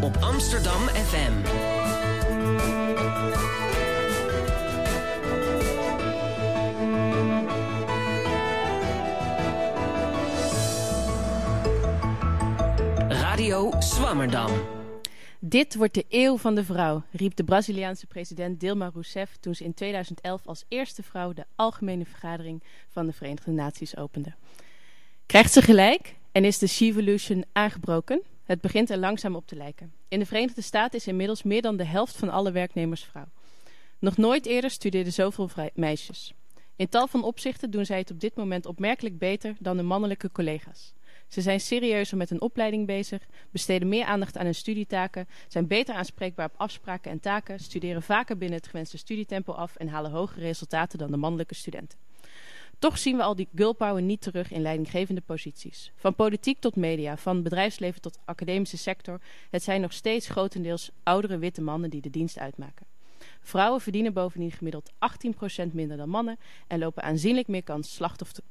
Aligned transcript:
op 0.00 0.16
Amsterdam 0.20 0.80
FM. 0.80 1.32
Radio 13.08 13.72
Swammerdam. 13.78 14.50
Dit 15.40 15.74
wordt 15.74 15.94
de 15.94 16.04
eeuw 16.08 16.36
van 16.36 16.54
de 16.54 16.64
vrouw, 16.64 17.02
riep 17.10 17.36
de 17.36 17.44
Braziliaanse 17.44 18.06
president 18.06 18.60
Dilma 18.60 18.90
Rousseff 18.92 19.36
toen 19.40 19.54
ze 19.54 19.64
in 19.64 19.74
2011 19.74 20.46
als 20.46 20.64
eerste 20.68 21.02
vrouw 21.02 21.32
de 21.32 21.44
Algemene 21.56 22.04
Vergadering 22.04 22.62
van 22.88 23.06
de 23.06 23.12
Verenigde 23.12 23.50
Naties 23.50 23.96
opende. 23.96 24.34
Krijgt 25.26 25.52
ze 25.52 25.62
gelijk 25.62 26.14
en 26.32 26.44
is 26.44 26.58
de 26.58 26.66
She-Evolution 26.66 27.44
aangebroken? 27.52 28.22
Het 28.44 28.60
begint 28.60 28.90
er 28.90 28.98
langzaam 28.98 29.36
op 29.36 29.46
te 29.46 29.56
lijken. 29.56 29.92
In 30.08 30.18
de 30.18 30.26
Verenigde 30.26 30.62
Staten 30.62 30.98
is 30.98 31.06
inmiddels 31.06 31.42
meer 31.42 31.62
dan 31.62 31.76
de 31.76 31.84
helft 31.84 32.16
van 32.16 32.30
alle 32.30 32.52
werknemers 32.52 33.04
vrouw. 33.04 33.28
Nog 33.98 34.16
nooit 34.16 34.46
eerder 34.46 34.70
studeerden 34.70 35.12
zoveel 35.12 35.50
meisjes. 35.74 36.32
In 36.76 36.88
tal 36.88 37.06
van 37.06 37.24
opzichten 37.24 37.70
doen 37.70 37.86
zij 37.86 37.98
het 37.98 38.10
op 38.10 38.20
dit 38.20 38.36
moment 38.36 38.66
opmerkelijk 38.66 39.18
beter 39.18 39.56
dan 39.58 39.76
hun 39.76 39.86
mannelijke 39.86 40.32
collega's. 40.32 40.94
Ze 41.28 41.40
zijn 41.40 41.60
serieuzer 41.60 42.16
met 42.16 42.28
hun 42.28 42.40
opleiding 42.40 42.86
bezig, 42.86 43.22
besteden 43.50 43.88
meer 43.88 44.04
aandacht 44.04 44.36
aan 44.36 44.44
hun 44.44 44.54
studietaken, 44.54 45.28
zijn 45.48 45.66
beter 45.66 45.94
aanspreekbaar 45.94 46.46
op 46.46 46.60
afspraken 46.60 47.10
en 47.10 47.20
taken, 47.20 47.58
studeren 47.58 48.02
vaker 48.02 48.38
binnen 48.38 48.58
het 48.58 48.68
gewenste 48.68 48.98
studietempo 48.98 49.52
af 49.52 49.76
en 49.76 49.88
halen 49.88 50.10
hogere 50.10 50.40
resultaten 50.40 50.98
dan 50.98 51.10
de 51.10 51.16
mannelijke 51.16 51.54
studenten. 51.54 52.03
Toch 52.84 52.98
zien 52.98 53.16
we 53.16 53.22
al 53.22 53.34
die 53.34 53.48
girlpower 53.54 54.02
niet 54.02 54.20
terug 54.20 54.50
in 54.50 54.62
leidinggevende 54.62 55.20
posities. 55.20 55.92
Van 55.96 56.14
politiek 56.14 56.60
tot 56.60 56.76
media, 56.76 57.16
van 57.16 57.42
bedrijfsleven 57.42 58.00
tot 58.00 58.18
academische 58.24 58.76
sector, 58.76 59.20
het 59.50 59.62
zijn 59.62 59.80
nog 59.80 59.92
steeds 59.92 60.28
grotendeels 60.28 60.90
oudere 61.02 61.38
witte 61.38 61.62
mannen 61.62 61.90
die 61.90 62.00
de 62.00 62.10
dienst 62.10 62.38
uitmaken. 62.38 62.86
Vrouwen 63.40 63.80
verdienen 63.80 64.12
bovendien 64.12 64.50
gemiddeld 64.50 64.92
18% 65.66 65.72
minder 65.72 65.96
dan 65.96 66.08
mannen 66.08 66.38
en 66.66 66.78
lopen 66.78 67.02
aanzienlijk 67.02 67.48
meer 67.48 67.62
kans 67.62 68.00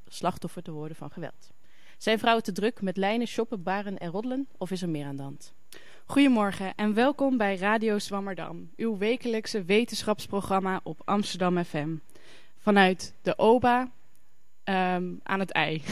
slachtoffer 0.08 0.64
te 0.64 0.72
worden 0.72 0.98
van 0.98 1.11
geweld. 1.11 1.52
Zijn 1.98 2.20
vrouwen 2.20 2.44
te 2.44 2.52
druk 2.52 2.81
met 2.81 2.98
lijnen, 2.98 3.28
shoppen, 3.28 3.64
baren 3.64 3.98
en 3.98 4.11
roddelen 4.11 4.48
of 4.58 4.72
is 4.72 4.81
er 4.81 4.89
meer 4.89 5.06
aan 5.06 5.16
de 5.16 5.23
hand? 5.23 5.54
Goedemorgen 6.06 6.76
en 6.76 6.94
welkom 6.94 7.38
bij 7.38 7.56
Radio 7.56 8.00
Zwammerdam, 8.00 8.70
uw 8.76 8.98
wekelijkse 8.98 9.64
wetenschapsprogramma 9.64 10.80
op 10.84 11.02
Amsterdam 11.06 11.64
FM. 11.64 11.95
Vanuit 12.58 13.14
de 13.22 13.38
OBA 13.38 13.92
um, 14.64 15.19
aan 15.23 15.39
het 15.39 15.52
ei. 15.52 15.81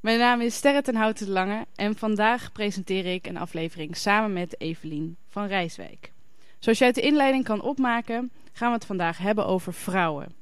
Mijn 0.00 0.18
naam 0.18 0.40
is 0.40 0.54
Sterre 0.54 0.82
ten 0.82 0.94
Houten 0.94 1.28
Lange 1.28 1.66
en 1.74 1.96
vandaag 1.96 2.52
presenteer 2.52 3.06
ik 3.06 3.26
een 3.26 3.36
aflevering 3.36 3.96
samen 3.96 4.32
met 4.32 4.60
Evelien 4.60 5.16
van 5.26 5.46
Rijswijk. 5.46 6.12
Zoals 6.58 6.78
je 6.78 6.84
uit 6.84 6.94
de 6.94 7.00
inleiding 7.00 7.44
kan 7.44 7.62
opmaken, 7.62 8.32
gaan 8.52 8.68
we 8.68 8.74
het 8.74 8.86
vandaag 8.86 9.18
hebben 9.18 9.46
over 9.46 9.72
vrouwen. 9.74 10.34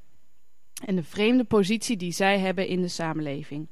En 0.84 0.96
de 0.96 1.02
vreemde 1.02 1.44
positie 1.44 1.96
die 1.96 2.12
zij 2.12 2.38
hebben 2.38 2.66
in 2.66 2.80
de 2.80 2.88
samenleving. 2.88 3.68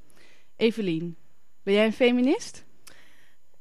Evelien, 0.57 1.17
ben 1.63 1.75
jij 1.75 1.85
een 1.85 1.93
feminist? 1.93 2.65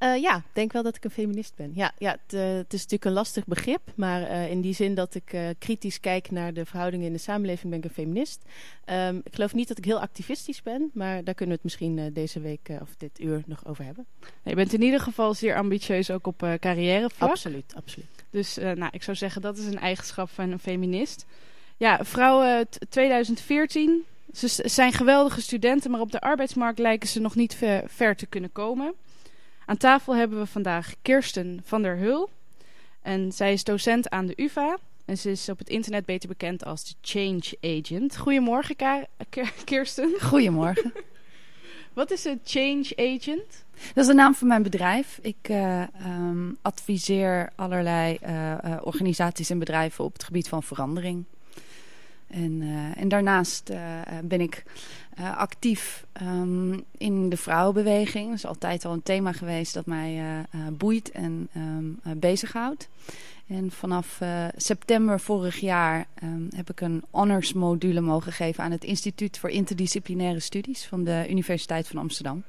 Uh, 0.03 0.21
ja, 0.21 0.37
ik 0.37 0.43
denk 0.53 0.71
wel 0.71 0.83
dat 0.83 0.95
ik 0.95 1.03
een 1.03 1.11
feminist 1.11 1.55
ben. 1.55 1.71
Ja, 1.75 1.91
ja 1.97 2.11
het, 2.11 2.33
uh, 2.33 2.41
het 2.41 2.73
is 2.73 2.79
natuurlijk 2.79 3.05
een 3.05 3.11
lastig 3.11 3.45
begrip, 3.45 3.81
maar 3.95 4.21
uh, 4.21 4.49
in 4.49 4.61
die 4.61 4.73
zin 4.73 4.95
dat 4.95 5.15
ik 5.15 5.55
kritisch 5.59 5.99
kijk 5.99 6.31
naar 6.31 6.53
de 6.53 6.65
verhoudingen 6.65 7.05
in 7.05 7.13
de 7.13 7.19
samenleving 7.19 7.69
ben 7.69 7.79
ik 7.79 7.85
een 7.85 8.03
feminist. 8.03 8.41
Um, 8.85 9.21
ik 9.23 9.35
geloof 9.35 9.53
niet 9.53 9.67
dat 9.67 9.77
ik 9.77 9.85
heel 9.85 9.99
activistisch 9.99 10.61
ben, 10.61 10.91
maar 10.93 11.23
daar 11.23 11.33
kunnen 11.33 11.55
we 11.55 11.61
het 11.61 11.63
misschien 11.63 12.13
deze 12.13 12.39
week 12.39 12.69
of 12.81 12.95
dit 12.97 13.19
uur 13.19 13.43
nog 13.45 13.65
over 13.65 13.83
hebben. 13.83 14.05
je 14.43 14.55
bent 14.55 14.73
in 14.73 14.81
ieder 14.81 14.99
geval 14.99 15.33
zeer 15.33 15.55
ambitieus 15.55 16.11
ook 16.11 16.27
op 16.27 16.57
carrièrevlak. 16.59 17.29
Absoluut, 17.29 17.73
absoluut. 17.75 18.25
Dus 18.29 18.55
nou, 18.55 18.89
ik 18.91 19.03
zou 19.03 19.17
zeggen 19.17 19.41
dat 19.41 19.57
is 19.57 19.65
een 19.65 19.79
eigenschap 19.79 20.29
van 20.29 20.51
een 20.51 20.59
feminist. 20.59 21.25
Ja, 21.77 21.99
vrouwen 22.05 22.67
2014 22.89 24.03
ze 24.33 24.47
zijn 24.69 24.93
geweldige 24.93 25.41
studenten, 25.41 25.91
maar 25.91 25.99
op 25.99 26.11
de 26.11 26.21
arbeidsmarkt 26.21 26.79
lijken 26.79 27.09
ze 27.09 27.19
nog 27.19 27.35
niet 27.35 27.55
ver, 27.55 27.83
ver, 27.87 28.15
te 28.15 28.25
kunnen 28.25 28.51
komen. 28.51 28.93
Aan 29.71 29.77
tafel 29.77 30.15
hebben 30.15 30.39
we 30.39 30.45
vandaag 30.45 30.93
Kirsten 31.01 31.61
van 31.65 31.81
der 31.81 31.97
Hul. 31.97 32.29
En 33.01 33.31
zij 33.31 33.53
is 33.53 33.63
docent 33.63 34.09
aan 34.09 34.25
de 34.25 34.33
UvA. 34.35 34.77
En 35.05 35.17
ze 35.17 35.31
is 35.31 35.49
op 35.49 35.57
het 35.57 35.69
internet 35.69 36.05
beter 36.05 36.29
bekend 36.29 36.65
als 36.65 36.83
de 36.83 36.93
Change 37.01 37.57
Agent. 37.61 38.17
Goedemorgen, 38.17 38.75
Kirsten. 39.65 40.13
Goedemorgen. 40.21 40.93
Wat 41.93 42.11
is 42.11 42.25
een 42.25 42.41
Change 42.43 42.91
Agent? 42.95 43.65
Dat 43.73 44.03
is 44.03 44.07
de 44.07 44.13
naam 44.13 44.35
van 44.35 44.47
mijn 44.47 44.63
bedrijf. 44.63 45.19
Ik 45.21 45.49
uh, 45.49 45.83
um, 46.05 46.57
adviseer 46.61 47.49
allerlei 47.55 48.17
uh, 48.23 48.57
uh, 48.65 48.77
organisaties 48.83 49.49
en 49.49 49.59
bedrijven 49.59 50.03
op 50.03 50.13
het 50.13 50.23
gebied 50.23 50.49
van 50.49 50.63
verandering. 50.63 51.25
En, 52.31 52.61
uh, 52.61 52.97
en 52.97 53.09
daarnaast 53.09 53.69
uh, 53.69 53.77
ben 54.23 54.41
ik 54.41 54.63
uh, 55.19 55.37
actief 55.37 56.05
um, 56.21 56.83
in 56.97 57.29
de 57.29 57.37
vrouwenbeweging. 57.37 58.27
Dat 58.27 58.37
is 58.37 58.45
altijd 58.45 58.85
al 58.85 58.93
een 58.93 59.03
thema 59.03 59.31
geweest 59.31 59.73
dat 59.73 59.85
mij 59.85 60.21
boeit 60.71 61.11
en 61.11 61.49
um, 61.55 61.99
bezighoudt. 62.19 62.89
En 63.47 63.71
vanaf 63.71 64.19
september 64.55 65.19
vorig 65.19 65.59
jaar 65.59 66.05
um, 66.23 66.47
heb 66.55 66.69
ik 66.69 66.81
een 66.81 67.03
honors 67.09 67.53
module 67.53 68.01
mogen 68.01 68.31
geven 68.31 68.63
aan 68.63 68.71
het 68.71 68.83
Instituut 68.83 69.37
voor 69.37 69.49
Interdisciplinaire 69.49 70.39
Studies 70.39 70.85
van 70.85 71.03
de 71.03 71.25
Universiteit 71.29 71.87
van 71.87 71.99
Amsterdam. 71.99 72.43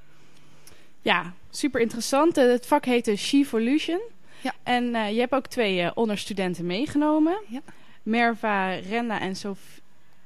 Ja, 1.01 1.33
super 1.51 1.81
interessant. 1.81 2.37
Het 2.37 2.67
vak 2.67 2.85
heet 2.85 3.13
She-Volution. 3.17 4.01
Ja. 4.43 4.55
En 4.63 4.85
je 5.15 5.21
hebt 5.21 5.33
ook 5.33 5.47
twee 5.47 5.91
honors-studenten 5.95 6.67
meegenomen. 6.67 7.39
Ja. 7.49 7.61
Merva 8.03 8.75
Renda 8.75 9.21
en, 9.21 9.37
Sof 9.37 9.59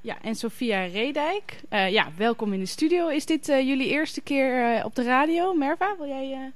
ja, 0.00 0.16
en 0.22 0.34
Sofia 0.34 0.84
Redijk. 0.84 1.60
Uh, 1.70 1.90
ja, 1.90 2.08
welkom 2.16 2.52
in 2.52 2.60
de 2.60 2.66
studio. 2.66 3.08
Is 3.08 3.26
dit 3.26 3.48
uh, 3.48 3.60
jullie 3.60 3.88
eerste 3.88 4.20
keer 4.20 4.76
uh, 4.76 4.84
op 4.84 4.94
de 4.94 5.02
radio? 5.02 5.54
Merva, 5.54 5.94
wil 5.98 6.06
jij... 6.06 6.52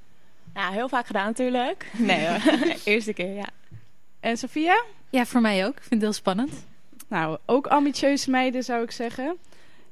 Ja, 0.55 0.71
heel 0.71 0.89
vaak 0.89 1.07
gedaan 1.07 1.27
natuurlijk. 1.27 1.91
Nee 1.99 2.27
hoor, 2.27 2.41
eerste 2.85 3.13
keer, 3.13 3.35
ja. 3.35 3.49
En 4.21 4.37
Sofia? 4.37 4.85
Ja, 5.11 5.27
voor 5.27 5.41
mij 5.41 5.67
ook. 5.67 5.77
Ik 5.77 5.83
vind 5.83 5.91
het 5.91 6.03
heel 6.03 6.13
spannend. 6.13 6.67
Nou, 7.09 7.39
ook 7.47 7.67
ambitieuze 7.67 8.31
meiden 8.31 8.63
zou 8.63 8.83
ik 8.83 8.91
zeggen. 8.91 9.37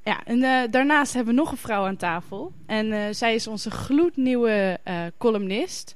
Ja, 0.05 0.21
en 0.25 0.71
daarnaast 0.71 1.15
hebben 1.15 1.35
we 1.35 1.41
nog 1.41 1.51
een 1.51 1.57
vrouw 1.57 1.87
aan 1.87 1.97
tafel. 1.97 2.53
En 2.67 3.15
zij 3.15 3.35
is 3.35 3.47
onze 3.47 3.71
gloednieuwe 3.71 4.81
columnist. 5.19 5.95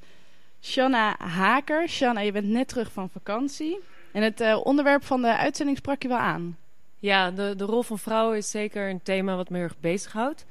Shanna 0.61 1.17
Haker. 1.19 1.89
Shanna, 1.89 2.21
je 2.21 2.33
bent 2.33 2.47
net 2.47 2.69
terug 2.69 2.93
van 2.93 3.11
vakantie. 3.11 3.79
En 4.13 4.23
het 4.23 4.41
uh, 4.41 4.61
onderwerp 4.65 5.05
van 5.05 5.23
de 5.23 5.37
uitzending 5.37 5.77
sprak 5.77 6.03
je 6.03 6.09
wel 6.09 6.19
aan. 6.19 6.59
Ja, 6.99 7.31
de, 7.31 7.55
de 7.57 7.65
rol 7.65 7.83
van 7.83 7.99
vrouwen 7.99 8.37
is 8.37 8.51
zeker 8.51 8.91
een 8.91 9.03
thema 9.03 9.37
wat 9.37 9.49
me 9.49 9.57
heel 9.57 9.65
erg 9.65 9.81
bezighoudt. 9.81 10.47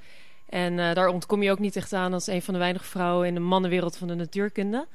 En 0.50 0.78
uh, 0.78 0.94
daar 0.94 1.08
ontkom 1.08 1.44
je 1.44 1.52
ook 1.52 1.60
niet 1.60 1.76
echt 1.76 1.94
aan 1.94 2.14
als 2.14 2.28
een 2.28 2.42
van 2.42 2.54
de 2.54 2.60
weinige 2.60 2.86
vrouwen 2.86 3.28
in 3.28 3.34
de 3.34 3.40
mannenwereld 3.40 3.98
van 3.98 4.08
de 4.08 4.16
natuurkunde. 4.16 4.88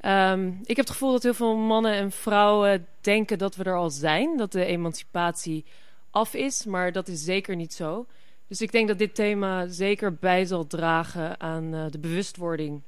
Um, 0.00 0.58
ik 0.64 0.76
heb 0.76 0.86
het 0.86 0.90
gevoel 0.90 1.12
dat 1.12 1.22
heel 1.22 1.34
veel 1.34 1.56
mannen 1.56 1.92
en 1.92 2.12
vrouwen 2.12 2.86
denken 3.00 3.38
dat 3.38 3.56
we 3.56 3.64
er 3.64 3.76
al 3.76 3.90
zijn. 3.90 4.36
Dat 4.36 4.52
de 4.52 4.64
emancipatie 4.64 5.64
af 6.10 6.34
is, 6.34 6.64
maar 6.64 6.92
dat 6.92 7.08
is 7.08 7.24
zeker 7.24 7.56
niet 7.56 7.74
zo. 7.74 8.06
Dus 8.48 8.60
ik 8.60 8.72
denk 8.72 8.88
dat 8.88 8.98
dit 8.98 9.14
thema 9.14 9.66
zeker 9.66 10.14
bij 10.14 10.44
zal 10.44 10.66
dragen 10.66 11.40
aan 11.40 11.74
uh, 11.74 11.84
de 11.90 11.98
bewustwording 11.98 12.82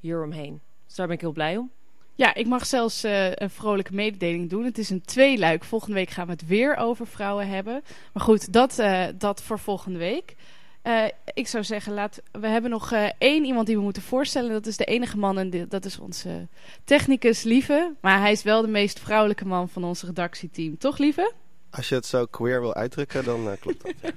hieromheen. 0.00 0.60
Dus 0.86 0.94
daar 0.94 1.06
ben 1.06 1.14
ik 1.14 1.20
heel 1.20 1.32
blij 1.32 1.56
om. 1.56 1.70
Ja, 2.18 2.34
ik 2.34 2.46
mag 2.46 2.66
zelfs 2.66 3.04
uh, 3.04 3.34
een 3.34 3.50
vrolijke 3.50 3.94
mededeling 3.94 4.50
doen. 4.50 4.64
Het 4.64 4.78
is 4.78 4.90
een 4.90 5.02
tweeluik. 5.02 5.64
Volgende 5.64 5.94
week 5.94 6.10
gaan 6.10 6.26
we 6.26 6.32
het 6.32 6.46
weer 6.46 6.76
over 6.76 7.06
vrouwen 7.06 7.48
hebben. 7.48 7.82
Maar 8.12 8.22
goed, 8.22 8.52
dat, 8.52 8.78
uh, 8.78 9.06
dat 9.18 9.42
voor 9.42 9.58
volgende 9.58 9.98
week. 9.98 10.34
Uh, 10.82 11.04
ik 11.34 11.48
zou 11.48 11.64
zeggen, 11.64 11.92
laat, 11.92 12.22
we 12.32 12.46
hebben 12.46 12.70
nog 12.70 12.92
één 13.18 13.44
iemand 13.44 13.66
die 13.66 13.76
we 13.76 13.82
moeten 13.82 14.02
voorstellen. 14.02 14.50
Dat 14.50 14.66
is 14.66 14.76
de 14.76 14.84
enige 14.84 15.16
man 15.16 15.38
en 15.38 15.68
dat 15.68 15.84
is 15.84 15.98
onze 15.98 16.48
technicus 16.84 17.42
Lieve. 17.42 17.94
Maar 18.00 18.20
hij 18.20 18.32
is 18.32 18.42
wel 18.42 18.62
de 18.62 18.68
meest 18.68 19.00
vrouwelijke 19.00 19.46
man 19.46 19.68
van 19.68 19.84
ons 19.84 20.02
redactieteam. 20.02 20.78
Toch, 20.78 20.98
Lieve? 20.98 21.32
Als 21.70 21.88
je 21.88 21.94
het 21.94 22.06
zo 22.06 22.26
queer 22.26 22.60
wil 22.60 22.74
uitdrukken, 22.74 23.24
dan 23.24 23.56
klopt 23.60 23.82
dat. 23.82 23.92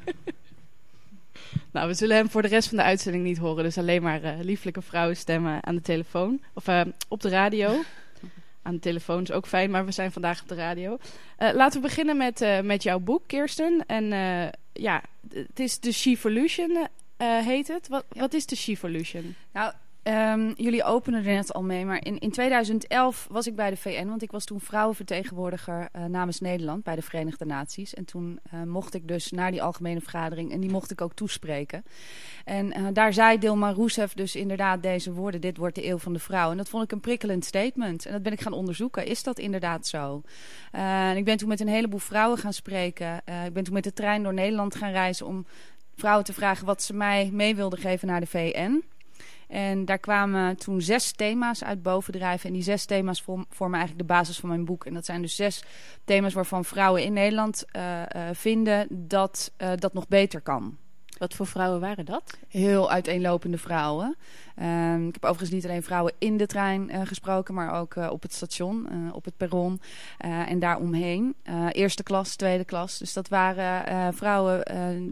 Nou, 1.72 1.88
we 1.88 1.94
zullen 1.94 2.16
hem 2.16 2.30
voor 2.30 2.42
de 2.42 2.48
rest 2.48 2.68
van 2.68 2.78
de 2.78 2.84
uitzending 2.84 3.24
niet 3.24 3.38
horen. 3.38 3.64
Dus 3.64 3.78
alleen 3.78 4.02
maar 4.02 4.24
uh, 4.24 4.32
lieflijke 4.42 4.82
vrouwenstemmen 4.82 5.66
aan 5.66 5.76
de 5.76 5.82
telefoon. 5.82 6.42
Of 6.54 6.68
uh, 6.68 6.82
op 7.08 7.22
de 7.22 7.30
radio. 7.30 7.76
Aan 8.64 8.74
de 8.74 8.80
telefoon 8.80 9.22
is 9.22 9.32
ook 9.32 9.48
fijn, 9.48 9.72
maar 9.72 9.86
we 9.86 9.92
zijn 9.92 10.12
vandaag 10.12 10.42
op 10.42 10.48
de 10.48 10.56
radio. 10.56 10.98
Uh, 11.40 11.54
laten 11.54 11.82
we 11.82 11.88
beginnen 11.88 12.18
met, 12.18 12.46
met 12.64 12.84
jouw 12.84 13.00
boek, 13.00 13.22
Kirsten. 13.28 13.84
En 13.88 14.06
ja, 14.74 15.02
het 15.30 15.60
is 15.60 15.80
de 15.80 15.92
She-Volution, 15.92 16.88
heet 17.18 17.68
het. 17.68 17.88
Wat, 17.88 18.06
ja. 18.12 18.20
wat 18.20 18.34
is 18.34 18.46
de 18.46 18.56
She-Volution? 18.56 19.36
Nou, 19.54 19.74
ehm, 20.04 20.52
jullie 20.56 20.84
openen 20.84 21.26
er 21.26 21.34
net 21.34 21.54
al 21.54 21.64
mee, 21.64 21.86
maar 21.86 22.06
in, 22.06 22.20
in 22.20 22.32
2011 22.32 23.28
was 23.30 23.48
ik 23.48 23.56
bij 23.56 23.70
de 23.70 23.78
VN, 23.78 24.08
want 24.08 24.22
ik 24.22 24.32
was 24.32 24.46
toen 24.46 24.60
vrouwenvertegenwoordiger 24.60 25.90
uh, 25.96 26.06
namens 26.06 26.40
Nederland 26.40 26.84
bij 26.84 26.96
de 26.96 27.02
Verenigde 27.02 27.46
Naties. 27.46 27.94
En 27.94 28.06
toen 28.06 28.40
uh, 28.54 28.64
mocht 28.64 28.94
ik 28.94 29.08
dus 29.08 29.32
naar 29.32 29.52
die 29.52 29.64
algemene 29.64 30.02
vergadering 30.02 30.52
en 30.52 30.60
die 30.60 30.70
mocht 30.70 30.92
ik 30.92 31.02
ook 31.02 31.14
toespreken. 31.14 31.84
En 32.46 32.80
uh, 32.80 32.88
daar 32.94 33.14
zei 33.14 33.38
Dilma 33.38 33.72
Rousseff 33.72 34.14
dus 34.14 34.36
inderdaad 34.36 34.84
deze 34.84 35.14
woorden, 35.14 35.42
dit 35.42 35.58
wordt 35.58 35.76
de 35.76 35.88
eeuw 35.88 35.98
van 35.98 36.14
de 36.14 36.20
vrouw. 36.20 36.52
En 36.52 36.58
dat 36.58 36.70
vond 36.70 36.84
ik 36.84 36.92
een 36.92 37.00
prikkelend 37.00 37.46
statement. 37.46 38.06
En 38.06 38.12
dat 38.12 38.24
ben 38.24 38.34
ik 38.34 38.42
gaan 38.42 38.54
onderzoeken. 38.54 39.06
Is 39.06 39.24
dat 39.24 39.40
inderdaad 39.40 39.88
zo? 39.88 40.22
en 40.72 41.18
ik 41.18 41.26
ben 41.26 41.38
toen 41.38 41.48
met 41.48 41.60
een 41.60 41.68
heleboel 41.68 42.00
vrouwen 42.00 42.38
gaan 42.38 42.54
spreken. 42.54 43.22
ik 43.46 43.54
ben 43.54 43.64
toen 43.64 43.74
met 43.74 43.84
de 43.84 43.94
trein 43.94 44.24
door 44.24 44.34
Nederland 44.34 44.76
gaan 44.76 44.92
reizen 44.92 45.26
om 45.26 45.46
vrouwen 45.96 46.26
te 46.26 46.34
vragen 46.34 46.66
wat 46.66 46.84
ze 46.84 46.94
mij 46.94 47.30
mee 47.34 47.56
wilden 47.56 47.80
geven 47.80 48.08
naar 48.08 48.20
de 48.20 48.28
VN. 48.28 48.84
En 49.52 49.86
daar 49.86 50.00
kwamen 50.00 50.58
toen 50.58 50.82
zes 50.82 51.12
thema's 51.12 51.64
uit 51.64 51.82
bovendrijven. 51.82 52.48
En 52.48 52.54
die 52.54 52.64
zes 52.64 52.86
thema's 52.86 53.22
vormen 53.50 53.80
eigenlijk 53.80 54.08
de 54.08 54.14
basis 54.14 54.40
van 54.40 54.50
mijn 54.50 54.66
boek. 54.66 54.86
En 54.86 54.94
dat 54.94 55.06
zijn 55.06 55.22
dus 55.22 55.36
zes 55.36 55.64
thema's 56.06 56.34
waarvan 56.34 56.66
vrouwen 56.66 57.04
in 57.04 57.14
Nederland 57.14 57.66
uh, 57.76 58.02
uh, 58.16 58.30
vinden 58.34 58.88
dat 58.90 59.52
uh, 59.58 59.72
dat 59.76 59.94
nog 59.94 60.08
beter 60.08 60.42
kan. 60.42 60.78
Wat 61.22 61.34
voor 61.34 61.48
vrouwen 61.48 61.80
waren 61.80 62.06
dat? 62.06 62.38
Heel 62.48 62.92
uiteenlopende 62.92 63.58
vrouwen. 63.58 64.16
Um, 64.62 65.08
ik 65.08 65.14
heb 65.14 65.24
overigens 65.24 65.52
niet 65.52 65.66
alleen 65.66 65.84
vrouwen 65.84 66.14
in 66.18 66.38
de 66.38 66.46
trein 66.46 66.90
uh, 66.90 67.02
gesproken, 67.04 67.54
maar 67.54 67.80
ook 67.80 67.96
uh, 67.96 68.10
op 68.12 68.22
het 68.22 68.34
station, 68.34 68.88
uh, 68.92 69.14
op 69.14 69.26
het 69.26 69.38
perron 69.38 69.82
en 70.18 70.60
daaromheen. 70.60 71.36
eerste 71.72 72.04
klas, 72.04 72.36
tweede 72.36 72.66
klas. 72.66 72.98
Dus 72.98 73.14
dat 73.14 73.28
waren 73.28 74.14
vrouwen 74.14 74.64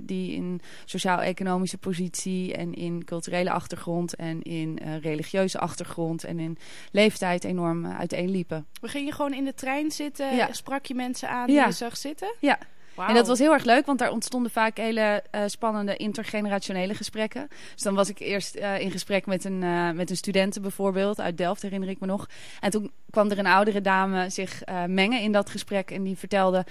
die 0.06 0.36
in 0.36 0.62
sociaal-economische 0.86 1.78
positie 1.78 2.54
en 2.54 2.74
in 2.74 3.04
culturele 3.06 3.52
achtergrond 3.52 4.16
en 4.16 4.42
in 4.42 4.80
religieuze 5.02 5.60
achtergrond 5.60 6.24
en 6.24 6.40
in 6.40 6.58
leeftijd 6.92 7.44
enorm 7.44 7.86
uiteenliepen. 7.86 8.66
We 8.82 8.88
gingen 8.88 9.14
gewoon 9.14 9.34
in 9.34 9.46
de 9.46 9.54
trein 9.54 9.92
zitten, 9.92 10.36
ja. 10.36 10.54
sprak 10.54 10.86
je 10.86 10.96
mensen 10.96 11.30
aan 11.30 11.48
die 11.48 11.56
ja. 11.56 11.66
je 11.66 11.72
zag 11.72 11.98
zitten? 11.98 12.36
Ja. 12.40 12.58
En 13.08 13.14
dat 13.14 13.28
was 13.28 13.40
heel 13.40 13.54
erg 13.54 13.64
leuk, 13.64 13.86
want 13.86 14.00
daar 14.00 14.12
ontstonden 14.12 14.52
vaak 14.52 14.78
hele 14.78 15.24
uh, 15.36 15.42
spannende 15.46 15.96
intergenerationele 15.96 16.94
gesprekken. 16.94 17.48
Dus 17.74 17.84
dan 17.84 17.96
was 17.96 18.10
ik 18.10 18.20
eerst 18.20 18.56
uh, 18.56 18.80
in 18.80 18.92
gesprek 18.92 19.26
met 19.26 19.44
een, 19.44 19.62
uh, 19.62 19.92
met 19.92 20.10
een 20.10 20.18
studenten 20.18 20.62
bijvoorbeeld, 20.62 21.20
uit 21.20 21.38
Delft 21.38 21.62
herinner 21.62 21.90
ik 21.90 22.00
me 22.00 22.08
nog. 22.08 22.28
En 22.60 22.72
toen 22.72 22.92
kwam 23.10 23.30
er 23.30 23.40
een 23.40 23.46
oudere 23.46 23.82
dame 23.82 24.30
zich 24.30 24.62
mengen 24.88 25.22
in 25.22 25.32
dat 25.32 25.50
gesprek 25.50 25.92
en 25.92 26.04
die 26.04 26.18
vertelde 26.18 26.66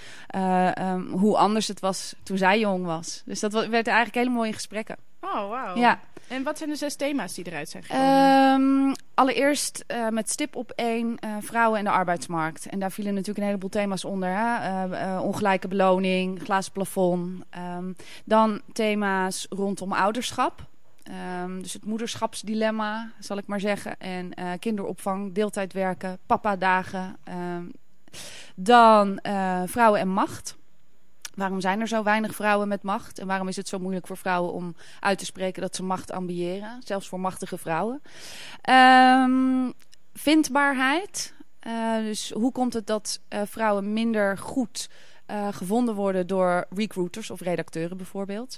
um, 0.77 1.11
hoe 1.11 1.37
anders 1.37 1.67
het 1.67 1.79
was 1.79 2.15
toen 2.23 2.37
zij 2.37 2.59
jong 2.59 2.85
was. 2.85 3.21
Dus 3.25 3.39
dat 3.39 3.51
werd 3.51 3.87
eigenlijk 3.87 4.15
hele 4.15 4.29
mooie 4.29 4.53
gesprekken. 4.53 5.08
Oh, 5.21 5.49
wauw. 5.49 5.75
Ja. 5.75 5.99
En 6.27 6.43
wat 6.43 6.57
zijn 6.57 6.69
de 6.69 6.75
zes 6.75 6.95
thema's 6.95 7.33
die 7.33 7.47
eruit 7.47 7.69
zijn 7.69 7.83
gekomen? 7.83 8.61
Um, 8.61 8.95
allereerst 9.13 9.83
uh, 9.87 10.07
met 10.07 10.29
stip 10.29 10.55
op 10.55 10.71
één 10.75 11.17
uh, 11.25 11.35
vrouwen 11.39 11.79
en 11.79 11.85
de 11.85 11.91
arbeidsmarkt. 11.91 12.65
En 12.65 12.79
daar 12.79 12.91
vielen 12.91 13.13
natuurlijk 13.13 13.39
een 13.39 13.45
heleboel 13.45 13.69
thema's 13.69 14.05
onder. 14.05 14.29
Hè? 14.29 14.87
Uh, 14.87 15.23
ongelijke 15.23 15.67
beloning, 15.67 16.41
glazen 16.43 16.71
plafond. 16.71 17.43
Um, 17.77 17.95
dan 18.25 18.61
thema's 18.73 19.45
rondom 19.49 19.93
ouderschap. 19.93 20.67
Um, 21.43 21.61
dus 21.61 21.73
het 21.73 21.85
moederschapsdilemma, 21.85 23.11
zal 23.19 23.37
ik 23.37 23.47
maar 23.47 23.59
zeggen. 23.59 23.99
En 23.99 24.33
kinderopvang, 24.59 25.33
deeltijdwerken, 25.33 26.17
papa-dagen. 26.25 27.17
dan 28.55 29.19
vrouwen 29.65 29.99
en 29.99 30.09
macht. 30.09 30.57
Waarom 31.39 31.61
zijn 31.61 31.81
er 31.81 31.87
zo 31.87 32.03
weinig 32.03 32.35
vrouwen 32.35 32.67
met 32.67 32.83
macht? 32.83 33.19
En 33.19 33.27
waarom 33.27 33.47
is 33.47 33.55
het 33.55 33.67
zo 33.67 33.79
moeilijk 33.79 34.07
voor 34.07 34.17
vrouwen 34.17 34.53
om 34.53 34.75
uit 34.99 35.17
te 35.17 35.25
spreken 35.25 35.61
dat 35.61 35.75
ze 35.75 35.83
macht 35.83 36.11
ambiëren? 36.11 36.81
Zelfs 36.83 37.07
voor 37.07 37.19
machtige 37.19 37.57
vrouwen. 37.57 38.01
Um, 38.69 39.73
vindbaarheid. 40.13 41.33
Uh, 41.67 41.97
dus 41.97 42.31
hoe 42.31 42.51
komt 42.51 42.73
het 42.73 42.87
dat 42.87 43.21
uh, 43.29 43.41
vrouwen 43.45 43.93
minder 43.93 44.37
goed 44.37 44.89
uh, 45.31 45.47
gevonden 45.51 45.95
worden 45.95 46.27
door 46.27 46.65
recruiters 46.69 47.29
of 47.29 47.41
redacteuren 47.41 47.97
bijvoorbeeld? 47.97 48.57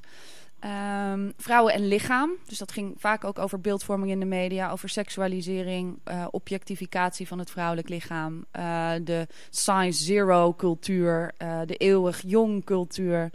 Um, 0.66 1.34
vrouwen 1.38 1.74
en 1.74 1.88
lichaam. 1.88 2.31
Dus 2.48 2.58
dat 2.58 2.72
ging 2.72 2.96
vaak 2.98 3.24
ook 3.24 3.40
over 3.40 3.62
beeldvorming 3.62 4.12
in 4.12 4.19
de 4.19 4.25
media, 4.25 4.72
over 4.72 4.90
seksualisering, 4.90 6.00
uh, 6.06 6.28
objectificatie 6.31 7.28
van 7.28 7.40
het 7.40 7.52
vrouwelijk 7.52 7.90
lichaam, 7.90 8.46
uh, 8.60 8.92
de 9.04 9.28
size 9.50 10.04
zero 10.04 10.54
cultuur, 10.54 11.31
uh, 11.38 11.60
de 11.66 11.75
eeuwig 11.75 12.22
jong 12.25 12.66
cultuur. 12.66 13.30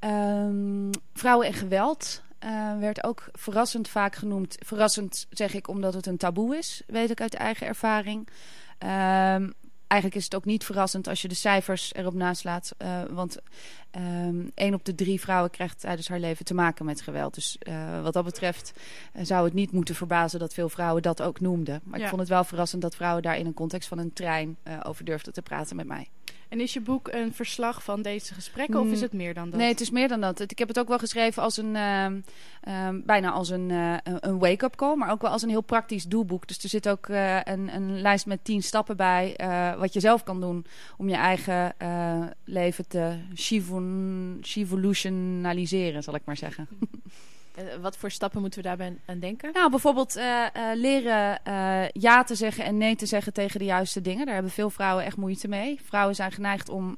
Um, 0.00 0.90
vrouwen 1.14 1.46
en 1.46 1.54
geweld. 1.54 2.22
werd 2.80 3.04
ook 3.04 3.28
verrassend 3.32 3.88
vaak 3.88 4.14
genoemd. 4.14 4.56
Verrassend 4.58 5.26
zeg 5.30 5.54
ik 5.54 5.68
omdat 5.68 5.94
het 5.94 6.06
een 6.06 6.16
taboe 6.16 6.56
is, 6.56 6.82
weet 6.86 7.10
ik 7.10 7.20
uit 7.20 7.34
eigen 7.34 7.66
ervaring. 7.66 8.28
Um, 8.78 9.52
eigenlijk 9.86 10.20
is 10.20 10.24
het 10.24 10.34
ook 10.34 10.44
niet 10.44 10.64
verrassend 10.64 11.08
als 11.08 11.22
je 11.22 11.28
de 11.28 11.34
cijfers 11.34 11.94
erop 11.94 12.14
naslaat. 12.14 12.74
Uh, 12.78 13.02
want 13.10 13.38
um, 13.96 14.50
één 14.54 14.74
op 14.74 14.84
de 14.84 14.94
drie 14.94 15.20
vrouwen 15.20 15.50
krijgt 15.50 15.80
tijdens 15.80 16.08
haar 16.08 16.18
leven 16.18 16.44
te 16.44 16.54
maken 16.54 16.84
met 16.84 17.00
geweld. 17.00 17.34
Dus 17.34 17.58
uh, 17.68 18.02
wat 18.02 18.12
dat 18.12 18.24
betreft 18.24 18.72
uh, 19.16 19.24
zou 19.24 19.44
het 19.44 19.54
niet 19.54 19.72
moeten 19.72 19.94
verbazen 19.94 20.38
dat 20.38 20.54
veel 20.54 20.68
vrouwen 20.68 21.02
dat 21.02 21.22
ook 21.22 21.40
noemden. 21.40 21.80
Maar 21.84 21.98
ja. 21.98 22.04
ik 22.04 22.10
vond 22.10 22.20
het 22.20 22.30
wel 22.30 22.44
verrassend 22.44 22.82
dat 22.82 22.96
vrouwen 22.96 23.22
daar 23.22 23.38
in 23.38 23.46
een 23.46 23.54
context 23.54 23.88
van 23.88 23.98
een 23.98 24.12
trein 24.12 24.56
over 24.82 25.04
durfden 25.04 25.32
te 25.32 25.42
praten 25.42 25.76
met 25.76 25.86
mij. 25.86 26.08
En 26.48 26.60
is 26.60 26.72
je 26.72 26.80
boek 26.80 27.08
een 27.08 27.34
verslag 27.34 27.82
van 27.82 28.02
deze 28.02 28.34
gesprekken 28.34 28.80
of 28.80 28.90
is 28.90 29.00
het 29.00 29.12
meer 29.12 29.34
dan 29.34 29.50
dat? 29.50 29.60
Nee, 29.60 29.68
het 29.68 29.80
is 29.80 29.90
meer 29.90 30.08
dan 30.08 30.20
dat. 30.20 30.40
Ik 30.40 30.58
heb 30.58 30.68
het 30.68 30.78
ook 30.78 30.88
wel 30.88 30.98
geschreven 30.98 31.42
als 31.42 31.56
een, 31.56 31.74
uh, 31.74 32.06
uh, 32.68 32.88
bijna 33.04 33.30
als 33.30 33.48
een, 33.48 33.70
uh, 33.70 33.96
een 34.02 34.38
wake-up 34.38 34.76
call, 34.76 34.96
maar 34.96 35.10
ook 35.10 35.22
wel 35.22 35.30
als 35.30 35.42
een 35.42 35.48
heel 35.48 35.60
praktisch 35.60 36.04
doelboek. 36.04 36.46
Dus 36.48 36.62
er 36.62 36.68
zit 36.68 36.88
ook 36.88 37.08
een, 37.08 37.74
een, 37.74 38.00
lijst 38.00 38.26
met 38.26 38.44
tien 38.44 38.62
stappen 38.62 38.96
bij 38.96 39.34
wat 39.78 39.92
je 39.92 40.00
zelf 40.00 40.22
kan 40.22 40.40
doen 40.40 40.66
om 40.96 41.08
je 41.08 41.16
eigen 41.16 41.74
leven 42.44 42.88
te 42.88 43.16
chivolutionaliseren, 44.40 46.02
zal 46.02 46.14
ik 46.14 46.24
maar 46.24 46.36
zeggen. 46.36 46.68
Uh, 47.58 47.74
wat 47.80 47.96
voor 47.96 48.10
stappen 48.10 48.40
moeten 48.40 48.62
we 48.62 48.68
daarbij 48.68 48.96
aan 49.06 49.18
denken? 49.18 49.52
Nou, 49.52 49.70
bijvoorbeeld 49.70 50.16
uh, 50.16 50.24
uh, 50.24 50.62
leren 50.74 51.40
ja 51.92 52.24
te 52.24 52.34
zeggen 52.34 52.64
en 52.64 52.76
nee 52.76 52.96
te 52.96 53.06
zeggen 53.06 53.32
tegen 53.32 53.58
de 53.58 53.64
juiste 53.64 54.00
dingen. 54.00 54.24
Daar 54.24 54.34
hebben 54.34 54.52
veel 54.52 54.70
vrouwen 54.70 55.04
echt 55.04 55.16
moeite 55.16 55.48
mee. 55.48 55.80
Vrouwen 55.84 56.14
zijn 56.14 56.32
geneigd 56.32 56.68
om 56.68 56.96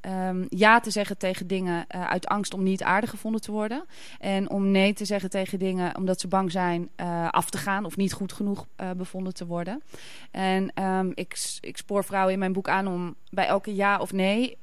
um, 0.00 0.46
ja 0.48 0.80
te 0.80 0.90
zeggen 0.90 1.18
tegen 1.18 1.46
dingen 1.46 1.84
uit 1.88 2.26
angst 2.26 2.54
om 2.54 2.62
niet 2.62 2.82
aardig 2.82 3.10
gevonden 3.10 3.40
te 3.40 3.52
worden. 3.52 3.84
En 4.18 4.50
om 4.50 4.70
nee 4.70 4.92
te 4.92 5.04
zeggen 5.04 5.30
tegen 5.30 5.58
dingen 5.58 5.96
omdat 5.96 6.20
ze 6.20 6.28
bang 6.28 6.50
zijn 6.50 6.90
af 7.30 7.50
te 7.50 7.58
gaan 7.58 7.84
of 7.84 7.96
niet 7.96 8.12
goed 8.12 8.32
genoeg 8.32 8.66
bevonden 8.96 9.34
te 9.34 9.46
worden. 9.46 9.82
En 10.30 10.82
um, 10.82 11.12
ik, 11.14 11.58
ik 11.60 11.76
spoor 11.76 12.04
vrouwen 12.04 12.32
in 12.32 12.38
mijn 12.38 12.52
boek 12.52 12.68
aan 12.68 12.86
om 12.86 13.14
bij 13.30 13.46
elke 13.46 13.74
ja 13.74 13.98
of 13.98 14.12
nee 14.12 14.58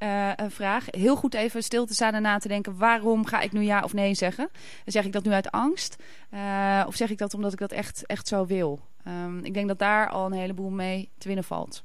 vraag 0.47 0.85
heel 0.89 1.15
goed 1.15 1.33
even 1.33 1.63
stil 1.63 1.85
te 1.85 1.93
staan 1.93 2.13
en 2.13 2.21
na 2.21 2.37
te 2.37 2.47
denken: 2.47 2.77
waarom 2.77 3.25
ga 3.25 3.41
ik 3.41 3.51
nu 3.51 3.61
ja 3.61 3.81
of 3.81 3.93
nee 3.93 4.13
zeggen? 4.13 4.49
Dan 4.83 4.93
zeg 4.93 5.05
ik 5.05 5.13
dat 5.15 5.23
nu 5.23 5.31
uit 5.31 5.51
angst? 5.51 6.03
Uh, 6.31 6.83
of 6.87 6.95
zeg 6.95 7.09
ik 7.09 7.17
dat 7.17 7.33
omdat 7.33 7.53
ik 7.53 7.59
dat 7.59 7.71
echt, 7.71 8.05
echt 8.05 8.27
zo 8.27 8.45
wil? 8.45 8.79
Um, 9.07 9.43
ik 9.43 9.53
denk 9.53 9.67
dat 9.67 9.79
daar 9.79 10.09
al 10.09 10.25
een 10.25 10.31
heleboel 10.31 10.69
mee 10.69 11.09
te 11.17 11.27
winnen 11.27 11.45
valt. 11.45 11.83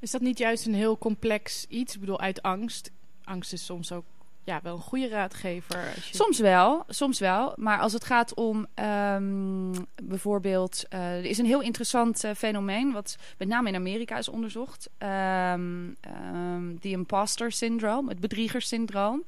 Is 0.00 0.10
dat 0.10 0.20
niet 0.20 0.38
juist 0.38 0.66
een 0.66 0.74
heel 0.74 0.98
complex 0.98 1.66
iets? 1.68 1.94
Ik 1.94 2.00
bedoel, 2.00 2.20
uit 2.20 2.42
angst. 2.42 2.90
Angst 3.24 3.52
is 3.52 3.64
soms 3.64 3.92
ook 3.92 4.04
ja, 4.50 4.60
wel 4.62 4.74
een 4.74 4.82
goede 4.82 5.08
raadgever. 5.08 5.94
Soms 6.10 6.38
wel, 6.38 6.84
soms 6.88 7.18
wel. 7.18 7.52
Maar 7.56 7.78
als 7.78 7.92
het 7.92 8.04
gaat 8.04 8.34
om 8.34 8.66
um, 8.74 9.72
bijvoorbeeld... 10.02 10.84
Uh, 10.94 11.16
er 11.16 11.24
is 11.24 11.38
een 11.38 11.46
heel 11.46 11.60
interessant 11.60 12.24
uh, 12.24 12.30
fenomeen... 12.36 12.92
wat 12.92 13.16
met 13.38 13.48
name 13.48 13.68
in 13.68 13.74
Amerika 13.74 14.18
is 14.18 14.28
onderzocht. 14.28 14.90
Um, 14.98 15.96
um, 16.34 16.78
the 16.80 16.88
imposter 16.88 17.52
syndroom, 17.52 18.08
het 18.08 18.20
bedriegerssyndroom. 18.20 19.24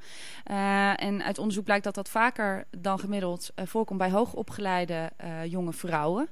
Uh, 0.51 1.03
en 1.03 1.23
uit 1.23 1.39
onderzoek 1.39 1.65
blijkt 1.65 1.85
dat 1.85 1.95
dat 1.95 2.09
vaker 2.09 2.65
dan 2.79 2.99
gemiddeld 2.99 3.51
voorkomt... 3.55 3.99
bij 3.99 4.11
hoogopgeleide 4.11 5.11
jonge 5.47 5.73
vrouwen. 5.73 6.29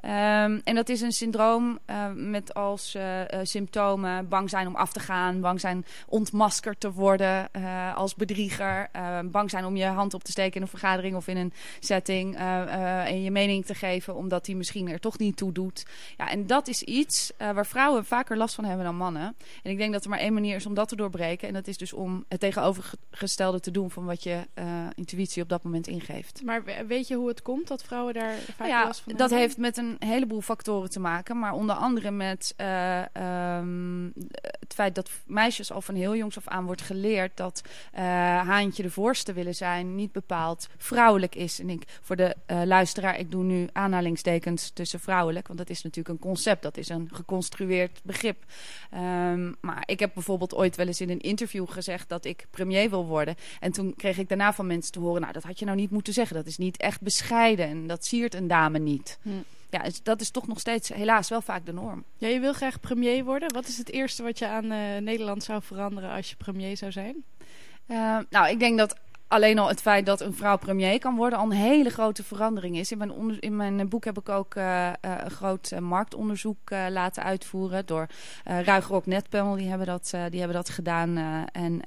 en 0.00 0.74
dat 0.74 0.88
is 0.88 1.00
een 1.00 1.12
syndroom 1.12 1.78
met 2.14 2.54
als 2.54 2.96
symptomen... 3.42 4.28
bang 4.28 4.50
zijn 4.50 4.66
om 4.66 4.76
af 4.76 4.92
te 4.92 5.00
gaan, 5.00 5.40
bang 5.40 5.60
zijn 5.60 5.84
ontmaskerd 6.06 6.80
te 6.80 6.92
worden... 6.92 7.50
als 7.94 8.14
bedrieger. 8.14 8.28
Uh, 8.30 9.18
bang 9.24 9.50
zijn 9.50 9.64
om 9.64 9.76
je 9.76 9.84
hand 9.84 10.14
op 10.14 10.24
te 10.24 10.30
steken 10.30 10.54
in 10.56 10.62
een 10.62 10.68
vergadering 10.68 11.16
of 11.16 11.26
in 11.26 11.36
een 11.36 11.52
setting. 11.80 12.34
Uh, 12.34 12.40
uh, 12.40 13.06
en 13.06 13.22
je 13.22 13.30
mening 13.30 13.64
te 13.64 13.74
geven 13.74 14.14
omdat 14.14 14.44
die 14.44 14.56
misschien 14.56 14.88
er 14.88 15.00
toch 15.00 15.18
niet 15.18 15.36
toe 15.36 15.52
doet. 15.52 15.86
Ja, 16.16 16.30
en 16.30 16.46
dat 16.46 16.68
is 16.68 16.82
iets 16.82 17.32
waar 17.38 17.66
vrouwen 17.66 18.04
vaker 18.04 18.36
last 18.36 18.54
van 18.54 18.64
hebben 18.64 18.84
dan 18.84 18.96
mannen. 18.96 19.36
En 19.62 19.70
ik 19.70 19.78
denk 19.78 19.92
dat 19.92 20.04
er 20.04 20.10
maar 20.10 20.18
één 20.18 20.32
manier 20.32 20.56
is 20.56 20.66
om 20.66 20.74
dat 20.74 20.88
te 20.88 20.96
doorbreken. 20.96 21.48
En 21.48 21.54
dat 21.54 21.66
is 21.66 21.76
dus 21.76 21.92
om 21.92 22.24
het 22.28 22.40
tegenovergestelde 22.40 23.60
te 23.60 23.70
doen 23.70 23.90
van 23.90 24.04
wat 24.04 24.22
je 24.22 24.46
intuïtie 24.94 25.42
op 25.42 25.48
dat 25.48 25.62
moment 25.62 25.86
ingeeft. 25.86 26.42
Maar 26.44 26.62
weet 26.86 27.08
je 27.08 27.14
hoe 27.14 27.28
het 27.28 27.42
komt 27.42 27.68
dat 27.68 27.82
vrouwen 27.82 28.14
daar 28.14 28.34
vaak 28.56 28.68
ja, 28.68 28.84
last 28.84 29.00
van 29.00 29.12
dat 29.12 29.20
hebben? 29.20 29.38
heeft 29.38 29.56
met 29.56 29.76
een 29.76 29.96
heleboel 29.98 30.40
factoren 30.40 30.90
te 30.90 31.00
maken. 31.00 31.38
Maar 31.38 31.52
onder 31.52 31.76
andere 31.76 32.10
met 32.10 32.54
um, 32.56 34.12
het 34.70 34.74
feit 34.74 34.94
dat 34.94 35.10
meisjes 35.26 35.72
al 35.72 35.82
van 35.82 35.94
heel 35.94 36.16
jongs 36.16 36.36
af 36.36 36.48
aan 36.48 36.64
wordt 36.64 36.82
geleerd 36.82 37.36
dat 37.36 37.62
uh, 37.98 38.09
haantje 38.10 38.82
de 38.82 38.90
voorste 38.90 39.32
willen 39.32 39.54
zijn 39.54 39.94
niet 39.94 40.12
bepaald 40.12 40.68
vrouwelijk 40.76 41.34
is. 41.34 41.60
En 41.60 41.70
ik, 41.70 41.82
voor 42.02 42.16
de 42.16 42.36
uh, 42.46 42.62
luisteraar, 42.64 43.18
ik 43.18 43.30
doe 43.30 43.44
nu 43.44 43.68
aanhalingstekens 43.72 44.70
tussen 44.70 45.00
vrouwelijk, 45.00 45.46
want 45.46 45.58
dat 45.58 45.70
is 45.70 45.82
natuurlijk 45.82 46.14
een 46.14 46.28
concept, 46.28 46.62
dat 46.62 46.76
is 46.76 46.88
een 46.88 47.08
geconstrueerd 47.12 48.00
begrip. 48.04 48.44
Um, 48.94 49.56
maar 49.60 49.82
ik 49.86 50.00
heb 50.00 50.10
bijvoorbeeld 50.14 50.54
ooit 50.54 50.76
wel 50.76 50.86
eens 50.86 51.00
in 51.00 51.10
een 51.10 51.20
interview 51.20 51.68
gezegd 51.68 52.08
dat 52.08 52.24
ik 52.24 52.46
premier 52.50 52.90
wil 52.90 53.06
worden. 53.06 53.34
En 53.60 53.72
toen 53.72 53.94
kreeg 53.96 54.18
ik 54.18 54.28
daarna 54.28 54.52
van 54.52 54.66
mensen 54.66 54.92
te 54.92 55.00
horen, 55.00 55.20
nou 55.20 55.32
dat 55.32 55.42
had 55.42 55.58
je 55.58 55.64
nou 55.64 55.76
niet 55.76 55.90
moeten 55.90 56.12
zeggen, 56.12 56.36
dat 56.36 56.46
is 56.46 56.58
niet 56.58 56.76
echt 56.76 57.00
bescheiden 57.00 57.66
en 57.66 57.86
dat 57.86 58.04
siert 58.04 58.34
een 58.34 58.48
dame 58.48 58.78
niet. 58.78 59.18
Hm 59.22 59.30
ja, 59.70 59.82
dat 60.02 60.20
is 60.20 60.30
toch 60.30 60.46
nog 60.46 60.60
steeds 60.60 60.88
helaas 60.88 61.28
wel 61.28 61.40
vaak 61.40 61.66
de 61.66 61.72
norm. 61.72 62.04
Ja, 62.18 62.28
je 62.28 62.40
wil 62.40 62.52
graag 62.52 62.80
premier 62.80 63.24
worden. 63.24 63.52
Wat 63.52 63.68
is 63.68 63.78
het 63.78 63.90
eerste 63.90 64.22
wat 64.22 64.38
je 64.38 64.48
aan 64.48 64.72
uh, 64.72 64.96
Nederland 64.96 65.42
zou 65.42 65.62
veranderen 65.62 66.10
als 66.10 66.30
je 66.30 66.36
premier 66.36 66.76
zou 66.76 66.92
zijn? 66.92 67.24
Uh, 67.90 68.18
nou, 68.30 68.48
ik 68.48 68.58
denk 68.58 68.78
dat 68.78 68.96
alleen 69.28 69.58
al 69.58 69.68
het 69.68 69.80
feit 69.80 70.06
dat 70.06 70.20
een 70.20 70.34
vrouw 70.34 70.56
premier 70.56 70.98
kan 70.98 71.16
worden 71.16 71.38
al 71.38 71.44
een 71.44 71.50
hele 71.50 71.90
grote 71.90 72.24
verandering 72.24 72.76
is. 72.76 72.92
In 72.92 72.98
mijn, 72.98 73.40
in 73.40 73.56
mijn 73.56 73.88
boek 73.88 74.04
heb 74.04 74.18
ik 74.18 74.28
ook 74.28 74.54
uh, 74.54 74.86
uh, 74.86 74.92
een 75.00 75.30
groot 75.30 75.80
marktonderzoek 75.80 76.70
laten 76.70 77.22
uitvoeren 77.22 77.86
door 77.86 78.06
Ruigrok 78.44 79.06
Netpanel. 79.06 79.56
Die 79.56 79.68
hebben 79.68 79.86
dat, 79.86 80.10
die 80.10 80.38
hebben 80.38 80.56
dat 80.56 80.68
gedaan. 80.68 81.16
en 81.52 81.82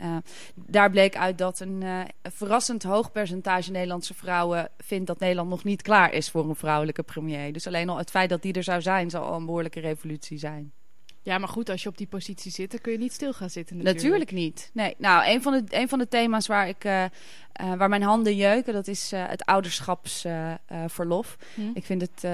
daar 0.55 0.89
bleek 0.89 1.17
uit 1.17 1.37
dat 1.37 1.59
een 1.59 1.83
verrassend 2.23 2.83
hoog 2.83 3.11
percentage 3.11 3.71
Nederlandse 3.71 4.13
vrouwen 4.13 4.69
vindt 4.77 5.07
dat 5.07 5.19
Nederland 5.19 5.49
nog 5.49 5.63
niet 5.63 5.81
klaar 5.81 6.13
is 6.13 6.29
voor 6.29 6.49
een 6.49 6.55
vrouwelijke 6.55 7.03
premier. 7.03 7.53
Dus 7.53 7.67
alleen 7.67 7.89
al 7.89 7.97
het 7.97 8.09
feit 8.09 8.29
dat 8.29 8.41
die 8.41 8.53
er 8.53 8.63
zou 8.63 8.81
zijn, 8.81 9.09
zal 9.09 9.23
al 9.23 9.35
een 9.35 9.45
behoorlijke 9.45 9.79
revolutie 9.79 10.37
zijn. 10.37 10.73
Ja, 11.23 11.37
maar 11.37 11.49
goed, 11.49 11.69
als 11.69 11.83
je 11.83 11.89
op 11.89 11.97
die 11.97 12.07
positie 12.07 12.51
zit, 12.51 12.71
dan 12.71 12.79
kun 12.81 12.91
je 12.91 12.97
niet 12.97 13.13
stil 13.13 13.33
gaan 13.33 13.49
zitten. 13.49 13.75
Natuurlijk, 13.77 14.03
natuurlijk 14.03 14.31
niet. 14.31 14.69
Nee, 14.73 14.95
nou, 14.97 15.31
een 15.31 15.41
van 15.41 15.53
de, 15.53 15.63
een 15.69 15.89
van 15.89 15.99
de 15.99 16.07
thema's 16.07 16.47
waar 16.47 16.67
ik 16.67 16.83
uh, 16.83 17.03
uh, 17.03 17.09
waar 17.73 17.89
mijn 17.89 18.01
handen 18.01 18.35
jeuken, 18.35 18.73
dat 18.73 18.87
is 18.87 19.13
uh, 19.13 19.23
het 19.27 19.45
ouderschapsverlof. 19.45 21.37
Hm. 21.55 21.61
Ik 21.73 21.85
vind 21.85 22.01
het 22.01 22.27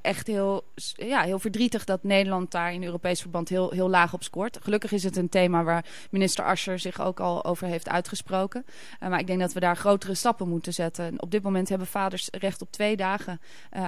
echt 0.00 0.26
heel, 0.26 0.64
ja, 0.94 1.22
heel 1.22 1.38
verdrietig 1.38 1.84
dat 1.84 2.02
Nederland 2.02 2.50
daar 2.50 2.72
in 2.72 2.84
Europees 2.84 3.20
verband 3.20 3.48
heel, 3.48 3.70
heel 3.70 3.88
laag 3.88 4.12
op 4.12 4.22
scoort. 4.22 4.58
Gelukkig 4.62 4.92
is 4.92 5.02
het 5.02 5.16
een 5.16 5.28
thema 5.28 5.62
waar 5.62 5.84
minister 6.10 6.44
Ascher 6.44 6.78
zich 6.78 7.00
ook 7.00 7.20
al 7.20 7.44
over 7.44 7.66
heeft 7.66 7.88
uitgesproken. 7.88 8.64
maar 9.00 9.20
ik 9.20 9.26
denk 9.26 9.40
dat 9.40 9.52
we 9.52 9.60
daar 9.60 9.76
grotere 9.76 10.14
stappen 10.14 10.48
moeten 10.48 10.72
zetten. 10.72 11.22
Op 11.22 11.30
dit 11.30 11.42
moment 11.42 11.68
hebben 11.68 11.86
vaders 11.86 12.28
recht 12.30 12.62
op 12.62 12.72
twee 12.72 12.96
dagen 12.96 13.40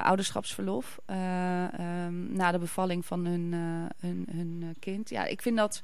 ouderschapsverlof 0.03 0.99
um, 1.07 1.17
na 2.33 2.53
de 2.53 2.59
bevalling 2.59 3.07
van 3.07 3.27
hun, 3.27 3.53
hun, 4.01 4.18
hun 4.31 4.75
kind. 4.79 5.11
Ja, 5.11 5.25
ik 5.25 5.43
vind 5.43 5.57
dat. 5.57 5.83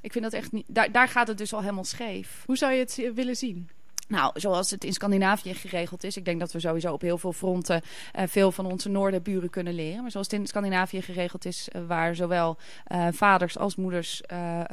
Ik 0.00 0.12
vind 0.12 0.24
dat 0.24 0.32
echt 0.32 0.52
niet. 0.52 0.64
Daar, 0.66 0.92
daar 0.92 1.08
gaat 1.08 1.28
het 1.28 1.38
dus 1.38 1.54
al 1.54 1.60
helemaal 1.60 1.84
scheef. 1.84 2.42
Hoe 2.46 2.56
zou 2.56 2.72
je 2.72 2.78
het 2.78 3.12
willen 3.14 3.36
zien? 3.36 3.68
Nou, 4.08 4.40
zoals 4.40 4.70
het 4.70 4.84
in 4.84 4.92
Scandinavië 4.92 5.54
geregeld 5.54 6.04
is. 6.04 6.16
Ik 6.16 6.24
denk 6.24 6.40
dat 6.40 6.52
we 6.52 6.60
sowieso 6.60 6.92
op 6.92 7.00
heel 7.00 7.18
veel 7.18 7.32
fronten 7.32 7.82
uh, 8.16 8.22
veel 8.26 8.52
van 8.52 8.66
onze 8.66 8.88
noordenburen 8.88 9.50
kunnen 9.50 9.74
leren. 9.74 10.02
Maar 10.02 10.10
zoals 10.10 10.30
het 10.30 10.40
in 10.40 10.46
Scandinavië 10.46 11.02
geregeld 11.02 11.44
is, 11.44 11.68
uh, 11.72 11.86
waar 11.86 12.14
zowel 12.14 12.56
uh, 12.92 13.06
vaders 13.10 13.58
als 13.58 13.76
moeders 13.76 14.22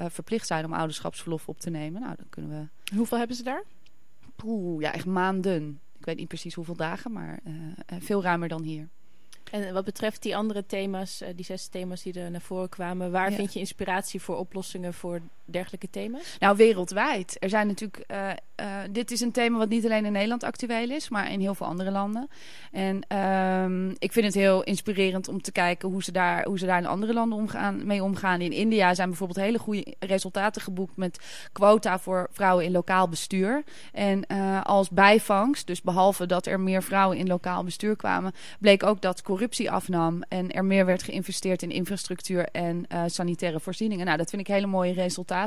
verplicht 0.08 0.48
zijn 0.48 0.66
om 0.66 0.74
ouderschapsverlof 0.74 1.48
op 1.48 1.60
te 1.60 1.70
nemen. 1.70 2.02
Nou, 2.02 2.16
dan 2.16 2.30
kunnen 2.30 2.52
we. 2.52 2.96
Hoeveel 2.96 3.18
hebben 3.18 3.36
ze 3.36 3.44
daar? 3.44 3.64
Poeh, 4.36 4.82
ja, 4.82 4.94
echt 4.94 5.06
maanden. 5.06 5.80
Ik 6.00 6.06
weet 6.06 6.18
niet 6.18 6.28
precies 6.28 6.54
hoeveel 6.54 6.76
dagen, 6.76 7.12
maar 7.12 7.40
veel 8.00 8.24
ruimer 8.24 8.48
dan 8.48 8.62
hier. 8.62 8.88
En 9.52 9.74
wat 9.74 9.86
betreft 9.86 10.22
die 10.22 10.36
andere 10.36 10.66
thema's, 10.66 11.24
die 11.36 11.46
zes 11.46 11.68
thema's 11.68 12.02
die 12.02 12.14
er 12.14 12.32
naar 12.32 12.42
voren 12.42 12.70
kwamen, 12.70 13.12
waar 13.12 13.30
ja. 13.30 13.36
vind 13.36 13.54
je 13.54 13.60
inspiratie 13.60 14.22
voor 14.22 14.38
oplossingen 14.38 14.94
voor 14.94 15.22
dergelijke 15.52 15.90
thema's? 15.90 16.36
Nou, 16.40 16.58
wereldwijd. 16.58 17.38
Er 17.40 17.50
zijn 17.50 17.68
natuurlijk. 17.68 18.04
Uh, 18.12 18.30
uh, 18.60 18.66
dit 18.92 19.12
is 19.12 19.22
een 19.22 19.32
thema 19.32 19.58
wat 19.58 19.70
niet 19.70 19.86
alleen 19.86 20.06
in 20.06 20.12
Nederland 20.12 20.44
actueel 20.44 20.90
is, 20.90 21.10
maar 21.10 21.32
in 21.32 21.40
heel 21.40 21.56
veel 21.56 21.66
andere 21.66 21.92
landen. 21.92 22.30
En 22.72 23.18
um, 23.18 23.96
ik 23.98 24.12
vind 24.12 24.26
het 24.26 24.36
heel 24.36 24.64
inspirerend 24.64 25.28
om 25.28 25.42
te 25.42 25.52
kijken 25.52 25.90
hoe 25.90 26.04
ze 26.04 26.12
daar, 26.12 26.46
hoe 26.46 26.60
ze 26.60 26.66
daar 26.66 26.78
in 26.78 26.86
andere 26.86 27.14
landen 27.14 27.50
mee 27.86 28.04
omgaan. 28.04 28.42
In 28.42 28.52
India 28.52 28.94
zijn 28.94 29.10
bijvoorbeeld 29.10 29.40
hele 29.40 29.60
goede 29.60 29.96
resultaten 30.00 30.62
geboekt 30.62 30.98
met 30.98 31.20
quota 31.52 32.00
voor 32.00 32.28
vrouwen 32.32 32.66
in 32.66 32.72
lokaal 32.72 33.10
bestuur. 33.10 33.64
En 33.94 34.26
uh, 34.28 34.62
als 34.64 34.90
bijvangst, 34.90 35.68
dus 35.68 35.82
behalve 35.82 36.26
dat 36.26 36.46
er 36.46 36.60
meer 36.60 36.84
vrouwen 36.84 37.18
in 37.18 37.28
lokaal 37.28 37.64
bestuur 37.64 37.96
kwamen, 37.96 38.34
bleek 38.60 38.84
ook 38.84 39.02
dat 39.02 39.22
corruptie 39.22 39.72
afnam 39.72 40.22
en 40.28 40.52
er 40.52 40.66
meer 40.66 40.86
werd 40.86 41.04
geïnvesteerd 41.04 41.62
in 41.62 41.72
infrastructuur 41.72 42.48
en 42.52 42.86
sanitaire 43.06 43.60
voorzieningen. 43.60 44.06
Nou, 44.06 44.18
dat 44.18 44.30
vind 44.30 44.42
ik 44.42 44.48
hele 44.48 44.68
mooie 44.68 44.94
resultaten 44.94 45.39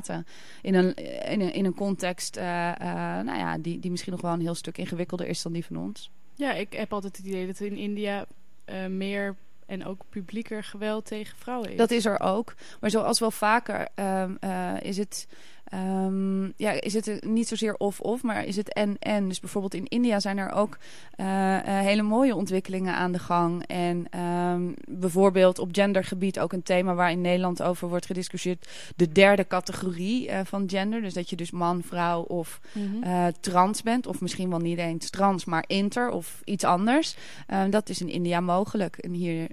in 0.63 0.75
een, 0.75 0.95
in 0.95 1.41
een, 1.41 1.53
in 1.53 1.65
een 1.65 1.75
context 1.75 2.37
uh, 2.37 2.43
uh, 2.43 2.87
nou 3.21 3.39
ja, 3.39 3.59
die, 3.59 3.79
die 3.79 3.91
misschien 3.91 4.13
nog 4.13 4.21
wel 4.21 4.33
een 4.33 4.41
heel 4.41 4.55
stuk 4.55 4.79
ingewikkelder 4.79 5.27
is 5.27 5.43
dan 5.43 5.53
die 5.53 5.65
van 5.65 5.77
ons. 5.77 6.11
Ja, 6.35 6.53
ik 6.53 6.73
heb 6.73 6.93
altijd 6.93 7.17
het 7.17 7.27
idee 7.27 7.47
dat 7.47 7.61
in 7.61 7.77
India 7.77 8.27
uh, 8.67 8.87
meer 8.87 9.37
en 9.67 9.85
ook 9.85 10.03
publieker 10.09 10.65
geweld 10.65 11.05
tegen 11.05 11.37
vrouwen 11.37 11.71
is. 11.71 11.77
Dat 11.77 11.91
is 11.91 12.05
er 12.05 12.21
ook. 12.21 12.55
Maar 12.81 12.91
zoals 12.91 13.19
wel 13.19 13.31
vaker 13.31 13.89
um, 13.95 14.39
is 14.81 14.97
het 14.97 15.27
Um, 15.75 16.53
ja, 16.57 16.71
is 16.71 16.95
het 16.95 17.25
niet 17.25 17.49
zozeer 17.49 17.75
of-of, 17.75 18.23
maar 18.23 18.45
is 18.45 18.57
het 18.57 18.73
en-en. 18.73 19.29
Dus 19.29 19.41
bijvoorbeeld 19.41 19.75
in 19.75 19.89
India 19.89 20.21
zijn 20.21 20.39
er 20.39 20.53
ook 20.53 20.79
uh, 21.17 21.27
uh, 21.27 21.61
hele 21.65 22.03
mooie 22.03 22.35
ontwikkelingen 22.35 22.95
aan 22.95 23.13
de 23.13 23.19
gang. 23.19 23.67
En 23.67 24.21
um, 24.21 24.75
bijvoorbeeld 24.89 25.59
op 25.59 25.69
gendergebied 25.73 26.39
ook 26.39 26.53
een 26.53 26.63
thema 26.63 26.95
waar 26.95 27.11
in 27.11 27.21
Nederland 27.21 27.63
over 27.63 27.89
wordt 27.89 28.07
gediscussieerd. 28.07 28.69
De 28.97 29.13
derde 29.13 29.47
categorie 29.47 30.29
uh, 30.29 30.41
van 30.45 30.69
gender. 30.69 31.01
Dus 31.01 31.15
dat 31.15 31.31
je 31.31 31.37
dus 31.37 31.51
man, 31.51 31.83
vrouw 31.83 32.23
of 32.23 32.61
mm 32.73 33.03
-hmm. 33.03 33.33
trans 33.41 33.83
bent. 33.83 34.07
Of 34.07 34.21
misschien 34.21 34.51
wel 34.51 34.59
niet 34.59 34.79
eens 34.79 35.11
trans, 35.11 35.45
maar 35.45 35.65
inter 35.67 36.11
of 36.11 36.41
iets 36.45 36.65
anders. 36.65 37.17
Um, 37.49 37.71
dat 37.71 37.89
is 37.89 38.01
in 38.01 38.09
India 38.09 38.41
mogelijk. 38.41 38.97
En 38.97 39.13
hier 39.13 39.47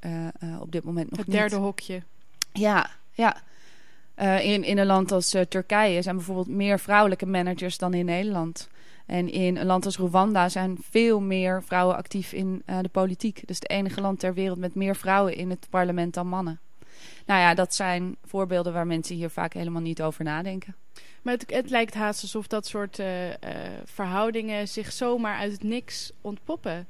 op 0.59 0.71
dit 0.71 0.83
moment 0.83 1.09
nog 1.09 1.19
Het 1.19 1.27
niet. 1.27 1.37
derde 1.37 1.55
hokje. 1.55 2.01
Ja, 2.53 2.89
ja. 3.11 3.41
Uh, 4.21 4.45
in, 4.45 4.63
in 4.63 4.77
een 4.77 4.85
land 4.85 5.11
als 5.11 5.35
uh, 5.35 5.41
Turkije 5.41 6.01
zijn 6.01 6.15
bijvoorbeeld 6.15 6.47
meer 6.47 6.79
vrouwelijke 6.79 7.25
managers 7.25 7.77
dan 7.77 7.93
in 7.93 8.05
Nederland. 8.05 8.69
En 9.05 9.31
in 9.31 9.57
een 9.57 9.65
land 9.65 9.85
als 9.85 9.97
Rwanda 9.97 10.49
zijn 10.49 10.77
veel 10.89 11.19
meer 11.19 11.63
vrouwen 11.63 11.95
actief 11.95 12.33
in 12.33 12.63
uh, 12.65 12.79
de 12.81 12.89
politiek. 12.89 13.47
Dus 13.47 13.55
het 13.55 13.69
enige 13.69 14.01
land 14.01 14.19
ter 14.19 14.33
wereld 14.33 14.57
met 14.57 14.75
meer 14.75 14.95
vrouwen 14.95 15.35
in 15.35 15.49
het 15.49 15.67
parlement 15.69 16.13
dan 16.13 16.27
mannen. 16.27 16.59
Nou 17.25 17.39
ja, 17.39 17.53
dat 17.53 17.75
zijn 17.75 18.15
voorbeelden 18.23 18.73
waar 18.73 18.87
mensen 18.87 19.15
hier 19.15 19.29
vaak 19.29 19.53
helemaal 19.53 19.81
niet 19.81 20.01
over 20.01 20.23
nadenken. 20.23 20.75
Maar 21.21 21.33
het, 21.33 21.51
het 21.51 21.69
lijkt 21.69 21.93
haast 21.93 22.21
alsof 22.21 22.47
dat 22.47 22.67
soort 22.67 23.01
verhoudingen 23.85 24.67
zich 24.67 24.91
zomaar 24.91 25.37
uit 25.37 25.51
het 25.51 25.63
niks 25.63 26.11
ontpoppen. 26.21 26.87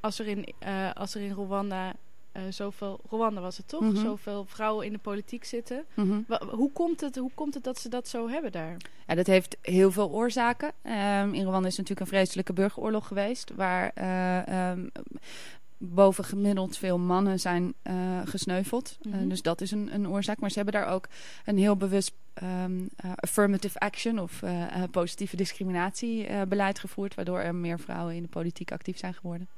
Als 0.00 0.18
er 0.18 0.26
in, 0.26 0.54
als 0.94 1.14
er 1.14 1.20
in 1.20 1.32
Rwanda 1.32 1.92
uh, 2.36 2.42
zoveel, 2.50 3.00
Rwanda 3.10 3.40
was 3.40 3.56
het 3.56 3.68
toch, 3.68 3.80
mm 3.80 3.90
-hmm. 3.90 4.02
zoveel 4.02 4.44
vrouwen 4.44 4.86
in 4.86 4.92
de 4.92 4.98
politiek 4.98 5.44
zitten. 5.44 5.84
Mm 5.94 6.10
-hmm. 6.10 6.38
hoe, 6.48 6.72
komt 6.72 7.00
het, 7.00 7.16
hoe 7.16 7.30
komt 7.34 7.54
het 7.54 7.64
dat 7.64 7.78
ze 7.78 7.88
dat 7.88 8.08
zo 8.08 8.28
hebben 8.28 8.52
daar? 8.52 8.76
Ja, 9.06 9.14
dat 9.14 9.26
heeft 9.26 9.56
heel 9.62 9.90
veel 9.90 10.10
oorzaken. 10.10 10.68
Um, 10.68 11.34
in 11.34 11.46
Rwanda 11.46 11.68
is 11.68 11.76
natuurlijk 11.76 12.00
een 12.00 12.16
vreselijke 12.16 12.52
burgeroorlog 12.52 13.06
geweest, 13.06 13.52
waar 13.54 13.92
uh, 13.98 14.70
um, 14.70 14.90
boven 15.78 16.24
gemiddeld 16.24 16.76
veel 16.76 16.98
mannen 16.98 17.40
zijn 17.40 17.74
uh, 17.82 18.20
gesneuveld. 18.24 18.98
Mm 19.02 19.12
-hmm. 19.12 19.22
uh, 19.22 19.28
dus 19.28 19.42
dat 19.42 19.60
is 19.60 19.70
een, 19.70 19.94
een, 19.94 20.08
oorzaak. 20.08 20.40
Maar 20.40 20.50
ze 20.50 20.56
hebben 20.56 20.80
daar 20.80 20.92
ook 20.92 21.08
een 21.44 21.58
heel 21.58 21.76
bewust 21.76 22.12
um, 22.42 22.80
uh, 23.04 23.10
affirmative 23.14 23.78
action 23.78 24.18
of 24.18 24.42
positieve 24.90 25.36
discriminatiebeleid 25.36 26.78
gevoerd, 26.78 27.14
waardoor 27.14 27.38
er 27.38 27.54
meer 27.54 27.80
vrouwen 27.80 28.14
in 28.14 28.22
de 28.22 28.28
politiek 28.28 28.72
actief 28.72 28.98
zijn 28.98 29.14
geworden. 29.14 29.48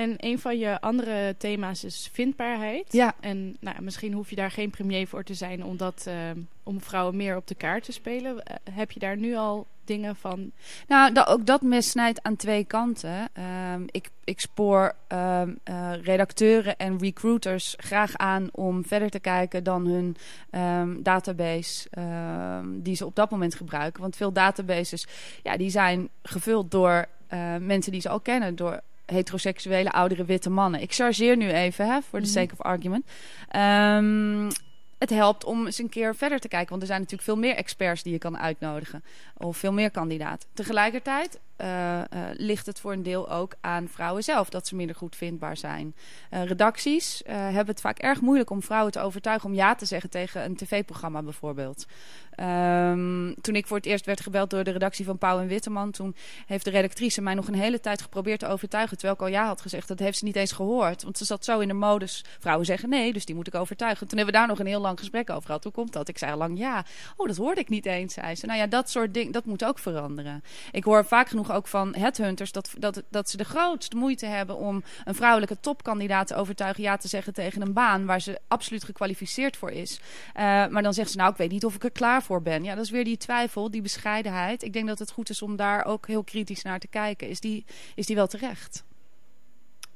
En 0.00 0.14
een 0.16 0.38
van 0.38 0.58
je 0.58 0.80
andere 0.80 1.34
thema's 1.38 1.84
is 1.84 2.08
vindbaarheid. 2.12 2.92
Ja. 2.92 3.14
En 3.20 3.56
nou, 3.60 3.82
misschien 3.82 4.12
hoef 4.12 4.30
je 4.30 4.36
daar 4.36 4.50
geen 4.50 4.70
premier 4.70 5.06
voor 5.06 5.22
te 5.22 5.34
zijn 5.34 5.64
om, 5.64 5.76
dat, 5.76 6.04
uh, 6.08 6.14
om 6.62 6.80
vrouwen 6.80 7.16
meer 7.16 7.36
op 7.36 7.46
de 7.46 7.54
kaart 7.54 7.84
te 7.84 7.92
spelen. 7.92 8.34
Uh, 8.34 8.74
heb 8.74 8.90
je 8.90 9.00
daar 9.00 9.16
nu 9.16 9.36
al 9.36 9.66
dingen 9.84 10.16
van? 10.16 10.50
Nou, 10.88 11.12
da 11.12 11.24
ook 11.24 11.46
dat 11.46 11.62
mes 11.62 11.90
snijdt 11.90 12.22
aan 12.22 12.36
twee 12.36 12.64
kanten. 12.64 13.28
Um, 13.72 13.86
ik, 13.90 14.10
ik 14.24 14.40
spoor 14.40 14.94
um, 15.08 15.58
uh, 15.64 15.92
redacteuren 16.02 16.76
en 16.76 16.98
recruiters 16.98 17.74
graag 17.78 18.16
aan 18.16 18.48
om 18.52 18.84
verder 18.84 19.10
te 19.10 19.20
kijken 19.20 19.64
dan 19.64 19.86
hun 19.86 20.16
um, 20.50 21.02
database 21.02 21.88
die 22.66 22.94
ze 22.96 23.06
op 23.06 23.16
dat 23.16 23.30
moment 23.30 23.54
gebruiken. 23.54 24.02
Want 24.02 24.16
veel 24.16 24.32
databases 24.32 25.06
ja, 25.42 25.56
die 25.56 25.70
zijn 25.70 26.08
gevuld 26.22 26.70
door 26.70 27.06
mensen 27.60 27.92
die 27.92 28.00
ze 28.00 28.08
al 28.08 28.20
kennen, 28.20 28.56
door 28.56 28.80
heteroseksuele 29.10 29.90
oudere 29.90 30.24
witte 30.24 30.50
mannen. 30.50 30.80
Ik 30.80 30.92
chargeer 30.92 31.36
nu 31.36 31.50
even, 31.50 31.86
hè, 31.86 32.00
voor 32.02 32.20
de 32.20 32.26
mm 32.26 32.32
-hmm. 32.32 32.42
sake 32.42 32.52
of 32.52 32.60
argument. 32.60 33.04
Um, 33.56 34.48
het 34.98 35.10
helpt 35.10 35.44
om 35.44 35.66
eens 35.66 35.78
een 35.78 35.88
keer 35.88 36.16
verder 36.16 36.40
te 36.40 36.48
kijken. 36.48 36.68
Want 36.68 36.80
er 36.80 36.86
zijn 36.88 37.00
natuurlijk 37.00 37.28
veel 37.28 37.38
meer 37.38 37.54
experts 37.54 38.02
die 38.02 38.12
je 38.12 38.18
kan 38.18 38.38
uitnodigen. 38.38 39.04
Of 39.36 39.56
veel 39.56 39.72
meer 39.72 39.90
kandidaten. 39.90 40.48
Tegelijkertijd 40.54 41.38
ligt 42.32 42.66
het 42.66 42.80
voor 42.80 42.92
een 42.92 43.02
deel 43.02 43.30
ook 43.30 43.54
aan 43.60 43.88
vrouwen 43.88 44.22
zelf 44.22 44.48
dat 44.48 44.66
ze 44.66 44.76
minder 44.76 44.96
goed 44.96 45.16
vindbaar 45.16 45.56
zijn. 45.56 45.94
redacties 46.30 47.22
hebben 47.26 47.66
het 47.66 47.80
vaak 47.80 47.98
erg 47.98 48.20
moeilijk 48.20 48.50
om 48.50 48.62
vrouwen 48.62 48.92
te 48.92 49.00
overtuigen 49.00 49.48
om 49.48 49.54
ja 49.54 49.74
te 49.74 49.86
zeggen 49.86 50.10
tegen 50.10 50.44
een 50.44 50.56
tv-programma 50.56 51.22
bijvoorbeeld. 51.22 51.86
Um, 52.40 53.34
toen 53.40 53.54
ik 53.54 53.66
voor 53.66 53.76
het 53.76 53.86
eerst 53.86 54.06
werd 54.06 54.20
gebeld 54.20 54.50
door 54.50 54.64
de 54.64 54.70
redactie 54.70 55.04
van 55.04 55.18
Pauw 55.18 55.40
en 55.40 55.46
Witteman, 55.46 55.90
toen 55.90 56.16
heeft 56.46 56.64
de 56.64 56.70
redactrice 56.70 57.20
mij 57.20 57.34
nog 57.34 57.48
een 57.48 57.54
hele 57.54 57.80
tijd 57.80 58.02
geprobeerd 58.02 58.38
te 58.38 58.46
overtuigen. 58.46 58.96
Terwijl 58.96 59.18
ik 59.18 59.22
al 59.22 59.28
ja 59.28 59.46
had 59.46 59.60
gezegd. 59.60 59.88
Dat 59.88 59.98
heeft 59.98 60.18
ze 60.18 60.24
niet 60.24 60.36
eens 60.36 60.52
gehoord. 60.52 61.02
Want 61.02 61.18
ze 61.18 61.24
zat 61.24 61.44
zo 61.44 61.58
in 61.58 61.68
de 61.68 61.74
modus. 61.74 62.24
Vrouwen 62.38 62.66
zeggen 62.66 62.88
nee, 62.88 63.12
dus 63.12 63.24
die 63.24 63.34
moet 63.34 63.46
ik 63.46 63.54
overtuigen. 63.54 64.08
Toen 64.08 64.16
hebben 64.18 64.34
we 64.34 64.40
daar 64.40 64.48
nog 64.48 64.58
een 64.58 64.66
heel 64.66 64.80
lang 64.80 64.98
gesprek 64.98 65.30
over 65.30 65.46
gehad. 65.46 65.64
Hoe 65.64 65.72
komt 65.72 65.92
dat? 65.92 66.08
Ik 66.08 66.18
zei 66.18 66.32
al 66.32 66.38
lang 66.38 66.58
ja. 66.58 66.84
Oh, 67.16 67.26
dat 67.26 67.36
hoorde 67.36 67.60
ik 67.60 67.68
niet 67.68 67.86
eens, 67.86 68.14
zei 68.14 68.34
ze. 68.34 68.46
Nou 68.46 68.58
ja, 68.58 68.66
dat 68.66 68.90
soort 68.90 69.14
dingen, 69.14 69.32
dat 69.32 69.44
moet 69.44 69.64
ook 69.64 69.78
veranderen. 69.78 70.42
Ik 70.72 70.84
hoor 70.84 71.04
vaak 71.04 71.28
genoeg 71.28 71.49
ook 71.50 71.66
van 71.66 71.94
headhunters 71.94 72.52
dat, 72.52 72.70
dat, 72.78 73.02
dat 73.08 73.30
ze 73.30 73.36
de 73.36 73.44
grootste 73.44 73.96
moeite 73.96 74.26
hebben 74.26 74.56
om 74.56 74.82
een 75.04 75.14
vrouwelijke 75.14 75.60
topkandidaat 75.60 76.26
te 76.26 76.34
overtuigen 76.34 76.82
ja 76.82 76.96
te 76.96 77.08
zeggen 77.08 77.32
tegen 77.32 77.62
een 77.62 77.72
baan 77.72 78.06
waar 78.06 78.20
ze 78.20 78.40
absoluut 78.48 78.84
gekwalificeerd 78.84 79.56
voor 79.56 79.70
is. 79.70 80.00
Uh, 80.00 80.42
maar 80.66 80.82
dan 80.82 80.94
zegt 80.94 81.10
ze 81.10 81.16
nou, 81.16 81.30
ik 81.30 81.36
weet 81.36 81.50
niet 81.50 81.64
of 81.64 81.74
ik 81.74 81.84
er 81.84 81.90
klaar 81.90 82.22
voor 82.22 82.42
ben. 82.42 82.64
Ja, 82.64 82.74
dat 82.74 82.84
is 82.84 82.90
weer 82.90 83.04
die 83.04 83.16
twijfel, 83.16 83.70
die 83.70 83.82
bescheidenheid. 83.82 84.62
Ik 84.62 84.72
denk 84.72 84.86
dat 84.86 84.98
het 84.98 85.10
goed 85.10 85.30
is 85.30 85.42
om 85.42 85.56
daar 85.56 85.84
ook 85.84 86.06
heel 86.06 86.24
kritisch 86.24 86.62
naar 86.62 86.78
te 86.78 86.88
kijken. 86.88 87.28
Is 87.28 87.40
die, 87.40 87.64
is 87.94 88.06
die 88.06 88.16
wel 88.16 88.26
terecht? 88.26 88.84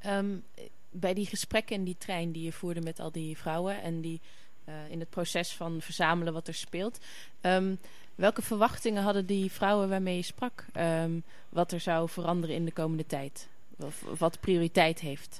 Um, 0.05 0.43
bij 0.89 1.13
die 1.13 1.25
gesprekken 1.25 1.75
in 1.75 1.83
die 1.83 1.97
trein 1.97 2.31
die 2.31 2.43
je 2.43 2.51
voerde 2.51 2.81
met 2.81 2.99
al 2.99 3.11
die 3.11 3.37
vrouwen 3.37 3.81
en 3.81 4.01
die 4.01 4.21
uh, 4.69 4.73
in 4.89 4.99
het 4.99 5.09
proces 5.09 5.53
van 5.53 5.81
verzamelen 5.81 6.33
wat 6.33 6.47
er 6.47 6.53
speelt. 6.53 6.99
Um, 7.41 7.79
welke 8.15 8.41
verwachtingen 8.41 9.03
hadden 9.03 9.25
die 9.25 9.51
vrouwen 9.51 9.89
waarmee 9.89 10.15
je 10.15 10.21
sprak? 10.21 10.65
Um, 10.77 11.23
wat 11.49 11.71
er 11.71 11.79
zou 11.79 12.09
veranderen 12.09 12.55
in 12.55 12.65
de 12.65 12.71
komende 12.71 13.05
tijd? 13.05 13.47
Of, 13.79 14.03
wat 14.17 14.39
prioriteit 14.39 14.99
heeft? 14.99 15.39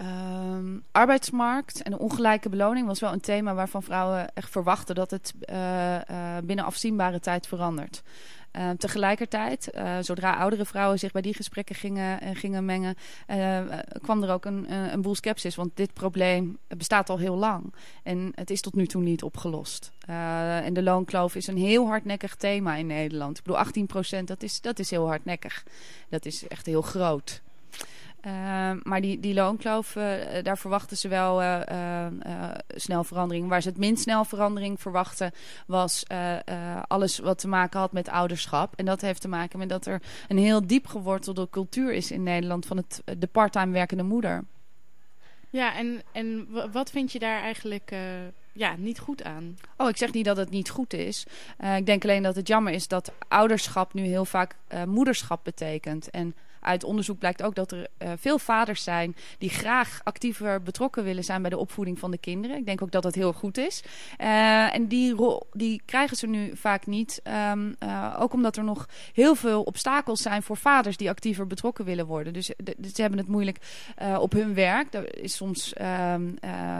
Um, 0.00 0.84
arbeidsmarkt 0.92 1.82
en 1.82 1.90
de 1.90 1.98
ongelijke 1.98 2.48
beloning 2.48 2.86
was 2.86 3.00
wel 3.00 3.12
een 3.12 3.20
thema 3.20 3.54
waarvan 3.54 3.82
vrouwen 3.82 4.34
echt 4.34 4.50
verwachten 4.50 4.94
dat 4.94 5.10
het 5.10 5.34
uh, 5.50 5.94
uh, 5.94 6.36
binnen 6.44 6.64
afzienbare 6.64 7.20
tijd 7.20 7.46
verandert. 7.46 8.02
Uh, 8.56 8.70
tegelijkertijd, 8.70 9.70
uh, 9.74 9.96
zodra 10.00 10.36
oudere 10.36 10.64
vrouwen 10.64 10.98
zich 10.98 11.12
bij 11.12 11.22
die 11.22 11.34
gesprekken 11.34 11.74
gingen, 11.74 12.22
uh, 12.22 12.30
gingen 12.32 12.64
mengen, 12.64 12.96
kwam 14.02 14.22
er 14.22 14.30
ook 14.30 14.44
een, 14.44 14.72
een 14.92 15.02
boel 15.02 15.14
sceptisch. 15.14 15.54
Want 15.54 15.70
dit 15.74 15.92
probleem 15.92 16.58
bestaat 16.68 17.10
al 17.10 17.18
heel 17.18 17.36
lang. 17.36 17.74
En 18.02 18.32
het 18.34 18.50
is 18.50 18.60
tot 18.60 18.74
nu 18.74 18.86
toe 18.86 19.02
niet 19.02 19.22
opgelost. 19.22 19.92
en 20.06 20.74
de 20.74 20.82
loonkloof 20.82 21.34
is 21.34 21.46
een 21.46 21.56
heel 21.56 21.86
hardnekkig 21.86 22.34
thema 22.34 22.74
in 22.74 22.86
Nederland. 22.86 23.38
Ik 23.38 23.44
bedoel, 23.44 23.58
18 23.58 23.86
procent, 23.86 24.28
dat 24.28 24.42
is, 24.42 24.60
dat 24.60 24.78
is 24.78 24.90
heel 24.90 25.06
hardnekkig. 25.06 25.64
Dat 26.08 26.26
is 26.26 26.48
echt 26.48 26.66
heel 26.66 26.82
groot. 26.82 27.42
Uh, 28.26 28.32
maar 28.82 29.00
die, 29.00 29.20
die 29.20 29.34
loonkloof, 29.34 29.96
uh, 29.96 30.04
daar 30.42 30.58
verwachten 30.58 30.96
ze 30.96 31.08
wel 31.08 31.42
uh, 31.42 32.06
snel 32.68 33.04
verandering. 33.04 33.48
Waar 33.48 33.62
ze 33.62 33.68
het 33.68 33.78
minst 33.78 34.02
snel 34.02 34.24
verandering 34.24 34.80
verwachten, 34.80 35.32
was 35.66 36.04
alles 36.86 37.18
wat 37.18 37.38
te 37.38 37.48
maken 37.48 37.80
had 37.80 37.92
met 37.92 38.08
ouderschap. 38.08 38.72
En 38.76 38.84
dat 38.84 39.00
heeft 39.00 39.20
te 39.20 39.28
maken 39.28 39.58
met 39.58 39.68
dat 39.68 39.86
er 39.86 40.02
een 40.28 40.38
heel 40.38 40.66
diep 40.66 40.86
gewortelde 40.86 41.48
cultuur 41.50 41.92
is 41.92 42.10
in 42.10 42.22
Nederland 42.22 42.66
van 42.66 42.76
het, 42.76 43.02
de 43.18 43.26
parttime 43.26 43.72
werkende 43.72 44.02
moeder. 44.02 44.44
Ja, 45.50 45.76
en, 45.76 46.02
en 46.12 46.48
wat 46.72 46.90
vind 46.90 47.12
je 47.12 47.18
daar 47.18 47.40
eigenlijk 47.40 47.94
ja, 48.52 48.74
niet 48.78 48.98
goed 48.98 49.24
aan? 49.24 49.58
Oh, 49.76 49.88
ik 49.88 49.96
zeg 49.96 50.12
niet 50.12 50.24
dat 50.24 50.36
het 50.36 50.50
niet 50.50 50.70
goed 50.70 50.92
is. 50.92 51.26
ik 51.76 51.86
denk 51.86 52.02
alleen 52.04 52.22
dat 52.22 52.36
het 52.36 52.48
jammer 52.48 52.72
is 52.72 52.88
dat 52.88 53.12
ouderschap 53.28 53.94
nu 53.94 54.02
heel 54.02 54.24
vaak 54.24 54.56
moederschap 54.86 55.44
betekent. 55.44 56.10
En 56.10 56.34
uit 56.66 56.84
onderzoek 56.84 57.18
blijkt 57.18 57.42
ook 57.42 57.54
dat 57.54 57.72
er 57.72 57.86
uh, 57.98 58.10
veel 58.16 58.38
vaders 58.38 58.82
zijn 58.82 59.16
die 59.38 59.50
graag 59.50 60.00
actiever 60.04 60.62
betrokken 60.62 61.04
willen 61.04 61.24
zijn 61.24 61.40
bij 61.40 61.50
de 61.50 61.58
opvoeding 61.58 61.98
van 61.98 62.10
de 62.10 62.18
kinderen. 62.18 62.56
Ik 62.56 62.66
denk 62.66 62.82
ook 62.82 62.90
dat 62.90 63.02
dat 63.02 63.14
heel 63.14 63.32
goed 63.32 63.58
is. 63.58 63.82
Uh, 64.20 64.74
en 64.74 64.86
die 64.86 65.14
rol 65.14 65.46
die 65.52 65.82
krijgen 65.84 66.16
ze 66.16 66.26
nu 66.26 66.56
vaak 66.56 66.86
niet. 66.86 67.22
Um, 67.52 67.76
uh, 67.82 68.16
ook 68.18 68.32
omdat 68.32 68.56
er 68.56 68.64
nog 68.64 68.88
heel 69.12 69.34
veel 69.34 69.62
obstakels 69.62 70.22
zijn 70.22 70.42
voor 70.42 70.56
vaders 70.56 70.96
die 70.96 71.10
actiever 71.10 71.46
betrokken 71.46 71.84
willen 71.84 72.06
worden. 72.06 72.32
Dus, 72.32 72.46
ze 72.94 73.00
hebben 73.00 73.18
het 73.18 73.28
moeilijk 73.28 73.58
op 74.18 74.32
hun 74.32 74.54
werk. 74.54 74.94
Er 74.94 75.22
is 75.22 75.36
soms 75.36 75.72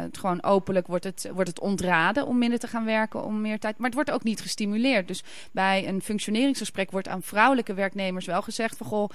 het 0.07 0.19
gewoon 0.19 0.43
openlijk 0.43 0.87
wordt 0.87 1.05
het, 1.05 1.29
wordt 1.33 1.49
het 1.49 1.61
ontraden 1.61 2.27
om 2.27 2.39
minder 2.39 2.59
te 2.59 2.67
gaan 2.67 2.85
werken, 2.85 3.25
om 3.25 3.41
meer 3.41 3.59
tijd. 3.59 3.77
Maar 3.77 3.87
het 3.87 3.95
wordt 3.95 4.11
ook 4.11 4.23
niet 4.23 4.41
gestimuleerd. 4.41 5.09
Dus 5.09 5.25
bij 5.53 5.89
een 5.89 6.03
functioneringsgesprek 6.03 6.91
wordt 6.91 7.09
aan 7.09 7.23
vrouwelijke 7.23 7.75
werknemers 7.75 8.27
wel 8.27 8.43
gezegd 8.43 8.77
van 8.77 8.87
goh. 8.87 9.11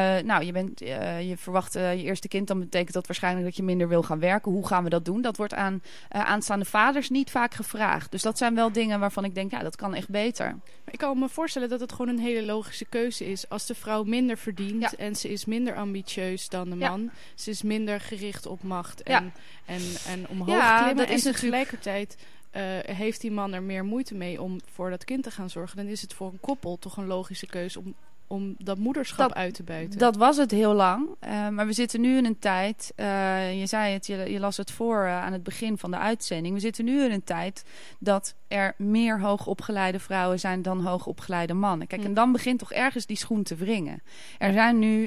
Uh, 0.00 0.18
nou, 0.18 0.44
je, 0.44 0.52
bent, 0.52 0.82
uh, 0.82 1.28
je 1.28 1.36
verwacht 1.36 1.76
uh, 1.76 1.94
je 1.94 2.02
eerste 2.02 2.28
kind, 2.28 2.46
dan 2.46 2.58
betekent 2.58 2.92
dat 2.92 3.06
waarschijnlijk 3.06 3.44
dat 3.44 3.56
je 3.56 3.62
minder 3.62 3.88
wil 3.88 4.02
gaan 4.02 4.18
werken. 4.18 4.52
Hoe 4.52 4.66
gaan 4.66 4.84
we 4.84 4.90
dat 4.90 5.04
doen? 5.04 5.22
Dat 5.22 5.36
wordt 5.36 5.54
aan 5.54 5.82
aanstaande 6.08 6.64
vaders 6.64 7.10
niet 7.10 7.30
vaak 7.30 7.54
gevraagd. 7.54 8.10
Dus 8.10 8.22
dat 8.22 8.38
zijn 8.38 8.54
wel 8.54 8.72
dingen 8.72 9.00
waarvan 9.00 9.24
ik 9.24 9.34
denk, 9.34 9.50
ja, 9.50 9.58
dat 9.58 9.76
kan 9.76 9.94
echt 9.94 10.08
beter. 10.08 10.56
Ik 10.90 10.98
kan 10.98 11.18
me 11.18 11.28
voorstellen 11.28 11.68
dat 11.68 11.80
het 11.80 11.92
gewoon 11.92 12.08
een 12.08 12.18
hele 12.18 12.46
logische 12.46 12.84
keuze 12.84 13.30
is. 13.30 13.48
Als 13.48 13.66
de 13.66 13.74
vrouw 13.74 14.04
minder 14.04 14.38
verdient 14.38 14.80
ja. 14.80 14.92
en 14.98 15.16
ze 15.16 15.28
is 15.28 15.44
minder 15.44 15.74
ambitieus 15.74 16.48
dan 16.48 16.70
de 16.70 16.76
man. 16.76 17.02
Ja. 17.02 17.10
Ze 17.34 17.50
is 17.50 17.62
minder 17.62 18.00
gericht 18.00 18.46
op 18.46 18.62
macht 18.62 19.02
en, 19.02 19.24
ja. 19.24 19.32
en, 19.64 19.82
en 20.06 20.28
omhoog 20.28 20.48
ja, 20.48 20.82
klimmen. 20.82 21.06
Dat 21.06 21.16
is 21.16 21.26
en 21.26 21.32
tegelijkertijd... 21.32 22.16
Uh, 22.56 22.62
heeft 22.96 23.20
die 23.20 23.30
man 23.30 23.52
er 23.52 23.62
meer 23.62 23.84
moeite 23.84 24.14
mee 24.14 24.42
om 24.42 24.60
voor 24.72 24.90
dat 24.90 25.04
kind 25.04 25.22
te 25.22 25.30
gaan 25.30 25.50
zorgen, 25.50 25.76
dan 25.76 25.86
is 25.86 26.02
het 26.02 26.14
voor 26.14 26.26
een 26.32 26.40
koppel 26.40 26.78
toch 26.78 26.96
een 26.96 27.06
logische 27.06 27.46
keuze 27.46 27.78
om 27.78 27.94
om 28.30 28.54
dat 28.58 28.78
moederschap 28.78 29.28
dat, 29.28 29.36
uit 29.36 29.54
te 29.54 29.62
buiten. 29.62 29.98
Dat 29.98 30.16
was 30.16 30.36
het 30.36 30.50
heel 30.50 30.74
lang. 30.74 31.08
Uh, 31.08 31.48
maar 31.48 31.66
we 31.66 31.72
zitten 31.72 32.00
nu 32.00 32.16
in 32.16 32.24
een 32.24 32.38
tijd, 32.38 32.92
uh, 32.96 33.58
je 33.60 33.66
zei 33.66 33.92
het, 33.92 34.06
je, 34.06 34.16
je 34.16 34.40
las 34.40 34.56
het 34.56 34.70
voor 34.70 35.04
uh, 35.04 35.22
aan 35.22 35.32
het 35.32 35.42
begin 35.42 35.78
van 35.78 35.90
de 35.90 35.96
uitzending. 35.96 36.54
We 36.54 36.60
zitten 36.60 36.84
nu 36.84 37.04
in 37.04 37.10
een 37.10 37.24
tijd 37.24 37.64
dat 37.98 38.34
er 38.48 38.74
meer 38.76 39.20
hoogopgeleide 39.20 39.98
vrouwen 39.98 40.40
zijn 40.40 40.62
dan 40.62 40.84
hoogopgeleide 40.84 41.54
mannen. 41.54 41.86
Kijk, 41.86 42.00
hm. 42.00 42.06
en 42.06 42.14
dan 42.14 42.32
begint 42.32 42.58
toch 42.58 42.72
ergens 42.72 43.06
die 43.06 43.16
schoen 43.16 43.42
te 43.42 43.54
wringen. 43.54 44.02
Er 44.38 44.52
zijn 44.52 44.78
nu 44.78 45.06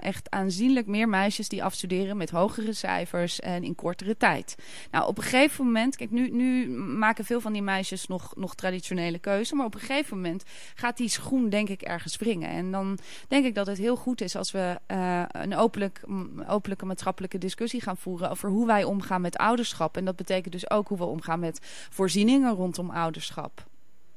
echt 0.00 0.30
aanzienlijk 0.30 0.86
meer 0.86 1.08
meisjes 1.08 1.48
die 1.48 1.64
afstuderen 1.64 2.16
met 2.16 2.30
hogere 2.30 2.72
cijfers 2.72 3.40
en 3.40 3.62
in 3.62 3.74
kortere 3.74 4.16
tijd. 4.16 4.54
Nou, 4.90 5.06
op 5.06 5.16
een 5.16 5.22
gegeven 5.22 5.64
moment, 5.64 5.96
kijk, 5.96 6.10
nu, 6.10 6.30
nu 6.30 6.68
maken 6.78 7.24
veel 7.24 7.40
van 7.40 7.52
die 7.52 7.62
meisjes 7.62 8.06
nog, 8.06 8.36
nog 8.36 8.54
traditionele 8.54 9.18
keuze. 9.18 9.54
Maar 9.54 9.66
op 9.66 9.74
een 9.74 9.80
gegeven 9.80 10.16
moment 10.16 10.44
gaat 10.74 10.96
die 10.96 11.08
schoen, 11.08 11.48
denk 11.48 11.68
ik, 11.68 11.82
ergens 11.82 12.16
En 12.28 12.70
dan 12.70 12.98
denk 13.28 13.44
ik 13.44 13.54
dat 13.54 13.66
het 13.66 13.78
heel 13.78 13.96
goed 13.96 14.20
is 14.20 14.36
als 14.36 14.50
we 14.50 14.78
uh, 14.88 15.22
een 15.28 15.56
openlijk, 15.56 16.02
openlijke 16.48 16.86
maatschappelijke 16.86 17.38
discussie 17.38 17.80
gaan 17.80 17.96
voeren 17.96 18.30
over 18.30 18.48
hoe 18.48 18.66
wij 18.66 18.84
omgaan 18.84 19.20
met 19.20 19.36
ouderschap. 19.36 19.96
En 19.96 20.04
dat 20.04 20.16
betekent 20.16 20.52
dus 20.52 20.70
ook 20.70 20.88
hoe 20.88 20.98
we 20.98 21.04
omgaan 21.04 21.40
met 21.40 21.58
voorzieningen 21.90 22.54
rondom 22.54 22.90
ouderschap. 22.90 23.64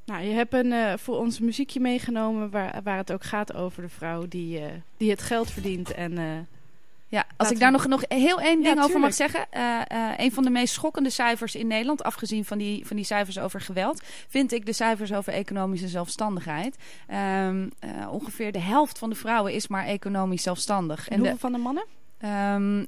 Nou, 0.06 0.24
je 0.24 0.34
hebt 0.34 0.54
een, 0.54 0.72
uh, 0.72 0.94
voor 0.98 1.18
ons 1.18 1.40
muziekje 1.40 1.80
meegenomen 1.80 2.50
waar, 2.50 2.82
waar 2.84 2.98
het 2.98 3.12
ook 3.12 3.24
gaat 3.24 3.54
over 3.54 3.82
de 3.82 3.90
vrouw 3.90 4.28
die, 4.28 4.60
uh, 4.60 4.66
die 4.98 5.10
het 5.10 5.22
geld 5.22 5.52
verdient 5.52 5.92
en 5.92 6.48
ja, 7.14 7.26
als 7.38 7.52
ik 7.52 7.60
daar 7.60 7.72
nog, 7.72 7.88
nog 7.88 8.04
heel 8.08 8.42
één 8.42 8.64
ding 8.64 8.84
over 8.84 9.00
mag 9.00 9.14
zeggen. 9.14 9.46
Uh, 9.54 9.82
uh, 9.92 10.12
een 10.18 10.32
van 10.32 10.44
de 10.44 10.50
meest 10.50 10.74
schokkende 10.74 11.10
cijfers 11.10 11.56
in 11.56 11.68
Nederland, 11.68 12.04
afgezien 12.04 12.46
van 12.46 12.58
die, 12.58 12.88
van 12.88 12.96
die 12.96 13.06
cijfers 13.06 13.40
over 13.40 13.62
geweld, 13.62 14.02
vind 14.28 14.52
ik 14.52 14.66
de 14.66 14.74
cijfers 14.74 15.14
over 15.14 15.34
economische 15.34 15.88
zelfstandigheid. 15.88 16.78
Um, 17.46 17.72
uh, 17.86 18.12
ongeveer 18.12 18.52
de 18.52 18.60
helft 18.60 18.98
van 18.98 19.10
de 19.10 19.16
vrouwen 19.16 19.54
is 19.54 19.68
maar 19.68 19.86
economisch 19.86 20.44
zelfstandig. 20.44 21.08
En, 21.08 21.14
en 21.14 21.18
hoeveel 21.18 21.36
de, 21.36 21.42
van 21.42 21.52
de 21.52 21.58
mannen? 21.58 21.86
Um, 22.26 22.88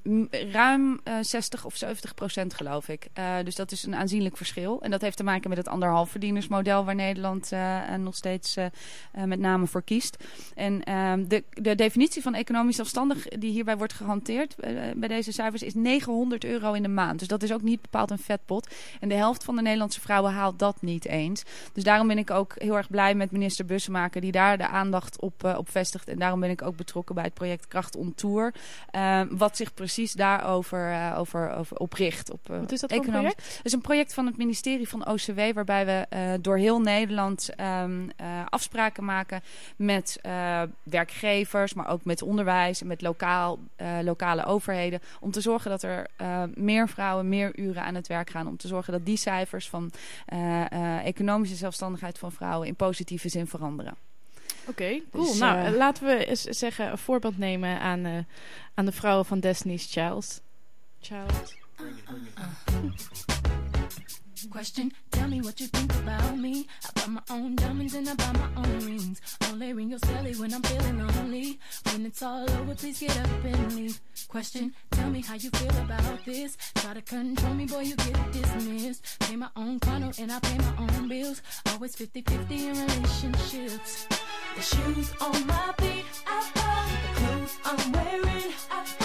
ruim 0.51 0.99
uh, 1.03 1.13
60 1.21 1.65
of 1.65 1.75
70 1.75 2.13
procent 2.13 2.53
geloof 2.53 2.87
ik. 2.87 3.07
Uh, 3.19 3.35
dus 3.43 3.55
dat 3.55 3.71
is 3.71 3.83
een 3.83 3.95
aanzienlijk 3.95 4.37
verschil. 4.37 4.81
En 4.81 4.91
dat 4.91 5.01
heeft 5.01 5.17
te 5.17 5.23
maken 5.23 5.49
met 5.49 5.57
het 5.57 5.67
anderhalf 5.67 6.09
verdienersmodel 6.09 6.85
waar 6.85 6.95
Nederland 6.95 7.51
uh, 7.51 7.93
nog 7.95 8.15
steeds 8.15 8.55
met 9.25 9.39
name 9.39 9.67
voor 9.67 9.83
kiest. 9.83 10.23
En 10.53 10.93
um, 10.93 11.27
de, 11.27 11.43
de 11.49 11.75
definitie 11.75 12.21
van 12.21 12.33
economisch 12.33 12.75
zelfstandig 12.75 13.27
die 13.27 13.51
hierbij 13.51 13.77
wordt 13.77 13.93
gehanteerd 13.93 14.55
bij 14.95 15.07
deze 15.07 15.31
cijfers 15.31 15.63
is 15.63 15.73
900 15.73 16.43
euro 16.43 16.73
in 16.73 16.83
de 16.83 16.89
maand. 16.89 17.19
Dus 17.19 17.27
dat 17.27 17.43
is 17.43 17.53
ook 17.53 17.61
niet 17.61 17.81
bepaald 17.81 18.11
een 18.11 18.19
vetpot. 18.19 18.75
En 18.99 19.09
de 19.09 19.15
helft 19.15 19.43
van 19.43 19.55
de 19.55 19.61
Nederlandse 19.61 20.01
vrouwen 20.01 20.33
haalt 20.33 20.59
dat 20.59 20.81
niet 20.81 21.05
eens. 21.05 21.43
Dus 21.73 21.83
daarom 21.83 22.07
ben 22.07 22.17
ik 22.17 22.31
ook 22.31 22.53
heel 22.57 22.77
erg 22.77 22.89
blij 22.89 23.15
met 23.15 23.31
minister 23.31 23.65
Bussemaker 23.65 24.21
die 24.21 24.31
daar 24.31 24.57
de 24.57 24.67
aandacht 24.67 25.21
op, 25.21 25.43
op 25.57 25.69
vestigt. 25.69 26.07
En 26.07 26.19
daarom 26.19 26.39
ben 26.39 26.49
ik 26.49 26.61
ook 26.61 26.75
betrokken 26.75 27.15
bij 27.15 27.23
het 27.23 27.33
project 27.33 27.67
Kracht 27.67 27.95
on 27.95 28.13
Tour. 28.15 28.53
Uh, 29.31 29.37
wat 29.37 29.57
zich 29.57 29.73
precies 29.73 30.13
daarover 30.13 30.91
uh, 30.91 31.15
over, 31.17 31.55
over 31.55 31.77
opricht. 31.77 32.31
Op, 32.31 32.49
uh, 32.51 32.59
wat 32.59 32.71
is 32.71 32.79
dat 32.79 32.93
voor 32.93 33.05
project? 33.05 33.55
Het 33.57 33.65
is 33.65 33.71
een 33.71 33.81
project 33.81 34.13
van 34.13 34.25
het 34.25 34.37
ministerie 34.37 34.89
van 34.89 35.07
OCW... 35.07 35.39
waarbij 35.53 35.85
we 35.85 36.05
uh, 36.09 36.33
door 36.41 36.57
heel 36.57 36.81
Nederland 36.81 37.49
um, 37.59 38.09
afspraken 38.49 39.05
maken 39.05 39.41
met 39.75 40.19
werkgevers... 40.83 41.73
maar 41.73 41.87
ook 41.87 42.05
met 42.05 42.21
onderwijs 42.21 42.81
en 42.81 42.87
met 42.87 43.01
lokaal, 43.01 43.59
lokale 44.03 44.45
overheden... 44.45 44.99
om 45.19 45.31
te 45.31 45.41
zorgen 45.41 45.71
dat 45.71 45.83
er 45.83 46.07
meer 46.53 46.89
vrouwen 46.89 47.29
meer 47.29 47.59
uren 47.59 47.83
aan 47.83 47.95
het 47.95 48.07
werk 48.07 48.29
gaan. 48.29 48.47
Om 48.47 48.57
te 48.57 48.67
zorgen 48.67 48.93
dat 48.93 49.05
die 49.05 49.17
cijfers 49.17 49.69
van 49.69 49.91
economische 51.03 51.55
zelfstandigheid 51.55 52.17
van 52.17 52.31
vrouwen... 52.31 52.67
in 52.67 52.75
positieve 52.75 53.29
zin 53.29 53.47
veranderen. 53.47 53.95
Oké, 54.67 55.01
cool. 55.11 55.25
Dus, 55.25 55.37
nou, 55.37 55.65
eh, 55.65 55.75
laten 55.75 56.05
we 56.07 56.25
eens 56.25 56.41
zeggen, 56.41 56.91
een 56.91 56.97
voorbeeld 56.97 57.37
nemen 57.37 57.79
aan, 57.79 58.05
eh, 58.05 58.17
aan 58.73 58.85
de 58.85 58.91
vrouwen 58.91 59.25
van 59.25 59.39
Destiny's 59.39 59.91
Child. 59.91 60.41
Child. 61.01 61.53
Question, 64.49 64.91
tell 65.11 65.27
me 65.27 65.41
what 65.41 65.59
you 65.59 65.67
think 65.67 65.93
about 65.95 66.37
me. 66.37 66.65
I 66.85 66.89
buy 66.93 67.07
my 67.07 67.21
own 67.29 67.55
diamonds 67.55 67.93
and 67.93 68.07
I 68.07 68.13
buy 68.13 68.31
my 68.31 68.47
own 68.55 68.79
rings. 68.85 69.19
Only 69.49 69.73
ring 69.73 69.89
your 69.89 69.99
celly 69.99 70.39
when 70.39 70.53
I'm 70.53 70.61
feeling 70.61 71.05
lonely. 71.05 71.59
When 71.91 72.05
it's 72.05 72.21
all 72.21 72.49
over, 72.49 72.75
please 72.75 72.99
get 72.99 73.17
up 73.19 73.43
and 73.43 73.75
leave. 73.75 73.99
Question, 74.29 74.73
tell 74.91 75.09
me 75.09 75.21
how 75.21 75.35
you 75.35 75.49
feel 75.49 75.77
about 75.83 76.23
this. 76.25 76.57
Try 76.75 76.93
to 76.93 77.01
control 77.01 77.53
me, 77.53 77.65
boy, 77.65 77.81
you 77.81 77.95
get 77.95 78.31
dismissed. 78.31 79.19
Pay 79.19 79.35
my 79.35 79.49
own 79.55 79.79
condo 79.79 80.11
and 80.19 80.31
I 80.31 80.39
pay 80.39 80.57
my 80.57 80.73
own 80.79 81.09
bills. 81.09 81.41
Always 81.71 81.95
50-50 81.95 82.51
in 82.51 82.87
relationships. 82.87 84.07
The 84.55 84.61
shoes 84.61 85.13
on 85.19 85.47
my 85.47 85.73
feet, 85.79 86.05
I 86.25 86.49
buy. 86.55 86.87
The 87.03 87.19
clothes 87.19 87.57
I'm 87.65 87.91
wearing, 87.91 88.53
I 88.71 88.85
buy. 88.99 89.04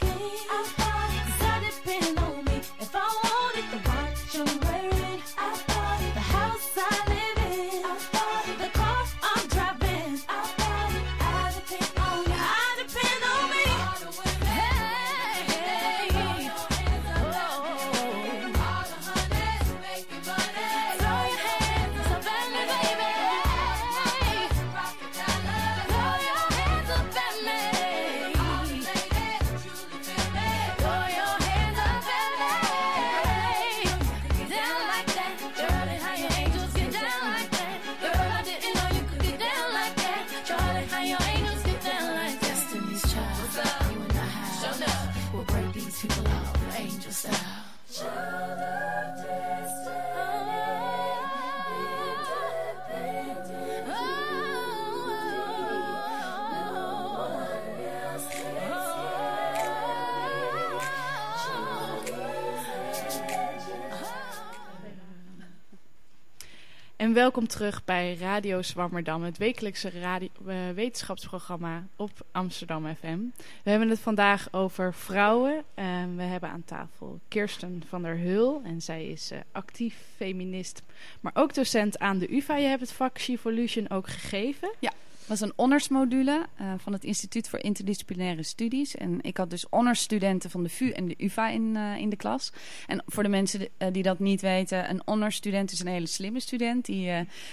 En 67.11 67.17
welkom 67.17 67.47
terug 67.47 67.83
bij 67.85 68.15
Radio 68.15 68.61
Zwammerdam, 68.61 69.23
het 69.23 69.37
wekelijkse 69.37 69.89
eh, 69.89 70.55
wetenschapsprogramma 70.75 71.87
op 71.95 72.11
Amsterdam 72.31 72.95
FM. 72.95 73.19
We 73.63 73.69
hebben 73.69 73.89
het 73.89 73.99
vandaag 73.99 74.47
over 74.51 74.93
vrouwen. 74.93 75.63
En 75.73 76.15
we 76.15 76.23
hebben 76.23 76.49
aan 76.49 76.63
tafel 76.65 77.19
Kirsten 77.27 77.83
van 77.87 78.01
der 78.01 78.17
Hul. 78.17 78.61
En 78.63 78.81
zij 78.81 79.07
is 79.07 79.31
eh, 79.31 79.39
actief 79.51 79.95
feminist, 80.15 80.81
maar 81.19 81.31
ook 81.35 81.53
docent 81.53 81.99
aan 81.99 82.17
de 82.17 82.35
UvA. 82.35 82.55
Je 82.55 82.67
hebt 82.67 82.81
het 82.81 82.91
vak 82.91 83.19
Shivolution 83.19 83.89
ook 83.89 84.07
gegeven. 84.07 84.71
Dat 84.79 84.93
was 85.31 85.41
een 85.41 85.53
honorsmodule 85.55 86.45
uh, 86.61 86.73
van 86.77 86.93
het 86.93 87.03
Instituut 87.03 87.49
voor 87.49 87.59
Interdisciplinaire 87.59 88.43
Studies. 88.43 88.95
En 88.95 89.19
ik 89.21 89.37
had 89.37 89.49
dus 89.49 89.65
honorsstudenten 89.69 90.49
van 90.49 90.63
de 90.63 90.69
VU 90.69 90.89
en 90.89 91.07
de 91.07 91.15
UvA 91.17 91.49
in, 91.49 91.75
uh, 91.75 91.97
in 91.97 92.09
de 92.09 92.15
klas. 92.15 92.51
En 92.87 93.03
voor 93.05 93.23
de 93.23 93.29
mensen 93.29 93.61
uh, 93.61 93.87
die 93.91 94.03
dat 94.03 94.19
niet 94.19 94.41
weten, 94.41 94.89
een 94.89 95.01
honorsstudent 95.05 95.71
is 95.71 95.79
een 95.79 95.87
hele 95.87 96.07
slimme 96.07 96.39
student. 96.39 96.85
Die 96.85 97.11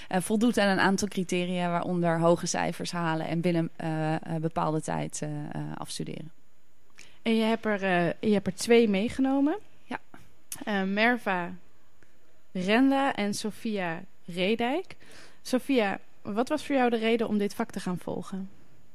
voldoet 0.09 0.59
aan 0.59 0.69
een 0.69 0.81
aantal 0.81 1.09
criteria, 1.09 1.71
waaronder 1.71 2.21
hoge 2.21 2.47
cijfers 2.47 2.91
halen 2.91 3.27
en 3.27 3.41
binnen 3.41 3.71
een 3.77 4.41
bepaalde 4.41 4.81
tijd 4.81 5.23
afstuderen. 5.75 6.33
En 7.23 7.37
je 7.37 7.43
hebt 7.43 7.65
er, 7.65 7.81
je 8.21 8.33
hebt 8.33 8.47
er 8.47 8.55
twee 8.55 8.89
meegenomen. 8.89 9.59
Ja. 9.85 10.85
Merva 10.85 11.53
Renda 12.53 13.15
en 13.15 13.35
Sophia 13.35 14.03
Redijk. 14.25 14.97
Sophia, 15.43 16.01
wat 16.35 16.49
was 16.49 16.67
voor 16.67 16.75
jou 16.75 16.91
de 16.91 16.97
reden 16.97 17.29
om 17.29 17.39
dit 17.39 17.55
vak 17.55 17.71
te 17.71 17.81
gaan 17.81 17.99
volgen? 17.99 18.51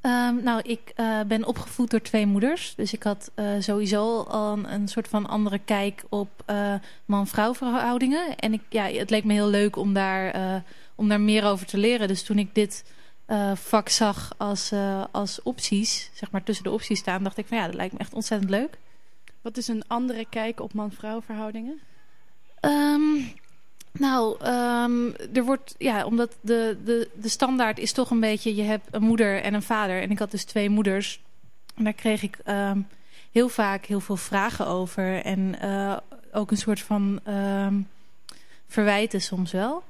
Um, 0.06 0.43
nou, 0.43 0.62
ik 0.63 0.93
uh, 0.96 1.22
ben 1.22 1.46
opgevoed 1.46 1.89
door 1.89 2.02
twee 2.02 2.26
moeders. 2.26 2.76
Dus 2.76 2.93
ik 2.93 3.04
had 3.04 3.32
uh, 3.36 3.46
sowieso 3.60 4.22
al 4.22 4.54
een, 4.54 4.74
een, 4.74 4.88
soort 4.88 5.08
van 5.08 5.26
andere 5.26 5.60
kijk 5.60 6.04
op 6.10 6.43
uh, 6.50 6.74
man-vrouw 7.06 7.54
verhoudingen. 7.54 8.36
En 8.36 8.54
ik, 8.54 8.62
ja, 8.69 8.86
het 8.86 9.10
leek 9.10 9.24
me 9.24 9.34
heel 9.34 9.48
leuk 9.48 9.76
om 9.76 9.93
daar, 9.93 10.63
om 10.96 11.10
daar 11.10 11.22
meer 11.22 11.46
over 11.46 11.65
te 11.65 11.78
leren. 11.78 12.08
Dus 12.08 12.24
toen 12.24 12.38
ik 12.38 12.56
dit 12.56 12.86
vak 13.54 13.89
zag 13.89 14.34
als, 14.38 14.72
als 15.12 15.41
opties, 15.41 16.10
zeg 16.13 16.32
maar 16.32 16.43
tussen 16.43 16.63
de 16.63 16.72
opties 16.72 17.00
staan, 17.00 17.24
dacht 17.24 17.38
ik 17.38 17.48
van 17.48 17.58
ja, 17.58 17.65
dat 17.65 17.76
lijkt 17.76 17.93
me 17.93 18.00
echt 18.00 18.13
ontzettend 18.13 18.50
leuk. 18.52 18.78
Wat 19.41 19.58
is 19.58 19.67
een 19.67 19.84
andere 19.88 20.26
kijk 20.30 20.60
op 20.60 20.74
man-vrouw 20.74 21.22
verhoudingen? 21.22 21.80
Um, 22.62 23.34
nou, 23.99 24.45
um, 24.45 25.15
er 25.34 25.43
wordt, 25.43 25.75
ja, 25.77 26.06
omdat 26.06 26.38
de, 26.41 26.77
de, 26.84 27.10
de 27.13 27.29
standaard 27.29 27.79
is 27.79 27.91
toch 27.91 28.10
een 28.10 28.19
beetje, 28.19 28.56
je 28.56 28.62
hebt 28.62 28.88
een 28.91 29.03
moeder 29.03 29.41
en 29.41 29.53
een 29.53 29.63
vader. 29.63 30.01
En 30.01 30.12
ik 30.12 30.19
had 30.19 30.32
dus 30.32 30.43
twee 30.43 30.69
moeders. 30.69 31.21
En 31.75 31.84
daar 31.84 31.93
kreeg 31.93 32.23
ik 32.23 32.38
um, 32.45 32.88
heel 33.32 33.49
vaak 33.49 33.86
heel 33.86 33.99
veel 33.99 34.17
vragen 34.17 34.67
over. 34.67 35.21
En 35.21 35.56
uh, 35.63 35.97
ook 36.32 36.51
een 36.51 36.58
soort 36.58 36.79
van 36.79 37.19
um, 37.27 37.88
verwijten 38.67 39.21
soms 39.21 39.51
wel. 39.51 39.84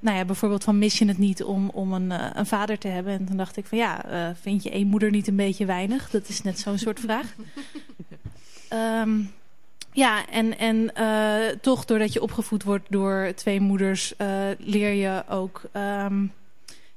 nou 0.00 0.16
ja, 0.16 0.24
bijvoorbeeld 0.24 0.64
van 0.64 0.78
mis 0.78 0.98
je 0.98 1.06
het 1.06 1.18
niet 1.18 1.42
om, 1.42 1.68
om 1.68 1.92
een, 1.92 2.10
uh, 2.10 2.30
een 2.32 2.46
vader 2.46 2.78
te 2.78 2.88
hebben? 2.88 3.12
En 3.12 3.24
toen 3.24 3.36
dacht 3.36 3.56
ik 3.56 3.66
van 3.66 3.78
ja, 3.78 4.10
uh, 4.10 4.34
vind 4.40 4.62
je 4.62 4.70
één 4.70 4.86
moeder 4.86 5.10
niet 5.10 5.28
een 5.28 5.36
beetje 5.36 5.66
weinig? 5.66 6.10
Dat 6.10 6.28
is 6.28 6.42
net 6.42 6.58
zo'n 6.58 6.78
soort 6.78 7.00
vraag. 7.00 7.34
Ja, 9.92 10.26
en, 10.26 10.58
en 10.58 10.90
uh, 10.98 11.56
toch 11.60 11.84
doordat 11.84 12.12
je 12.12 12.22
opgevoed 12.22 12.62
wordt 12.62 12.86
door 12.88 13.32
twee 13.34 13.60
moeders... 13.60 14.14
Uh, 14.18 14.28
leer 14.58 14.92
je 14.92 15.24
ook 15.28 15.62
um, 15.72 16.32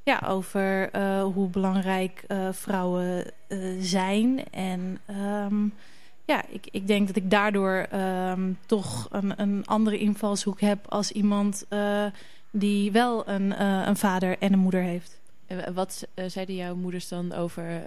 ja, 0.03 0.21
over 0.27 0.95
uh, 0.95 1.23
hoe 1.23 1.49
belangrijk 1.49 2.25
vrouwen 2.51 3.31
zijn. 3.79 4.43
En 4.51 4.99
um, 5.45 5.73
ja, 6.25 6.43
ik, 6.49 6.67
ik 6.71 6.87
denk 6.87 7.07
dat 7.07 7.15
ik 7.15 7.29
daardoor 7.29 7.87
um, 7.93 8.57
toch 8.65 9.07
een, 9.11 9.41
een 9.41 9.65
andere 9.65 9.97
invalshoek 9.97 10.61
heb... 10.61 10.85
als 10.87 11.11
iemand 11.11 11.65
die 12.51 12.91
wel 12.91 13.27
een, 13.27 13.61
een 13.87 13.97
vader 13.97 14.37
en 14.39 14.53
een 14.53 14.59
moeder 14.59 14.81
heeft. 14.81 15.19
Wat 15.73 16.07
zeiden 16.27 16.55
jouw 16.55 16.75
moeders 16.75 17.07
dan 17.07 17.33
over 17.33 17.81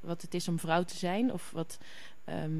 wat 0.00 0.22
het 0.22 0.34
is 0.34 0.48
om 0.48 0.58
vrouw 0.58 0.82
te 0.82 0.96
zijn? 0.96 1.32
Of 1.32 1.50
wat... 1.50 1.78
ehm, 2.24 2.52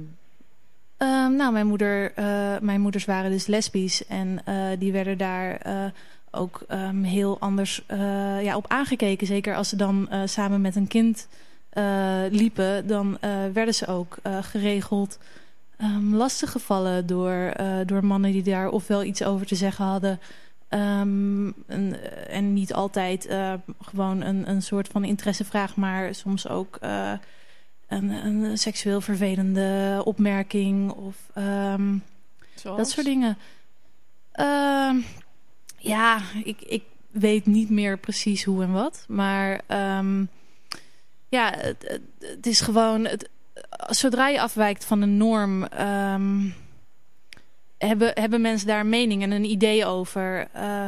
Ehm, 0.97 1.37
nou, 1.37 1.53
mijn, 1.53 1.67
moeder, 1.67 2.13
eh, 2.15 2.59
mijn 2.61 2.81
moeders 2.81 3.05
waren 3.05 3.31
dus 3.31 3.47
lesbisch. 3.47 4.07
En 4.07 4.41
eh, 4.45 4.57
die 4.79 4.93
werden 4.93 5.19
daar 5.19 5.57
eh, 5.57 5.85
ook 6.31 6.65
ehm, 6.69 7.03
heel 7.03 7.39
anders 7.41 7.85
ja, 8.43 8.57
op 8.57 8.69
aangekeken. 8.69 9.27
Zeker 9.27 9.57
als 9.57 9.69
ze 9.69 9.77
dan 9.77 10.09
samen 10.25 10.61
met 10.61 10.77
een 10.77 10.87
kind 10.87 11.29
liepen. 12.31 12.87
Dan 12.87 13.19
werden 13.53 13.75
ze 13.75 13.87
ook 13.87 14.17
geregeld 14.41 15.19
um, 15.83 16.15
lastiggevallen 16.15 17.07
door, 17.07 17.53
door 17.87 18.05
mannen 18.05 18.33
die 18.33 18.43
daar 18.43 18.69
ofwel 18.69 19.05
iets 19.05 19.25
over 19.25 19.47
te 19.47 19.55
zeggen 19.55 19.85
hadden... 19.85 20.21
Ehm, 20.69 21.47
en, 21.67 21.97
en 22.29 22.53
niet 22.53 22.75
altijd 22.75 23.29
gewoon 23.81 24.21
een, 24.21 24.51
een 24.51 24.63
soort 24.63 24.89
van 24.89 25.05
interessevraag, 25.05 25.77
maar 25.77 26.15
soms 26.15 26.49
ook 26.49 26.79
een, 27.89 28.11
een 28.11 28.59
seksueel 28.59 29.01
vervelende 29.01 30.01
opmerking 30.05 30.91
of 30.91 31.17
ehm, 31.35 31.99
dat 32.63 32.91
soort 32.91 33.07
dingen. 33.07 33.39
Ehm, 34.33 34.97
ja, 35.79 36.21
ik, 36.45 36.63
ik 36.63 36.83
weet 37.11 37.47
niet 37.47 37.71
meer 37.71 37.99
precies 37.99 38.45
hoe 38.45 38.63
en 38.63 38.73
wat, 38.73 39.05
maar 39.09 39.61
ehm, 39.67 40.25
ja, 41.29 41.53
het, 41.57 42.01
het, 42.19 42.47
is 42.47 42.61
gewoon, 42.61 43.05
het, 43.05 43.29
zodra 43.87 44.29
je 44.29 44.41
afwijkt 44.41 44.85
van 44.85 45.01
de 45.01 45.07
norm, 45.07 45.63
hebben, 47.79 48.11
hebben 48.15 48.41
mensen 48.41 48.67
daar 48.67 48.81
een 48.81 48.89
mening 48.89 49.23
en 49.23 49.31
een 49.31 49.45
idee 49.45 49.87
over. 49.87 50.49
Eh, 50.53 50.87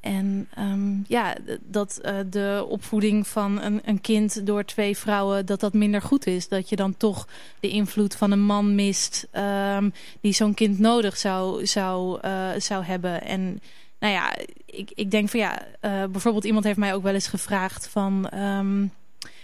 en 0.00 0.48
ehm, 0.54 0.92
ja, 1.06 1.36
dat 1.62 1.98
eh, 1.98 2.18
de 2.30 2.66
opvoeding 2.68 3.26
van 3.26 3.60
een, 3.60 3.80
een 3.84 4.00
kind 4.00 4.46
door 4.46 4.64
twee 4.64 4.96
vrouwen, 4.96 5.46
dat 5.46 5.60
dat 5.60 5.72
minder 5.72 6.02
goed 6.02 6.26
is. 6.26 6.48
Dat 6.48 6.68
je 6.68 6.76
dan 6.76 6.96
toch 6.96 7.28
de 7.60 7.68
invloed 7.68 8.14
van 8.14 8.30
een 8.30 8.44
man 8.44 8.74
mist 8.74 9.26
ehm, 9.30 9.90
die 10.20 10.32
zo'n 10.32 10.54
kind 10.54 10.78
nodig 10.78 11.16
zou, 11.16 11.66
zou, 11.66 12.20
eh, 12.20 12.48
zou 12.58 12.84
hebben. 12.84 13.22
En 13.22 13.60
nou 13.98 14.12
ja, 14.12 14.34
ik, 14.66 14.90
ik 14.94 15.10
denk 15.10 15.28
van 15.28 15.40
ja, 15.40 15.66
eh, 15.80 16.04
bijvoorbeeld 16.04 16.44
iemand 16.44 16.64
heeft 16.64 16.78
mij 16.78 16.94
ook 16.94 17.02
wel 17.02 17.14
eens 17.14 17.28
gevraagd 17.28 17.88
van... 17.88 18.28
ehm, 18.28 18.86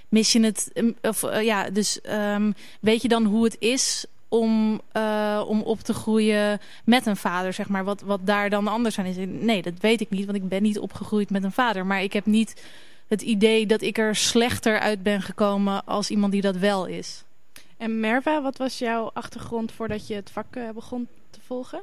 mis 0.09 0.33
je 0.33 0.41
het, 0.41 0.73
of 1.03 1.43
ja, 1.43 1.71
dus 1.71 2.01
weet 2.81 3.03
je 3.03 3.09
dan 3.09 3.25
hoe 3.25 3.45
het 3.45 3.57
is 3.59 4.07
om, 4.29 4.81
eh, 4.93 5.43
om 5.47 5.63
op 5.63 5.81
te 5.81 5.95
groeien 5.95 6.61
met 6.85 7.07
een 7.07 7.17
vader, 7.17 7.53
zeg 7.53 7.69
maar. 7.69 7.85
Wat, 7.85 8.01
wat 8.01 8.21
daar 8.23 8.51
dan 8.51 8.69
anders 8.69 8.99
aan 8.99 9.05
is. 9.05 9.17
Nee, 9.29 9.63
dat 9.63 9.81
weet 9.81 10.01
ik 10.01 10.11
niet, 10.11 10.25
want 10.25 10.37
ik 10.37 10.49
ben 10.49 10.63
niet 10.63 10.79
opgegroeid 10.79 11.31
met 11.31 11.45
een 11.45 11.53
vader. 11.53 11.87
Maar 11.87 12.03
ik 12.03 12.13
heb 12.13 12.27
niet 12.27 12.63
het 13.09 13.23
idee 13.23 13.67
dat 13.67 13.83
ik 13.83 13.99
er 13.99 14.17
slechter 14.17 14.79
uit 14.79 15.03
ben 15.03 15.23
gekomen 15.23 15.85
als 15.85 16.11
iemand 16.11 16.33
die 16.33 16.41
dat 16.41 16.57
wel 16.57 16.87
is. 16.87 17.25
En 17.77 18.01
Merva, 18.01 18.43
wat 18.43 18.57
was 18.57 18.79
jouw 18.79 19.11
achtergrond 19.13 19.73
voordat 19.73 20.07
je 20.07 20.15
het 20.15 20.31
vak 20.31 20.57
eh, 20.57 20.71
begon 20.71 21.09
te 21.31 21.41
volgen? 21.41 21.83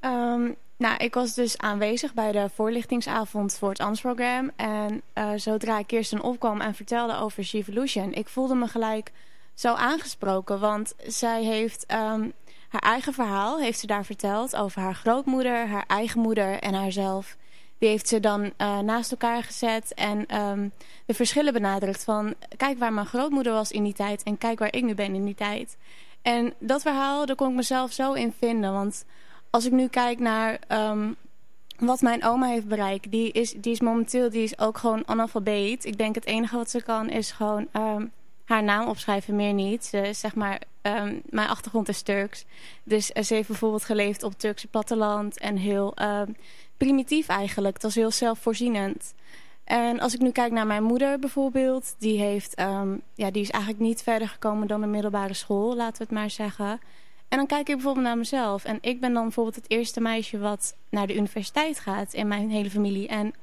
Ehm, 0.00 0.50
nou, 0.76 0.96
ik 0.98 1.14
was 1.14 1.34
dus 1.34 1.58
aanwezig 1.58 2.14
bij 2.14 2.32
de 2.32 2.48
voorlichtingsavond 2.54 3.56
voor 3.58 3.68
het 3.68 3.80
AMS-programma. 3.80 4.50
En 4.56 5.02
eh, 5.12 5.30
zodra 5.36 5.82
Kirsten 5.82 6.22
opkwam 6.22 6.60
en 6.60 6.74
vertelde 6.74 7.16
over 7.16 7.44
Shevolution, 7.44 8.12
ik 8.12 8.28
voelde 8.28 8.54
me 8.54 8.66
gelijk 8.66 9.12
zo 9.54 9.74
aangesproken. 9.74 10.60
Want 10.60 10.94
zij 11.06 11.44
heeft 11.44 11.86
ehm, 11.86 12.28
haar 12.68 12.80
eigen 12.80 13.12
verhaal, 13.12 13.58
heeft 13.58 13.78
ze 13.78 13.86
daar 13.86 14.04
verteld 14.04 14.56
over 14.56 14.80
haar 14.80 14.94
grootmoeder, 14.94 15.66
haar 15.66 15.84
eigen 15.86 16.20
moeder 16.20 16.58
en 16.58 16.74
haarzelf. 16.74 17.36
Die 17.78 17.88
heeft 17.88 18.08
ze 18.08 18.20
dan 18.20 18.52
eh, 18.56 18.78
naast 18.78 19.10
elkaar 19.10 19.42
gezet 19.42 19.94
en 19.94 20.26
ehm, 20.26 20.68
de 21.06 21.14
verschillen 21.14 21.52
benadrukt 21.52 22.04
van... 22.04 22.34
kijk 22.56 22.78
waar 22.78 22.92
mijn 22.92 23.06
grootmoeder 23.06 23.52
was 23.52 23.70
in 23.70 23.82
die 23.82 23.92
tijd 23.92 24.22
en 24.22 24.38
kijk 24.38 24.58
waar 24.58 24.74
ik 24.74 24.82
nu 24.82 24.94
ben 24.94 25.14
in 25.14 25.24
die 25.24 25.34
tijd. 25.34 25.76
En 26.22 26.54
dat 26.58 26.82
verhaal, 26.82 27.26
daar 27.26 27.36
kon 27.36 27.48
ik 27.48 27.54
mezelf 27.54 27.92
zo 27.92 28.12
in 28.12 28.34
vinden, 28.38 28.72
want 28.72 29.04
als 29.50 29.64
ik 29.64 29.72
nu 29.72 29.88
kijk 29.88 30.18
naar 30.18 30.58
ehm, 30.68 31.12
wat 31.78 32.00
mijn 32.00 32.24
oma 32.24 32.46
heeft 32.46 32.68
bereikt, 32.68 33.10
die 33.10 33.32
is, 33.32 33.52
die 33.52 33.72
is 33.72 33.80
momenteel 33.80 34.30
die 34.30 34.42
is 34.42 34.58
ook 34.58 34.78
gewoon 34.78 35.08
analfabeet. 35.08 35.84
Ik 35.84 35.98
denk 35.98 36.14
het 36.14 36.26
enige 36.26 36.56
wat 36.56 36.70
ze 36.70 36.82
kan 36.82 37.08
is 37.08 37.30
gewoon 37.30 37.68
haar 38.44 38.62
naam 38.62 38.88
opschrijven, 38.88 39.36
meer 39.36 39.52
niet. 39.52 39.84
Ze 39.84 40.10
zeg 40.12 40.34
maar, 40.34 40.60
ehm, 40.82 41.18
mijn 41.24 41.48
achtergrond 41.48 41.88
is 41.88 42.02
Turks. 42.02 42.44
Dus 42.82 43.12
eh, 43.12 43.22
ze 43.22 43.34
heeft 43.34 43.48
bijvoorbeeld 43.48 43.84
geleefd 43.84 44.22
op 44.22 44.30
het 44.30 44.40
Turkse 44.40 44.68
platteland 44.68 45.38
en 45.38 45.56
heel 45.56 45.94
ehm, 45.94 46.32
primitief 46.76 47.28
eigenlijk. 47.28 47.74
Het 47.74 47.82
was 47.82 47.94
heel 47.94 48.10
zelfvoorzienend. 48.10 49.14
En 49.64 50.00
als 50.00 50.14
ik 50.14 50.20
nu 50.20 50.30
kijk 50.30 50.52
naar 50.52 50.66
mijn 50.66 50.82
moeder 50.82 51.18
bijvoorbeeld, 51.18 51.94
die, 51.98 52.18
heeft, 52.18 52.54
ehm, 52.54 52.96
ja, 53.14 53.30
die 53.30 53.42
is 53.42 53.50
eigenlijk 53.50 53.82
niet 53.82 54.02
verder 54.02 54.28
gekomen 54.28 54.66
dan 54.66 54.80
de 54.80 54.86
middelbare 54.86 55.34
school, 55.34 55.76
laten 55.76 55.98
we 55.98 56.02
het 56.02 56.12
maar 56.12 56.30
zeggen. 56.30 56.80
En 57.28 57.38
dan 57.38 57.46
kijk 57.46 57.68
ik 57.68 57.74
bijvoorbeeld 57.74 58.06
naar 58.06 58.18
mezelf. 58.18 58.64
En 58.64 58.78
ik 58.80 59.00
ben 59.00 59.12
dan 59.12 59.22
bijvoorbeeld 59.22 59.56
het 59.56 59.70
eerste 59.70 60.00
meisje 60.00 60.38
wat 60.38 60.76
naar 60.88 61.06
de 61.06 61.16
universiteit 61.16 61.78
gaat 61.78 62.12
in 62.12 62.28
mijn 62.28 62.50
hele 62.50 62.70
familie. 62.70 63.08
En 63.08 63.34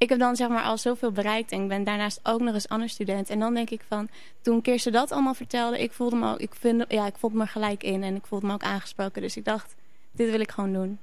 ik 0.00 0.08
heb 0.08 0.18
dan 0.18 0.36
zeg 0.36 0.48
maar 0.48 0.62
al 0.62 0.78
zoveel 0.78 1.12
bereikt. 1.12 1.52
En 1.52 1.62
ik 1.62 1.68
ben 1.68 1.84
daarnaast 1.84 2.20
ook 2.22 2.40
nog 2.40 2.54
eens 2.54 2.68
ander 2.68 2.88
student. 2.88 3.30
En 3.30 3.38
dan 3.38 3.54
denk 3.54 3.70
ik 3.70 3.80
van, 3.88 4.08
toen 4.40 4.62
Kirsten 4.62 4.92
dat 4.92 5.12
allemaal 5.12 5.34
vertelde, 5.34 5.82
ik 5.82 5.92
voelde 5.92 6.16
me 6.16 6.30
ook, 6.32 6.38
ik 6.38 6.54
vind, 6.54 6.84
ja, 6.88 7.06
ik 7.06 7.14
vond 7.18 7.34
me 7.34 7.46
gelijk 7.46 7.82
in. 7.82 8.02
En 8.02 8.14
ik 8.14 8.26
voelde 8.26 8.46
me 8.46 8.52
ook 8.52 8.62
aangesproken. 8.62 9.22
Dus 9.22 9.36
ik 9.36 9.44
dacht, 9.44 9.74
dit 10.12 10.30
wil 10.30 10.40
ik 10.40 10.50
gewoon 10.50 10.72
doen. 10.72 10.98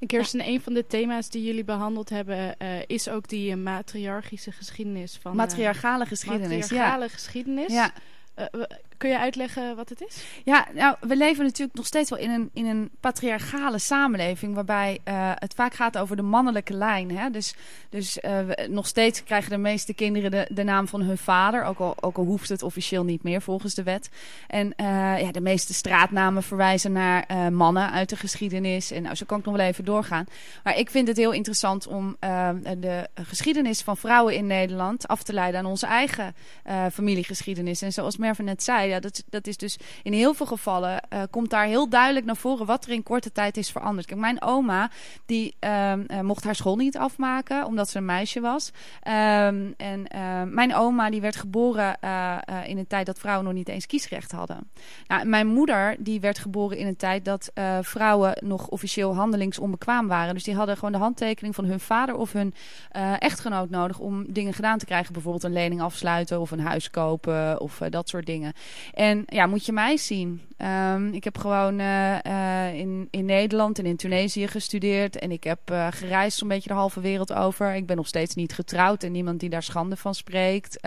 En 0.00 0.06
Kirsten, 0.06 0.46
een 0.48 0.60
van 0.60 0.74
de 0.74 0.86
thema's 0.86 1.28
die 1.30 1.44
jullie 1.44 1.64
behandeld 1.64 2.08
hebben... 2.08 2.58
eh, 2.58 2.68
is 2.86 3.08
ook 3.08 3.28
die 3.28 3.50
eh, 3.50 3.56
matriarchische 3.56 4.52
geschiedenis 4.52 5.18
van... 5.22 5.30
eh, 5.30 5.36
Matriarchale 5.36 6.06
geschiedenis, 6.06 6.50
ja. 6.50 6.56
matriarchale 6.58 7.08
geschiedenis. 7.08 7.72
Ja. 7.72 7.92
Eh, 8.34 8.44
w- 8.52 8.62
kun 9.04 9.12
je 9.12 9.18
uitleggen 9.18 9.76
wat 9.76 9.88
het 9.88 10.00
is? 10.00 10.24
Ja, 10.44 10.66
nou, 10.74 10.96
we 11.00 11.16
leven 11.16 11.44
natuurlijk 11.44 11.76
nog 11.76 11.86
steeds 11.86 12.10
wel 12.10 12.18
in 12.18 12.30
een, 12.30 12.50
in 12.52 12.66
een 12.66 12.90
patriarchale 13.00 13.78
samenleving, 13.78 14.54
waarbij 14.54 14.98
eh, 15.04 15.30
het 15.34 15.54
vaak 15.54 15.74
gaat 15.74 15.98
over 15.98 16.16
de 16.16 16.22
mannelijke 16.22 16.74
lijn. 16.74 17.16
Hè? 17.16 17.30
Dus, 17.30 17.54
dus 17.88 18.20
eh, 18.20 18.46
we- 18.46 18.66
nog 18.70 18.86
steeds 18.86 19.24
krijgen 19.24 19.50
de 19.50 19.56
meeste 19.56 19.94
kinderen 19.94 20.30
de, 20.30 20.46
de 20.48 20.62
naam 20.62 20.88
van 20.88 21.02
hun 21.02 21.18
vader, 21.18 21.64
ook 21.64 21.78
al, 21.78 21.94
ook 22.00 22.16
al 22.16 22.24
hoeft 22.24 22.48
het 22.48 22.62
officieel 22.62 23.04
niet 23.04 23.22
meer 23.22 23.42
volgens 23.42 23.74
de 23.74 23.82
wet. 23.82 24.08
En 24.48 24.74
eh, 24.76 24.86
ja, 25.20 25.32
de 25.32 25.40
meeste 25.40 25.74
straatnamen 25.74 26.42
verwijzen 26.42 26.92
naar 26.92 27.52
mannen 27.52 27.90
uit 27.90 28.08
de 28.08 28.16
geschiedenis. 28.16 28.90
En 28.90 29.02
nou, 29.02 29.14
zo 29.14 29.24
kan 29.26 29.38
ik 29.38 29.44
nog 29.44 29.56
wel 29.56 29.66
even 29.66 29.84
doorgaan. 29.84 30.24
Maar 30.62 30.78
ik 30.78 30.90
vind 30.90 31.08
het 31.08 31.16
heel 31.16 31.32
interessant 31.32 31.86
om 31.86 32.16
de 32.78 33.08
geschiedenis 33.14 33.80
van 33.80 33.96
vrouwen 33.96 34.34
in 34.34 34.46
Nederland 34.46 35.08
af 35.08 35.22
te 35.22 35.32
leiden 35.32 35.60
aan 35.60 35.66
onze 35.66 35.86
eigen 35.86 36.34
familiegeschiedenis. 36.92 37.82
En 37.82 37.92
zoals 37.92 38.16
Merve 38.16 38.42
net 38.42 38.62
zei, 38.62 38.93
dat, 39.00 39.24
dat 39.28 39.46
is 39.46 39.56
dus 39.56 39.78
in 40.02 40.12
heel 40.12 40.34
veel 40.34 40.46
gevallen 40.46 41.00
eh, 41.08 41.22
komt 41.30 41.50
daar 41.50 41.66
heel 41.66 41.88
duidelijk 41.88 42.26
naar 42.26 42.36
voren 42.36 42.66
wat 42.66 42.84
er 42.84 42.92
in 42.92 43.02
korte 43.02 43.32
tijd 43.32 43.56
is 43.56 43.70
veranderd. 43.70 44.06
Kijk, 44.06 44.20
mijn 44.20 44.42
oma 44.42 44.90
die 45.26 45.56
ehm, 45.58 46.04
eh, 46.06 46.20
mocht 46.20 46.44
haar 46.44 46.54
school 46.54 46.76
niet 46.76 46.96
afmaken 46.96 47.66
omdat 47.66 47.88
ze 47.88 47.98
een 47.98 48.04
meisje 48.04 48.40
was. 48.40 48.70
Ehm, 49.02 49.72
en 49.76 50.06
ehm, 50.06 50.54
mijn 50.54 50.74
oma 50.74 51.10
die 51.10 51.20
werd 51.20 51.36
geboren 51.36 52.00
eh, 52.00 52.38
in 52.66 52.78
een 52.78 52.86
tijd 52.86 53.06
dat 53.06 53.18
vrouwen 53.18 53.44
nog 53.44 53.54
niet 53.54 53.68
eens 53.68 53.86
kiesrecht 53.86 54.32
hadden. 54.32 54.70
Nou, 55.06 55.26
mijn 55.26 55.46
moeder 55.46 55.96
die 55.98 56.20
werd 56.20 56.38
geboren 56.38 56.78
in 56.78 56.86
een 56.86 56.96
tijd 56.96 57.24
dat 57.24 57.50
vrouwen 57.80 58.36
nog 58.40 58.68
officieel 58.68 59.14
handelingsonbekwaam 59.14 60.08
waren. 60.08 60.34
Dus 60.34 60.44
die 60.44 60.54
hadden 60.54 60.76
gewoon 60.76 60.92
de 60.92 60.98
handtekening 60.98 61.54
van 61.54 61.64
hun 61.64 61.80
vader 61.80 62.16
of 62.16 62.32
hun 62.32 62.54
echtgenoot 63.18 63.70
nodig 63.70 63.98
om 63.98 64.32
dingen 64.32 64.54
gedaan 64.54 64.78
te 64.78 64.84
krijgen. 64.84 65.12
Bijvoorbeeld 65.12 65.44
een 65.44 65.52
lening 65.52 65.80
afsluiten 65.80 66.40
of 66.40 66.50
een 66.50 66.60
huis 66.60 66.90
kopen 66.90 67.60
of 67.60 67.78
dat 67.90 68.08
soort 68.08 68.26
dingen. 68.26 68.52
En 68.94 69.22
ja, 69.26 69.46
moet 69.46 69.66
je 69.66 69.72
mij 69.72 69.96
zien. 69.96 70.42
Ehm, 70.56 71.12
ik 71.12 71.24
heb 71.24 71.38
gewoon 71.38 71.78
eh, 71.78 72.24
eh, 72.24 72.74
in, 72.74 73.08
in 73.10 73.24
Nederland 73.24 73.78
en 73.78 73.86
in 73.86 73.96
Tunesië 73.96 74.48
gestudeerd. 74.48 75.18
En 75.18 75.30
ik 75.30 75.44
heb 75.44 75.58
eh, 75.64 75.86
gereisd 75.90 76.38
zo'n 76.38 76.48
beetje 76.48 76.68
de 76.68 76.74
halve 76.74 77.00
wereld 77.00 77.32
over. 77.32 77.74
Ik 77.74 77.86
ben 77.86 77.96
nog 77.96 78.06
steeds 78.06 78.34
niet 78.34 78.52
getrouwd 78.52 79.02
en 79.02 79.12
niemand 79.12 79.40
die 79.40 79.48
daar 79.48 79.62
schande 79.62 79.96
van 79.96 80.14
spreekt. 80.14 80.78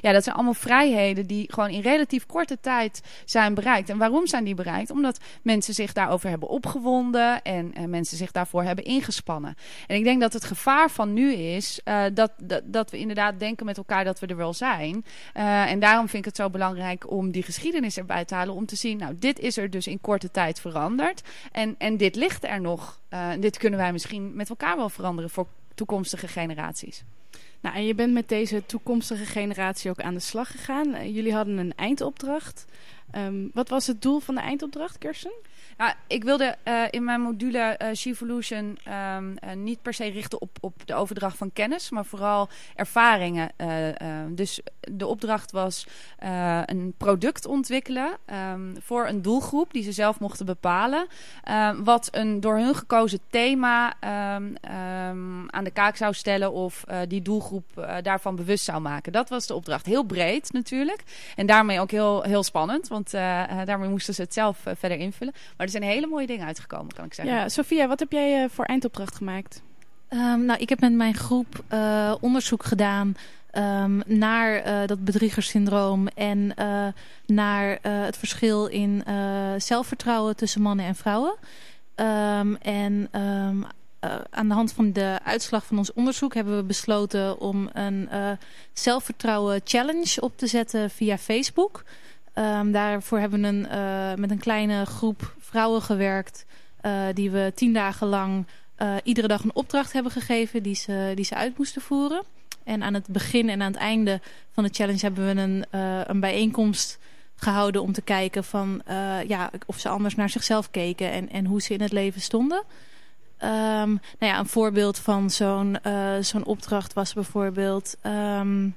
Ja, 0.00 0.12
dat 0.12 0.24
zijn 0.24 0.34
allemaal 0.34 0.54
vrijheden 0.54 1.26
die 1.26 1.52
gewoon 1.52 1.70
in 1.70 1.80
relatief 1.80 2.26
korte 2.26 2.60
tijd 2.60 3.02
zijn 3.24 3.54
bereikt. 3.54 3.88
En 3.88 3.98
waarom 3.98 4.26
zijn 4.26 4.44
die 4.44 4.54
bereikt? 4.54 4.90
Omdat 4.90 5.20
mensen 5.42 5.74
zich 5.74 5.92
daarover 5.92 6.28
hebben 6.28 6.48
opgewonden 6.48 7.42
en 7.42 7.72
mensen 7.90 8.16
zich 8.16 8.32
daarvoor 8.32 8.62
hebben 8.62 8.84
ingespannen. 8.84 9.54
En 9.86 9.96
ik 9.96 10.04
denk 10.04 10.20
dat 10.20 10.32
het 10.32 10.44
gevaar 10.44 10.90
van 10.90 11.12
nu 11.12 11.32
is 11.32 11.80
dat, 12.14 12.32
dat, 12.42 12.62
dat 12.64 12.90
we 12.90 12.98
inderdaad 12.98 13.38
denken 13.38 13.66
met 13.66 13.76
elkaar 13.76 14.04
dat 14.04 14.20
we 14.20 14.26
er 14.26 14.36
wel 14.36 14.52
zijn. 14.52 15.04
En 15.32 15.78
daarom 15.78 16.08
vind 16.08 16.26
ik 16.26 16.28
het 16.28 16.36
zo 16.36 16.50
belangrijk 16.50 17.10
om 17.10 17.23
die 17.30 17.42
geschiedenis 17.42 17.96
erbij 17.96 18.24
te 18.24 18.34
halen. 18.34 18.54
Om 18.54 18.66
te 18.66 18.76
zien, 18.76 18.98
nou, 18.98 19.14
dit 19.18 19.38
is 19.38 19.56
er 19.56 19.70
dus 19.70 19.86
in 19.86 20.00
korte 20.00 20.30
tijd 20.30 20.60
veranderd. 20.60 21.22
En, 21.52 21.74
en 21.78 21.96
dit 21.96 22.16
ligt 22.16 22.44
er 22.44 22.60
nog. 22.60 23.00
Eh, 23.08 23.30
dit 23.40 23.58
kunnen 23.58 23.78
wij 23.78 23.92
misschien 23.92 24.34
met 24.34 24.48
elkaar 24.48 24.76
wel 24.76 24.88
veranderen 24.88 25.30
voor 25.30 25.46
toekomstige 25.74 26.28
generaties. 26.28 27.04
Nou, 27.60 27.76
en 27.76 27.86
je 27.86 27.94
bent 27.94 28.12
met 28.12 28.28
deze 28.28 28.66
toekomstige 28.66 29.24
generatie 29.24 29.90
ook 29.90 30.00
aan 30.00 30.14
de 30.14 30.20
slag 30.20 30.50
gegaan. 30.50 30.94
Eh, 30.94 31.14
jullie 31.14 31.34
hadden 31.34 31.58
een 31.58 31.74
eindopdracht. 31.76 32.64
Ehm, 33.14 33.46
wat 33.52 33.68
was 33.68 33.86
het 33.86 34.02
doel 34.02 34.20
van 34.20 34.34
de 34.34 34.40
eindopdracht, 34.40 34.98
Kirsten? 34.98 35.32
Ja, 35.78 35.96
ik 36.06 36.24
wilde 36.24 36.56
uh, 36.64 36.82
in 36.90 37.04
mijn 37.04 37.20
module 37.20 37.78
uh, 37.82 37.88
Shevolution 37.92 38.78
um, 39.16 39.36
uh, 39.44 39.52
niet 39.54 39.82
per 39.82 39.94
se 39.94 40.04
richten 40.04 40.40
op, 40.40 40.58
op 40.60 40.86
de 40.86 40.94
overdracht 40.94 41.36
van 41.36 41.52
kennis, 41.52 41.90
maar 41.90 42.04
vooral 42.04 42.48
ervaringen. 42.74 43.50
dus 44.28 44.60
de 44.80 45.06
opdracht 45.06 45.52
was 45.52 45.86
een 46.66 46.94
product 46.96 47.46
ontwikkelen 47.46 48.16
voor 48.78 49.06
een 49.06 49.22
doelgroep 49.22 49.72
die 49.72 49.82
ze 49.82 49.92
zelf 49.92 50.20
mochten 50.20 50.46
bepalen. 50.46 51.06
wat 51.82 52.08
een 52.10 52.40
door 52.40 52.56
hun 52.56 52.74
gekozen 52.74 53.18
thema 53.30 53.94
ehm, 54.00 55.46
aan 55.46 55.64
de 55.64 55.70
kaak 55.70 55.96
zou 55.96 56.14
stellen 56.14 56.52
of 56.52 56.84
die 57.08 57.22
doelgroep 57.22 57.98
daarvan 58.02 58.36
bewust 58.36 58.64
zou 58.64 58.80
maken. 58.80 59.12
Dat 59.12 59.28
was 59.28 59.46
de 59.46 59.54
opdracht. 59.54 59.86
Heel 59.86 60.02
breed 60.02 60.52
natuurlijk. 60.52 61.02
En 61.36 61.46
daarmee 61.46 61.80
ook 61.80 61.90
heel, 61.90 62.22
heel 62.22 62.42
spannend, 62.42 62.88
want 62.88 63.03
daarmee 63.10 63.88
moesten 63.88 64.14
ze 64.14 64.22
het 64.22 64.34
zelf 64.34 64.58
verder 64.76 64.98
invullen. 64.98 65.32
Maar 65.56 65.66
er 65.66 65.72
zijn 65.72 65.82
hele 65.82 66.06
mooie 66.06 66.26
dingen 66.26 66.46
uitgekomen, 66.46 66.94
kan 66.94 67.04
ik 67.04 67.14
zeggen. 67.14 67.34
Ja, 67.34 67.48
Sophia, 67.48 67.86
wat 67.86 68.00
heb 68.00 68.12
jij 68.12 68.42
uh, 68.42 68.48
voor 68.50 68.64
eindopdracht 68.64 69.14
gemaakt? 69.14 69.62
Um, 70.10 70.44
nou, 70.44 70.60
ik 70.60 70.68
heb 70.68 70.80
met 70.80 70.92
mijn 70.92 71.14
groep 71.14 71.64
uh, 71.72 72.14
onderzoek 72.20 72.64
gedaan 72.64 73.14
um, 73.52 74.02
naar 74.06 74.66
uh, 74.66 74.86
dat 74.86 75.04
bedriegerssyndroom 75.04 76.06
en 76.06 76.54
naar 77.26 77.78
het 77.82 78.16
verschil 78.16 78.66
in 78.66 79.04
zelfvertrouwen 79.58 80.36
tussen 80.36 80.62
mannen 80.62 80.86
en 80.86 80.94
vrouwen. 80.94 81.34
Um, 81.96 82.56
en 82.56 83.08
aan 84.30 84.48
de 84.48 84.54
hand 84.54 84.72
van 84.72 84.92
de 84.92 85.18
uitslag 85.24 85.66
van 85.66 85.78
ons 85.78 85.92
onderzoek 85.92 86.34
hebben 86.34 86.56
we 86.56 86.62
besloten 86.62 87.40
om 87.40 87.68
een 87.72 88.08
zelfvertrouwen 88.72 89.60
challenge 89.64 90.20
op 90.20 90.38
te 90.38 90.46
zetten 90.46 90.90
via 90.90 91.18
Facebook. 91.18 91.84
Um, 92.38 92.72
daarvoor 92.72 93.18
hebben 93.18 93.40
we 93.40 93.46
een, 93.46 93.66
uh, 93.70 94.14
met 94.14 94.30
een 94.30 94.38
kleine 94.38 94.84
groep 94.84 95.34
vrouwen 95.38 95.82
gewerkt. 95.82 96.46
Uh, 96.82 97.02
die 97.12 97.30
we 97.30 97.52
tien 97.54 97.72
dagen 97.72 98.06
lang 98.06 98.46
uh, 98.78 98.94
iedere 99.02 99.28
dag 99.28 99.42
een 99.42 99.54
opdracht 99.54 99.92
hebben 99.92 100.12
gegeven 100.12 100.62
die 100.62 100.74
ze, 100.74 101.12
die 101.14 101.24
ze 101.24 101.34
uit 101.34 101.58
moesten 101.58 101.82
voeren. 101.82 102.22
En 102.64 102.82
aan 102.82 102.94
het 102.94 103.06
begin 103.06 103.48
en 103.48 103.62
aan 103.62 103.72
het 103.72 103.80
einde 103.80 104.20
van 104.52 104.64
de 104.64 104.70
challenge 104.72 105.00
hebben 105.00 105.34
we 105.34 105.40
een, 105.40 105.64
een 106.10 106.20
bijeenkomst 106.20 106.98
gehouden 107.36 107.82
om 107.82 107.92
te 107.92 108.02
kijken 108.02 108.44
van, 108.44 108.82
ja, 109.26 109.50
of 109.66 109.78
ze 109.78 109.88
anders 109.88 110.14
naar 110.14 110.30
zichzelf 110.30 110.70
keken 110.70 111.10
en, 111.10 111.30
en 111.30 111.46
hoe 111.46 111.62
ze 111.62 111.74
in 111.74 111.80
het 111.80 111.92
leven 111.92 112.20
stonden. 112.20 112.62
Um, 113.38 114.00
nou 114.18 114.32
ja, 114.32 114.38
een 114.38 114.46
voorbeeld 114.46 114.98
van 114.98 115.30
zo'n 115.30 115.78
zo'n 116.20 116.44
opdracht 116.44 116.92
was 116.92 117.12
bijvoorbeeld... 117.12 117.96
Um, 118.02 118.74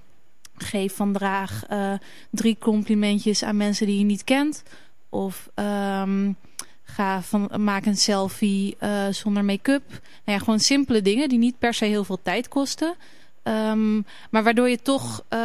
geef 0.58 0.96
vandaag 0.96 1.64
uh, 1.72 1.94
drie 2.32 2.58
complimentjes 2.60 3.44
aan 3.44 3.58
mensen 3.58 3.86
die 3.86 3.98
je 3.98 4.06
niet 4.06 4.24
kent. 4.24 4.64
Of 5.10 5.50
um, 5.56 6.36
ga 6.84 7.22
van, 7.22 7.52
maak 7.64 7.86
een 7.86 7.98
selfie 7.98 8.78
uh, 8.80 9.08
zonder 9.08 9.46
make-up. 9.46 9.90
Nou 9.90 10.00
ja, 10.38 10.38
gewoon 10.38 10.60
simpele 10.60 11.02
dingen 11.02 11.30
die 11.30 11.38
niet 11.38 11.60
per 11.60 11.74
se 11.74 11.86
heel 11.86 12.04
veel 12.04 12.22
tijd 12.22 12.48
kosten. 12.48 12.96
Um, 13.44 14.06
maar 14.30 14.44
waardoor 14.44 14.70
je 14.70 14.82
toch 14.82 15.24
uh, 15.30 15.40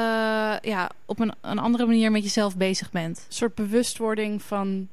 ja, 0.63 0.91
op 1.07 1.21
een, 1.21 1.33
een 1.41 1.59
andere 1.59 1.87
manier 1.87 2.11
met 2.11 2.23
jezelf 2.23 2.57
bezig 2.57 2.91
bent. 2.91 3.19
Een 3.19 3.35
soort 3.35 3.55
bewustwording 3.55 4.43
van 4.43 4.89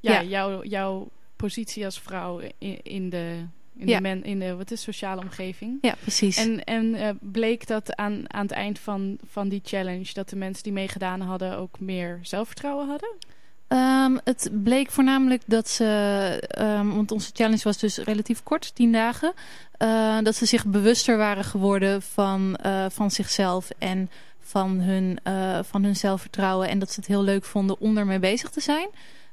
ja, 0.00 0.12
ja. 0.12 0.22
Jouw, 0.22 0.64
jouw 0.64 1.08
positie 1.36 1.84
als 1.84 2.00
vrouw 2.00 2.40
in, 2.58 2.82
in 2.82 3.10
de 3.10 3.44
in, 3.80 3.88
ja. 3.88 3.96
de, 3.96 4.02
men, 4.02 4.24
in 4.24 4.38
de 4.38 4.56
wat 4.56 4.70
is, 4.70 4.82
sociale 4.82 5.20
omgeving. 5.20 5.78
Ja, 5.80 5.94
precies. 6.00 6.36
En, 6.36 6.64
en 6.64 6.94
uh, 6.94 7.08
bleek 7.20 7.66
dat 7.66 7.96
aan, 7.96 8.32
aan 8.32 8.42
het 8.42 8.50
eind 8.50 8.78
van, 8.78 9.18
van 9.24 9.48
die 9.48 9.60
challenge... 9.64 10.12
dat 10.12 10.28
de 10.28 10.36
mensen 10.36 10.62
die 10.62 10.72
meegedaan 10.72 11.20
hadden 11.20 11.56
ook 11.56 11.80
meer 11.80 12.18
zelfvertrouwen 12.22 12.88
hadden? 12.88 13.14
Um, 13.68 14.20
het 14.24 14.50
bleek 14.52 14.90
voornamelijk 14.90 15.42
dat 15.46 15.68
ze... 15.68 16.42
Um, 16.58 16.94
want 16.94 17.12
onze 17.12 17.30
challenge 17.32 17.62
was 17.62 17.78
dus 17.78 17.98
relatief 17.98 18.42
kort, 18.42 18.74
tien 18.74 18.92
dagen... 18.92 19.32
Uh, 19.82 20.18
dat 20.22 20.34
ze 20.34 20.46
zich 20.46 20.66
bewuster 20.66 21.16
waren 21.16 21.44
geworden 21.44 22.02
van, 22.02 22.58
uh, 22.66 22.86
van 22.88 23.10
zichzelf... 23.10 23.70
en 23.78 24.10
van 24.40 24.80
hun, 24.80 25.18
van 25.64 25.84
hun 25.84 25.96
zelfvertrouwen. 25.96 26.68
En 26.68 26.78
dat 26.78 26.90
ze 26.90 27.00
het 27.00 27.08
heel 27.08 27.22
leuk 27.22 27.44
vonden 27.44 27.80
om 27.80 27.96
ermee 27.96 28.18
bezig 28.18 28.50
te 28.50 28.60
zijn... 28.60 28.88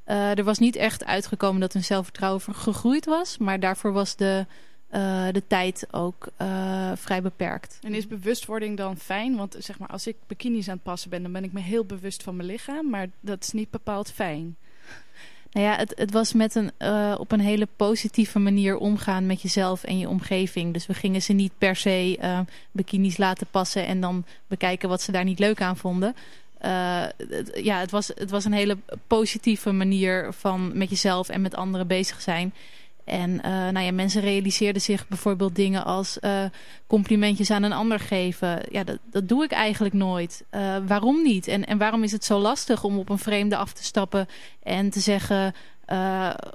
Uh, 0.08 0.38
er 0.38 0.44
was 0.44 0.58
niet 0.58 0.76
echt 0.76 1.06
uitgekomen 1.06 1.62
dat 1.62 1.74
hun 1.74 1.84
zelfvertrouwen 1.84 2.42
gegroeid 2.42 3.06
was. 3.06 3.38
Maar 3.38 3.60
daarvoor 3.60 3.92
was 3.92 4.16
de, 4.16 4.46
uh, 4.92 5.28
de 5.32 5.44
tijd 5.48 5.88
ook 5.92 6.28
uh, 6.42 6.92
vrij 6.96 7.22
beperkt. 7.22 7.80
En 7.82 7.94
is 7.94 8.08
bewustwording 8.08 8.78
dan 8.78 8.98
fijn? 8.98 9.36
Want 9.36 9.56
zeg 9.60 9.80
maar, 9.80 9.90
als 9.90 10.08
ik 10.08 10.16
bikinis 10.28 10.68
aan 10.68 10.74
het 10.74 10.84
passen 10.84 11.10
ben, 11.10 11.22
dan 11.22 11.32
ben 11.32 11.44
ik 11.44 11.52
me 11.52 11.60
heel 11.60 11.86
bewust 11.86 12.24
van 12.24 12.36
mijn 12.36 12.48
lichaam. 12.48 12.90
Maar 12.90 13.08
dat 13.20 13.44
is 13.44 13.52
niet 13.52 13.70
bepaald 13.70 14.12
fijn. 14.12 14.56
Nou 15.52 15.66
ja, 15.66 15.76
het, 15.76 15.94
het 15.96 16.12
was 16.12 16.34
met 16.34 16.56
een, 16.56 16.72
op 17.18 17.32
een 17.32 17.40
hele 17.40 17.68
positieve 17.76 18.40
manier 18.40 18.78
omgaan 18.78 19.26
met 19.26 19.42
jezelf 19.42 19.84
en 19.84 19.98
je 19.98 20.10
omgeving. 20.10 20.74
Dus 20.74 20.86
we 20.86 20.94
gingen 20.94 21.22
ze 21.22 21.34
niet 21.34 21.52
per 21.58 21.76
se 21.76 22.20
bikinis 22.72 23.18
laten 23.18 23.48
passen 23.52 23.86
en 23.86 24.02
dan 24.02 24.26
bekijken 24.48 24.90
wat 24.90 25.02
ze 25.02 25.12
daar 25.12 25.24
niet 25.24 25.40
leuk 25.40 25.62
aan 25.62 25.78
vonden. 25.78 26.16
Uh, 26.68 27.04
het, 27.30 27.60
ja, 27.64 27.80
het 27.80 27.92
was, 27.92 28.08
het 28.08 28.30
was 28.30 28.46
een 28.46 28.54
hele 28.54 28.78
positieve 29.08 29.72
manier 29.72 30.34
van 30.34 30.78
met 30.78 30.90
jezelf 30.90 31.30
en 31.30 31.42
met 31.42 31.56
anderen 31.56 31.88
bezig 31.88 32.22
zijn. 32.22 32.54
En 33.04 33.30
uh, 33.30 33.42
nou 33.46 33.80
ja, 33.80 33.92
mensen 33.92 34.22
realiseerden 34.22 34.82
zich 34.82 35.08
bijvoorbeeld 35.08 35.56
dingen 35.56 35.86
als 35.86 36.18
uh, 36.22 36.44
complimentjes 36.88 37.52
aan 37.52 37.64
een 37.64 37.74
ander 37.74 38.00
geven. 38.00 38.60
Ja, 38.70 38.84
dat, 38.84 38.98
dat 39.12 39.28
doe 39.28 39.44
ik 39.44 39.52
eigenlijk 39.52 39.94
nooit. 39.94 40.44
waarom 40.88 41.24
niet? 41.24 41.48
En, 41.48 41.66
en 41.66 41.78
waarom 41.78 42.04
is 42.04 42.12
het 42.12 42.26
zo 42.26 42.40
lastig 42.40 42.84
om 42.84 42.98
op 42.98 43.10
een 43.10 43.18
vreemde 43.18 43.58
af 43.58 43.74
te 43.74 43.84
stappen 43.84 44.28
en 44.64 44.90
te 44.90 45.00
zeggen... 45.00 45.54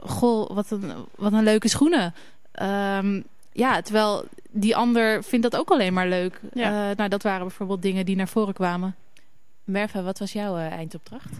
goh, 0.03 0.51
wat 0.51 0.71
een, 0.71 0.93
wat 1.17 1.33
een 1.33 1.45
leuke 1.45 1.69
schoenen. 1.69 2.15
Um, 2.63 3.25
ja, 3.53 3.81
terwijl 3.81 4.25
die 4.51 4.77
ander 4.77 5.25
vindt 5.25 5.51
dat 5.51 5.61
ook 5.61 5.71
alleen 5.71 5.93
maar 5.93 6.09
leuk. 6.09 6.41
Ja. 6.53 6.93
nou, 6.97 7.09
dat 7.09 7.23
waren 7.23 7.47
bijvoorbeeld 7.47 7.83
dingen 7.83 8.07
die 8.07 8.17
naar 8.17 8.29
voren 8.29 8.55
kwamen. 8.55 8.97
Merva, 9.65 10.03
wat 10.03 10.19
was 10.19 10.33
jouw 10.33 10.57
uh, 10.57 10.67
eindopdracht? 10.67 11.31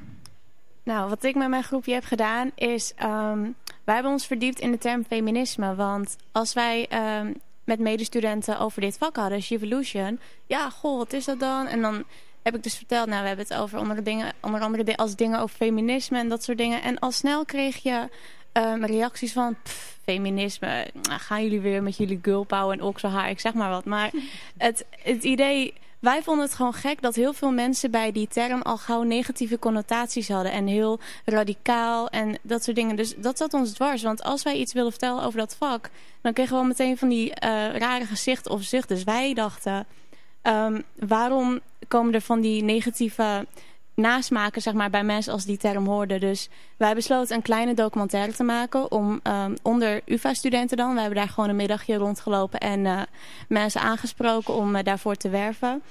Nou, 0.83 1.09
wat 1.09 1.25
ik 1.25 1.35
met 1.35 1.49
mijn 1.49 1.63
groepje 1.63 1.93
heb 1.93 2.05
gedaan 2.05 2.51
is... 2.55 2.93
Um, 3.03 3.55
wij 3.85 3.95
hebben 3.95 4.13
ons 4.13 4.27
verdiept 4.27 4.61
in 4.61 4.71
de 4.71 4.79
term 4.79 5.05
feminisme. 5.05 5.75
Want 5.75 6.17
als 6.33 6.53
wij 6.53 6.89
um, 7.21 7.35
met 7.65 7.79
medestudenten 7.79 8.59
over 8.59 8.81
dit 8.81 8.99
vak 8.99 9.17
hadden, 9.17 9.43
Evolution... 9.49 10.19
Ja, 10.47 10.71
goh, 10.71 10.99
wat 10.99 11.13
is 11.13 11.25
dat 11.25 11.41
dan? 11.41 11.67
En 11.67 11.81
dan 11.81 12.05
heb 12.43 12.55
ik 12.55 12.63
dus 12.63 12.77
verteld... 12.77 13.09
Nou, 13.09 13.21
we 13.21 13.27
hebben 13.27 13.47
het 13.49 13.57
over 13.57 13.79
onder, 13.79 14.05
dingen, 14.05 14.33
onder 14.41 14.61
andere 14.61 14.97
als 14.97 15.17
dingen 15.17 15.41
over 15.41 15.57
feminisme 15.57 16.19
en 16.19 16.29
dat 16.29 16.45
soort 16.45 16.59
dingen. 16.59 16.83
En 16.83 16.99
al 16.99 17.13
snel 17.13 17.45
kreeg 17.45 17.83
je 17.83 18.09
um, 18.53 18.85
reacties 18.85 19.33
van... 19.33 19.57
Feminisme, 20.03 20.87
nou, 21.03 21.21
gaan 21.21 21.43
jullie 21.43 21.61
weer 21.61 21.83
met 21.83 21.97
jullie 21.97 22.19
girlpower 22.23 22.79
en 22.79 22.83
okselhaar, 22.83 23.31
ik 23.31 23.41
zeg 23.41 23.55
maar 23.55 23.71
wat. 23.71 23.85
Maar 23.85 24.11
het, 24.57 24.85
het 24.91 25.25
idee 25.25 25.75
wij 26.03 26.23
vonden 26.23 26.45
het 26.45 26.55
gewoon 26.55 26.75
gek 26.75 27.03
dat 27.03 27.15
heel 27.15 27.33
veel 27.33 27.51
mensen 27.51 27.91
bij 27.91 28.13
die 28.13 28.29
term 28.29 28.63
al 28.63 28.77
gauw 28.77 29.03
negatieve 29.03 29.59
connotaties 29.59 30.29
hadden. 30.29 30.53
En 30.53 30.67
heel 30.67 31.01
radicaal 31.25 32.09
en 32.09 32.39
dat 32.43 32.65
soort 32.65 32.77
dingen. 32.77 32.97
Dus 32.97 33.15
dat 33.17 33.39
zat 33.39 33.55
ons 33.55 33.73
dwars. 33.73 34.03
Want 34.03 34.23
als 34.23 34.43
wij 34.43 34.57
iets 34.57 34.73
wilden 34.73 34.93
vertellen 34.93 35.23
over 35.23 35.39
dat 35.39 35.57
vak, 35.59 35.91
dan 36.21 36.33
kregen 36.33 36.53
we 36.53 36.59
al 36.59 36.67
meteen 36.67 36.99
van 36.99 37.09
die 37.09 37.29
uh, 37.29 37.35
rare 37.77 38.05
gezichten 38.05 38.51
of 38.51 38.63
zuchten. 38.63 38.97
Dus 38.97 39.05
wij 39.05 39.35
dachten, 39.35 39.87
um, 40.43 40.83
waarom 40.99 41.61
komen 41.89 42.15
er 42.15 42.21
van 42.21 42.41
die 42.41 42.63
negatieve 42.63 43.47
nasmaken 43.95 44.63
zeg 44.63 44.75
maar, 44.75 44.91
bij 44.91 45.05
mensen 45.05 45.33
als 45.33 45.45
die 45.45 45.57
term 45.57 45.87
hoorden. 45.87 46.21
Dus 46.21 46.49
wij 46.77 46.95
besloten 46.95 47.37
een 47.37 47.43
kleine 47.43 47.75
documentaire 47.75 48.33
te 48.33 48.43
maken 48.43 48.91
om 48.91 49.21
um, 49.23 49.55
onder 49.63 50.01
UvA-studenten 50.05 50.77
dan. 50.77 50.95
We 50.95 51.01
hebben 51.01 51.19
daar 51.19 51.29
gewoon 51.29 51.49
een 51.49 51.57
middagje 51.57 51.97
rondgelopen 51.97 52.61
en 52.61 52.85
uh, 52.85 53.03
mensen 53.49 53.81
aangesproken 53.81 54.55
om 54.55 54.77
uh, 54.77 54.83
daarvoor 54.83 55.17
te 55.17 55.29
werven. 55.29 55.83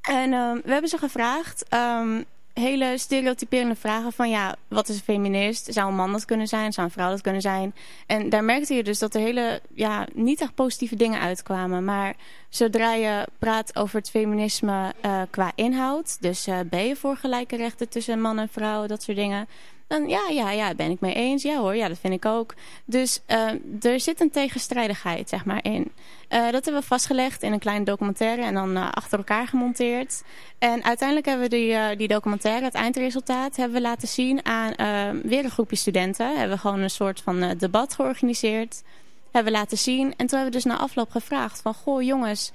En 0.00 0.32
um, 0.32 0.60
we 0.64 0.72
hebben 0.72 0.90
ze 0.90 0.98
gevraagd, 0.98 1.74
um, 1.74 2.24
hele 2.54 2.98
stereotyperende 2.98 3.74
vragen 3.74 4.12
van 4.12 4.30
ja, 4.30 4.56
wat 4.68 4.88
is 4.88 4.96
een 4.96 5.02
feminist? 5.02 5.72
Zou 5.72 5.88
een 5.88 5.96
man 5.96 6.12
dat 6.12 6.24
kunnen 6.24 6.46
zijn? 6.46 6.72
Zou 6.72 6.86
een 6.86 6.92
vrouw 6.92 7.10
dat 7.10 7.20
kunnen 7.20 7.40
zijn? 7.40 7.74
En 8.06 8.28
daar 8.28 8.44
merkte 8.44 8.74
je 8.74 8.82
dus 8.82 8.98
dat 8.98 9.14
er 9.14 9.20
hele, 9.20 9.60
ja, 9.74 10.06
niet 10.12 10.40
echt 10.40 10.54
positieve 10.54 10.96
dingen 10.96 11.20
uitkwamen. 11.20 11.84
Maar 11.84 12.14
zodra 12.48 12.94
je 12.94 13.28
praat 13.38 13.76
over 13.76 13.96
het 13.96 14.10
feminisme 14.10 14.92
uh, 15.04 15.22
qua 15.30 15.52
inhoud, 15.54 16.16
dus 16.20 16.48
uh, 16.48 16.58
ben 16.70 16.86
je 16.86 16.96
voor 16.96 17.16
gelijke 17.16 17.56
rechten 17.56 17.88
tussen 17.88 18.20
man 18.20 18.38
en 18.38 18.48
vrouw, 18.48 18.86
dat 18.86 19.02
soort 19.02 19.16
dingen 19.16 19.48
ja, 20.02 20.28
ja, 20.28 20.50
ja, 20.50 20.74
ben 20.74 20.90
ik 20.90 21.00
mee 21.00 21.14
eens. 21.14 21.42
Ja 21.42 21.58
hoor, 21.58 21.76
ja, 21.76 21.88
dat 21.88 21.98
vind 21.98 22.14
ik 22.14 22.24
ook. 22.24 22.54
Dus 22.84 23.20
uh, 23.28 23.92
er 23.92 24.00
zit 24.00 24.20
een 24.20 24.30
tegenstrijdigheid, 24.30 25.28
zeg 25.28 25.44
maar, 25.44 25.64
in. 25.64 25.92
Uh, 26.28 26.50
dat 26.50 26.64
hebben 26.64 26.82
we 26.82 26.86
vastgelegd 26.86 27.42
in 27.42 27.52
een 27.52 27.58
kleine 27.58 27.84
documentaire 27.84 28.42
en 28.42 28.54
dan 28.54 28.76
uh, 28.76 28.92
achter 28.92 29.18
elkaar 29.18 29.46
gemonteerd. 29.46 30.22
En 30.58 30.84
uiteindelijk 30.84 31.26
hebben 31.26 31.50
we 31.50 31.56
die, 31.56 31.96
die 31.96 32.08
documentaire, 32.08 32.64
het 32.64 32.74
eindresultaat, 32.74 33.56
hebben 33.56 33.76
we 33.76 33.82
laten 33.82 34.08
zien 34.08 34.44
aan 34.46 34.72
weer 35.22 35.44
een 35.44 35.50
groepje 35.50 35.76
studenten. 35.76 36.36
Hebben 36.36 36.56
we 36.56 36.62
gewoon 36.62 36.80
een 36.80 36.90
soort 36.90 37.20
van 37.20 37.54
debat 37.58 37.94
georganiseerd. 37.94 38.82
Hebben 39.30 39.52
we 39.52 39.58
laten 39.58 39.78
zien. 39.78 40.06
En 40.16 40.26
toen 40.26 40.38
hebben 40.38 40.60
we 40.60 40.64
dus 40.64 40.64
na 40.64 40.78
afloop 40.78 41.10
gevraagd 41.10 41.60
van, 41.60 41.74
goh 41.74 42.02
jongens 42.02 42.52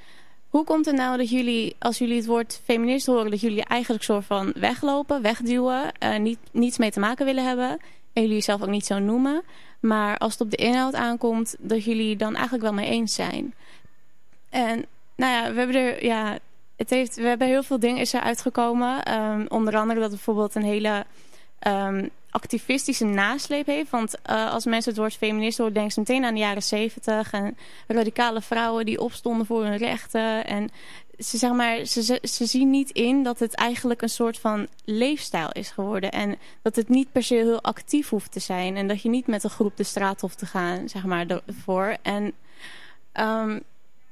hoe 0.50 0.64
komt 0.64 0.86
het 0.86 0.96
nou 0.96 1.18
dat 1.18 1.30
jullie, 1.30 1.76
als 1.80 1.98
jullie 1.98 2.16
het 2.16 2.26
woord 2.26 2.62
feminist 2.64 3.06
horen, 3.06 3.32
dat 3.32 3.42
jullie 3.42 3.64
eigenlijk 3.64 4.04
soort 4.04 4.26
van 4.26 4.54
weglopen, 4.56 5.22
wegduwen, 5.22 5.92
uh, 6.04 6.18
niet, 6.18 6.40
niets 6.52 6.78
mee 6.78 6.92
te 6.92 7.00
maken 7.00 7.26
willen 7.26 7.48
hebben 7.48 7.70
en 8.14 8.22
jullie 8.22 8.38
jezelf 8.38 8.62
ook 8.62 8.70
niet 8.70 8.86
zo 8.86 9.00
noemen, 9.00 9.44
maar 9.80 10.18
als 10.18 10.32
het 10.32 10.42
op 10.42 10.52
de 10.52 10.58
inhoud 10.58 10.94
aankomt, 10.94 11.56
dat 11.60 11.84
jullie 11.84 12.16
dan 12.16 12.34
eigenlijk 12.34 12.64
wel 12.64 12.74
mee 12.74 12.90
eens 12.90 13.14
zijn. 13.14 13.54
En 14.50 14.86
nou 15.16 15.34
ja, 15.34 15.52
we 15.52 15.58
hebben 15.58 15.76
er, 15.76 16.06
ja, 16.06 16.38
het 16.76 16.90
heeft, 16.90 17.16
we 17.16 17.28
hebben 17.28 17.48
heel 17.48 17.64
veel 17.64 17.80
dingen 17.80 18.00
is 18.00 18.14
er 18.14 18.22
uitgekomen. 18.22 19.20
Um, 19.20 19.46
onder 19.48 19.76
andere 19.78 20.00
dat 20.00 20.10
bijvoorbeeld 20.10 20.56
een 20.56 20.64
hele 20.64 21.06
um, 21.68 22.10
activistische 22.30 23.06
nasleep 23.06 23.66
heeft. 23.66 23.90
Want 23.90 24.16
uh, 24.30 24.52
als 24.52 24.66
mensen 24.66 24.92
het 24.92 25.00
woord 25.00 25.16
feminist 25.16 25.58
horen, 25.58 25.74
denken 25.74 25.92
ze 25.92 26.00
meteen 26.00 26.26
aan 26.26 26.34
de 26.34 26.40
jaren 26.40 26.64
zeventig. 26.64 27.32
En 27.32 27.58
radicale 27.88 28.42
vrouwen 28.42 28.86
die 28.86 29.00
opstonden 29.00 29.46
voor 29.46 29.64
hun 29.64 29.78
rechten. 29.78 30.46
En 30.46 30.70
ze, 31.18 31.38
zeg 31.38 31.52
maar, 31.52 31.86
ze, 31.86 32.20
ze 32.24 32.46
zien 32.46 32.70
niet 32.70 32.92
in 32.92 33.24
dat 33.24 33.40
het 33.40 33.56
eigenlijk 33.56 34.02
een 34.02 34.10
soort 34.10 34.40
van 34.40 34.68
leefstijl 34.86 35.50
is 35.52 35.70
geworden. 35.70 36.12
En 36.12 36.38
dat 36.62 36.76
het 36.76 36.90
niet 36.90 37.12
per 37.12 37.24
se 37.24 37.36
heel 37.36 37.62
actief 37.62 38.10
hoeft 38.10 38.32
te 38.32 38.40
zijn. 38.40 38.76
En 38.76 38.88
dat 38.88 39.02
je 39.02 39.10
niet 39.10 39.28
met 39.28 39.44
een 39.44 39.50
groep 39.50 39.78
de 39.78 39.84
straat 39.84 40.22
hoeft 40.22 40.38
te 40.38 40.46
gaan, 40.46 40.90
zeg 40.90 41.06
maar, 41.06 41.42
ervoor. 41.46 41.98
En 42.02 42.34
um, 43.14 43.62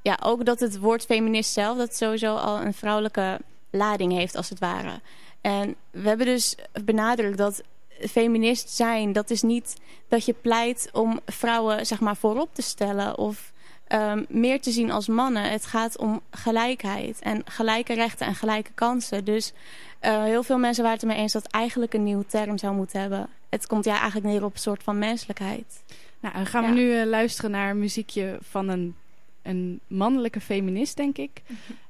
ja, 0.02 0.20
ook 0.24 0.46
dat 0.46 0.60
het 0.60 0.80
woord 0.80 1.06
feminist 1.06 1.54
zelf, 1.54 1.78
dat 1.78 1.96
sowieso 1.96 2.36
al 2.36 2.62
een 2.62 2.74
vrouwelijke 2.74 3.40
lading 3.70 4.14
heeft, 4.14 4.36
als 4.36 4.50
het 4.50 4.60
ware. 4.60 5.00
En 5.42 5.76
we 5.92 6.08
hebben 6.08 6.26
dus 6.26 6.56
benadrukt 6.86 7.38
dat 7.38 7.64
feminist 8.00 8.70
zijn, 8.70 9.12
dat 9.14 9.30
is 9.30 9.42
niet 9.42 9.76
dat 10.08 10.26
je 10.26 10.34
pleit 10.34 10.90
om 10.94 11.20
vrouwen 11.26 11.86
zeg 11.86 12.00
maar 12.00 12.16
voorop 12.16 12.54
te 12.54 12.62
stellen 12.62 13.18
of 13.18 13.54
um, 13.94 14.26
meer 14.30 14.62
te 14.62 14.72
zien 14.72 14.92
als 14.92 15.08
mannen. 15.08 15.52
Het 15.52 15.66
gaat 15.66 15.98
om 15.98 16.22
gelijkheid 16.32 17.20
en 17.20 17.42
gelijke 17.46 17.94
rechten 17.94 18.28
en 18.28 18.36
gelijke 18.36 18.72
kansen. 18.76 19.26
Dus 19.26 19.54
uh, 20.02 20.24
heel 20.24 20.44
veel 20.44 20.58
mensen 20.58 20.84
waren 20.84 21.00
het 21.00 21.08
ermee 21.08 21.22
eens 21.22 21.34
dat 21.34 21.48
eigenlijk 21.48 21.94
een 21.94 22.04
nieuwe 22.04 22.26
term 22.26 22.58
zou 22.58 22.76
moeten 22.76 23.00
hebben. 23.00 23.30
Het 23.50 23.68
komt 23.68 23.86
ja 23.86 23.96
eigenlijk 23.96 24.26
neer 24.26 24.44
op 24.44 24.54
een 24.54 24.60
soort 24.60 24.84
van 24.84 24.98
menselijkheid. 24.98 25.84
Nou, 26.20 26.36
dan 26.36 26.46
gaan 26.46 26.64
we 26.64 26.72
nu 26.72 27.00
uh, 27.00 27.06
luisteren 27.06 27.52
naar 27.52 27.70
een 27.70 27.80
muziekje 27.80 28.38
van 28.42 28.70
een, 28.70 28.96
een 29.42 29.80
mannelijke 29.88 30.42
feminist, 30.42 30.96
denk 30.96 31.18
ik. 31.18 31.42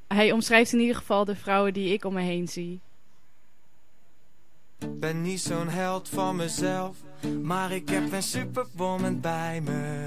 Hij 0.07 0.31
omschrijft 0.31 0.73
in 0.73 0.79
ieder 0.79 0.95
geval 0.95 1.25
de 1.25 1.35
vrouwen 1.35 1.73
die 1.73 1.93
ik 1.93 2.05
om 2.05 2.13
me 2.13 2.21
heen 2.21 2.47
zie. 2.47 2.79
Ben 4.99 5.21
niet 5.21 5.39
zo'n 5.39 5.67
held 5.67 6.09
van 6.09 6.35
mezelf, 6.35 6.97
maar 7.41 7.71
ik 7.71 7.89
heb 7.89 8.11
een 8.11 8.23
superwoman 8.23 9.19
bij 9.19 9.61
me. 9.61 10.05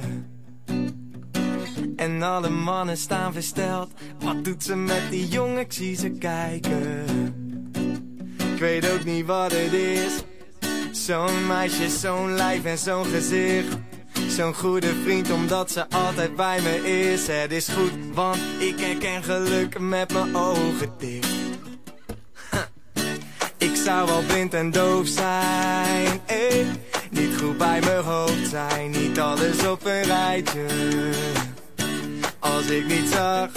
En 1.97 2.23
alle 2.23 2.49
mannen 2.49 2.97
staan 2.97 3.33
versteld. 3.33 3.91
Wat 4.21 4.45
doet 4.45 4.63
ze 4.63 4.77
met 4.77 5.11
die 5.11 5.29
jongen? 5.29 5.59
Ik 5.59 5.73
zie 5.73 5.97
ze 5.97 6.11
kijken. 6.11 7.05
Ik 8.53 8.59
weet 8.59 8.91
ook 8.91 9.05
niet 9.05 9.27
wat 9.27 9.53
het 9.53 9.73
is. 9.73 10.23
Zo'n 10.93 11.47
meisje, 11.47 11.89
zo'n 11.89 12.35
lijf 12.35 12.65
en 12.65 12.79
zo'n 12.79 13.05
gezicht. 13.05 13.79
Zo'n 14.29 14.55
goede 14.55 14.95
vriend 15.03 15.31
omdat 15.31 15.71
ze 15.71 15.89
altijd 15.89 16.37
bij 16.37 16.61
me 16.61 16.91
is. 16.91 17.27
Het 17.27 17.53
is 17.53 17.69
goed, 17.69 17.93
want 18.13 18.39
ik 18.59 18.81
herken 18.81 19.23
geluk 19.23 19.79
met 19.79 20.13
mijn 20.13 20.37
ogen 20.37 20.93
dicht. 20.99 21.40
Zou 23.91 24.07
wel 24.07 24.23
blind 24.23 24.55
en 24.55 24.71
doof 24.71 25.07
zijn, 25.07 26.21
eh. 26.27 26.67
Niet 27.11 27.37
goed 27.41 27.59
bij 27.59 27.81
mijn 27.81 28.05
hoofd 28.05 28.49
zijn, 28.51 28.91
niet 28.91 29.21
alles 29.21 29.67
op 29.67 29.85
een 29.85 30.03
rijtje. 30.03 30.67
Als 32.39 32.67
ik 32.67 32.87
niet 32.87 33.09
zag 33.09 33.49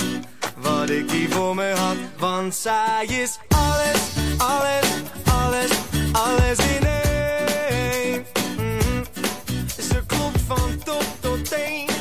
wat 0.58 0.90
ik 0.90 1.12
hier 1.12 1.30
voor 1.30 1.56
me 1.56 1.74
had. 1.76 1.96
Want 2.18 2.56
zij 2.56 3.06
is 3.08 3.40
alles, 3.48 4.02
alles, 4.38 4.88
alles, 5.24 5.72
alles 6.12 6.58
in 6.58 6.88
één. 6.88 8.26
-hmm. 8.58 9.04
Ze 9.78 10.04
klopt 10.06 10.42
van 10.48 10.78
top 10.84 11.06
tot 11.20 11.50
teen. 11.50 11.93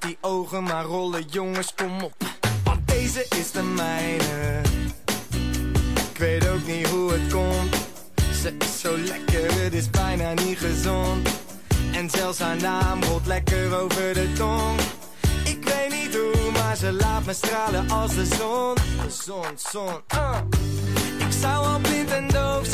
Laat 0.00 0.10
die 0.10 0.18
ogen 0.20 0.62
maar 0.62 0.84
rollen, 0.84 1.24
jongens, 1.30 1.74
kom 1.74 2.02
op. 2.02 2.12
Want 2.64 2.88
deze 2.88 3.26
is 3.28 3.50
de 3.50 3.62
mijne. 3.62 4.60
Ik 6.10 6.18
weet 6.18 6.48
ook 6.48 6.66
niet 6.66 6.88
hoe 6.88 7.12
het 7.12 7.32
komt. 7.32 7.76
Ze 8.42 8.54
is 8.58 8.80
zo 8.80 8.96
lekker, 8.98 9.62
het 9.62 9.72
is 9.74 9.90
bijna 9.90 10.32
niet 10.32 10.58
gezond. 10.58 11.28
En 11.92 12.10
zelfs 12.10 12.38
haar 12.38 12.56
naam 12.56 13.02
rolt 13.02 13.26
lekker 13.26 13.80
over 13.80 14.14
de 14.14 14.32
tong. 14.32 14.80
Ik 15.44 15.64
weet 15.64 16.02
niet 16.02 16.16
hoe, 16.16 16.50
maar 16.52 16.76
ze 16.76 16.92
laat 16.92 17.24
me 17.24 17.32
stralen 17.32 17.90
als 17.90 18.14
de 18.14 18.26
zon. 18.26 18.74
Zon, 19.08 19.58
zon, 19.70 20.00
uh. 20.14 20.38
Ik 21.18 21.32
zou 21.40 21.66
al 21.66 21.78
blind 21.78 22.10
en 22.10 22.28
doof 22.28 22.66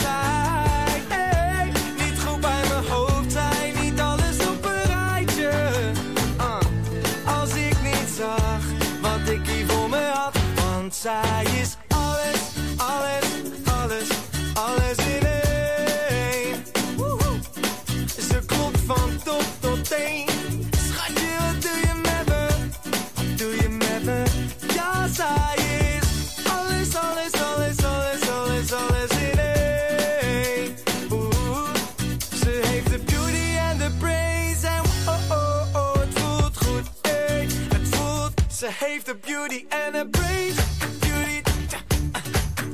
de 39.05 39.15
beauty 39.15 39.65
en 39.69 39.93
de 39.93 40.09
brains. 40.11 40.57
Beauty, 41.01 41.43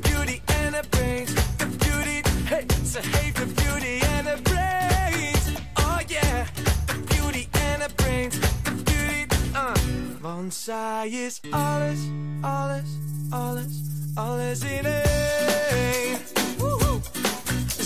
beauty 0.00 0.40
en 0.46 0.72
de 0.72 0.80
brains. 0.88 1.30
De 1.56 1.66
beauty, 1.66 2.20
hey, 2.44 2.66
ze 2.92 2.98
heeft 3.02 3.36
de 3.36 3.46
beauty 3.46 4.04
en 4.16 4.24
de 4.24 4.36
brains. 4.42 5.44
Oh 5.74 5.98
yeah, 6.06 6.46
de 6.86 6.98
beauty 7.06 7.48
en 7.50 7.78
de 7.78 7.94
brains. 7.94 8.34
De 8.62 8.72
beauty, 8.84 9.26
uh. 9.52 9.72
Want 10.20 10.54
zij 10.54 11.08
is 11.08 11.40
alles, 11.50 11.98
alles, 12.40 12.88
alles, 13.30 13.72
alles 14.14 14.60
in 14.60 14.84
één. 14.84 16.18
Woehoe. 16.58 17.00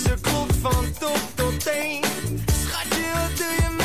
Ze 0.02 0.14
klopt 0.20 0.54
van 0.60 0.92
top 0.98 1.20
tot 1.34 1.60
teen. 1.60 2.04
Schatje, 2.46 3.12
wat 3.12 3.36
doe 3.36 3.46
je 3.46 3.83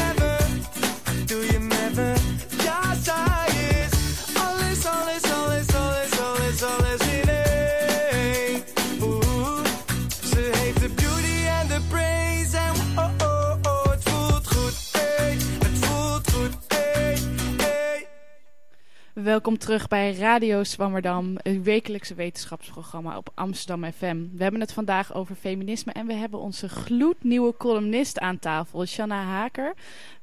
Welkom 19.24 19.57
terug 19.57 19.88
bij 19.88 20.13
Radio 20.13 20.63
Zwammerdam, 20.63 21.38
het 21.41 21.63
wekelijkse 21.63 22.13
wetenschapsprogramma 22.13 23.17
op 23.17 23.30
Amsterdam 23.34 23.91
FM. 23.91 24.26
We 24.34 24.43
hebben 24.43 24.61
het 24.61 24.74
vandaag 24.74 25.13
over 25.13 25.36
feminisme 25.36 25.91
en 25.91 26.07
we 26.07 26.13
hebben 26.13 26.39
onze 26.39 26.70
gloednieuwe 26.70 27.57
columnist 27.57 28.20
aan 28.20 28.39
tafel, 28.39 28.86
Shanna 28.86 29.24
Haker. 29.24 29.74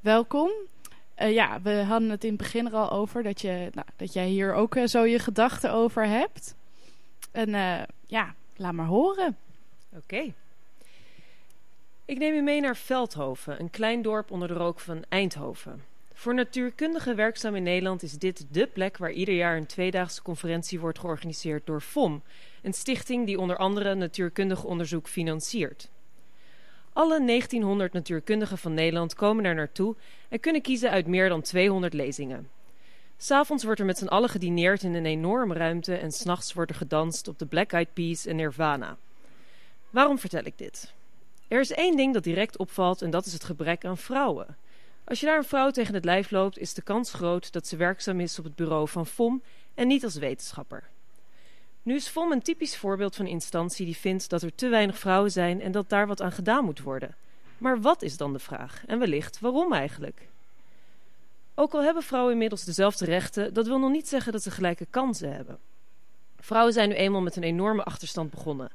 Welkom. 0.00 0.50
Uh, 1.18 1.32
ja, 1.32 1.60
we 1.62 1.70
hadden 1.70 2.10
het 2.10 2.24
in 2.24 2.28
het 2.28 2.38
begin 2.38 2.66
er 2.66 2.72
al 2.72 2.90
over 2.90 3.22
dat, 3.22 3.40
je, 3.40 3.70
nou, 3.72 3.86
dat 3.96 4.12
jij 4.12 4.26
hier 4.26 4.54
ook 4.54 4.76
uh, 4.76 4.86
zo 4.86 5.04
je 5.04 5.18
gedachten 5.18 5.72
over 5.72 6.06
hebt. 6.06 6.54
En 7.32 7.48
uh, 7.48 7.82
ja, 8.06 8.34
laat 8.56 8.72
maar 8.72 8.86
horen. 8.86 9.36
Oké. 9.96 10.32
Ik 12.04 12.18
neem 12.18 12.34
u 12.34 12.40
mee 12.40 12.60
naar 12.60 12.76
Veldhoven, 12.76 13.60
een 13.60 13.70
klein 13.70 14.02
dorp 14.02 14.30
onder 14.30 14.48
de 14.48 14.54
rook 14.54 14.80
van 14.80 15.04
Eindhoven. 15.08 15.95
Voor 16.18 16.34
natuurkundigen 16.34 17.16
werkzaam 17.16 17.54
in 17.54 17.62
Nederland 17.62 18.02
is 18.02 18.12
dit 18.12 18.46
dé 18.50 18.66
plek 18.66 18.96
waar 18.96 19.10
ieder 19.10 19.34
jaar 19.34 19.56
een 19.56 19.66
tweedaagse 19.66 20.22
conferentie 20.22 20.80
wordt 20.80 20.98
georganiseerd 20.98 21.66
door 21.66 21.80
FOM, 21.80 22.22
een 22.62 22.72
stichting 22.72 23.26
die 23.26 23.38
onder 23.38 23.56
andere 23.56 23.94
natuurkundig 23.94 24.64
onderzoek 24.64 25.08
financiert. 25.08 25.90
Alle 26.92 27.24
1900 27.24 27.92
natuurkundigen 27.92 28.58
van 28.58 28.74
Nederland 28.74 29.14
komen 29.14 29.44
daar 29.44 29.54
naartoe 29.54 29.96
en 30.28 30.40
kunnen 30.40 30.62
kiezen 30.62 30.90
uit 30.90 31.06
meer 31.06 31.28
dan 31.28 31.42
200 31.42 31.92
lezingen. 31.92 32.48
S'avonds 33.16 33.64
wordt 33.64 33.80
er 33.80 33.86
met 33.86 33.98
z'n 33.98 34.06
allen 34.06 34.28
gedineerd 34.28 34.82
in 34.82 34.94
een 34.94 35.06
enorme 35.06 35.54
ruimte 35.54 35.94
en 35.94 36.12
s'nachts 36.12 36.52
wordt 36.52 36.70
er 36.70 36.76
gedanst 36.76 37.28
op 37.28 37.38
de 37.38 37.46
Black 37.46 37.72
Eyed 37.72 37.92
Peas 37.92 38.26
en 38.26 38.36
Nirvana. 38.36 38.96
Waarom 39.90 40.18
vertel 40.18 40.44
ik 40.44 40.58
dit? 40.58 40.92
Er 41.48 41.60
is 41.60 41.72
één 41.72 41.96
ding 41.96 42.14
dat 42.14 42.24
direct 42.24 42.58
opvalt 42.58 43.02
en 43.02 43.10
dat 43.10 43.26
is 43.26 43.32
het 43.32 43.44
gebrek 43.44 43.84
aan 43.84 43.98
vrouwen. 43.98 44.56
Als 45.08 45.20
je 45.20 45.26
daar 45.26 45.36
een 45.36 45.44
vrouw 45.44 45.70
tegen 45.70 45.94
het 45.94 46.04
lijf 46.04 46.30
loopt, 46.30 46.58
is 46.58 46.74
de 46.74 46.82
kans 46.82 47.12
groot 47.12 47.52
dat 47.52 47.66
ze 47.66 47.76
werkzaam 47.76 48.20
is 48.20 48.38
op 48.38 48.44
het 48.44 48.56
bureau 48.56 48.88
van 48.88 49.06
FOM 49.06 49.42
en 49.74 49.86
niet 49.86 50.04
als 50.04 50.14
wetenschapper. 50.14 50.88
Nu 51.82 51.94
is 51.94 52.08
FOM 52.08 52.32
een 52.32 52.42
typisch 52.42 52.76
voorbeeld 52.76 53.16
van 53.16 53.26
instantie 53.26 53.84
die 53.84 53.96
vindt 53.96 54.28
dat 54.28 54.42
er 54.42 54.54
te 54.54 54.68
weinig 54.68 54.98
vrouwen 54.98 55.30
zijn 55.30 55.60
en 55.60 55.72
dat 55.72 55.88
daar 55.88 56.06
wat 56.06 56.22
aan 56.22 56.32
gedaan 56.32 56.64
moet 56.64 56.80
worden. 56.80 57.14
Maar 57.58 57.80
wat 57.80 58.02
is 58.02 58.16
dan 58.16 58.32
de 58.32 58.38
vraag? 58.38 58.82
En 58.86 58.98
wellicht 58.98 59.40
waarom 59.40 59.72
eigenlijk? 59.72 60.28
Ook 61.54 61.74
al 61.74 61.82
hebben 61.82 62.02
vrouwen 62.02 62.32
inmiddels 62.32 62.64
dezelfde 62.64 63.04
rechten, 63.04 63.54
dat 63.54 63.66
wil 63.66 63.78
nog 63.78 63.90
niet 63.90 64.08
zeggen 64.08 64.32
dat 64.32 64.42
ze 64.42 64.50
gelijke 64.50 64.86
kansen 64.90 65.32
hebben. 65.32 65.58
Vrouwen 66.38 66.72
zijn 66.72 66.88
nu 66.88 66.94
eenmaal 66.94 67.22
met 67.22 67.36
een 67.36 67.42
enorme 67.42 67.84
achterstand 67.84 68.30
begonnen. 68.30 68.70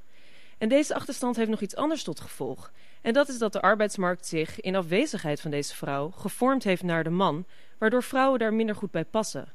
En 0.58 0.70
deze 0.70 0.96
achterstand 0.96 1.36
heeft 1.36 1.50
nog 1.50 1.62
iets 1.62 1.76
anders 1.76 2.04
tot 2.04 2.20
gevolg. 2.20 2.72
En 3.02 3.14
dat 3.14 3.30
is 3.30 3.38
dat 3.38 3.54
de 3.54 3.62
arbeidsmarkt 3.62 4.26
zich, 4.26 4.62
in 4.62 4.76
afwezigheid 4.76 5.42
van 5.42 5.52
deze 5.52 5.76
vrouw, 5.76 6.10
gevormd 6.10 6.64
heeft 6.64 6.84
naar 6.84 7.04
de 7.04 7.10
man, 7.10 7.46
waardoor 7.78 8.04
vrouwen 8.04 8.40
daar 8.40 8.54
minder 8.54 8.76
goed 8.76 8.92
bij 8.92 9.06
passen. 9.06 9.54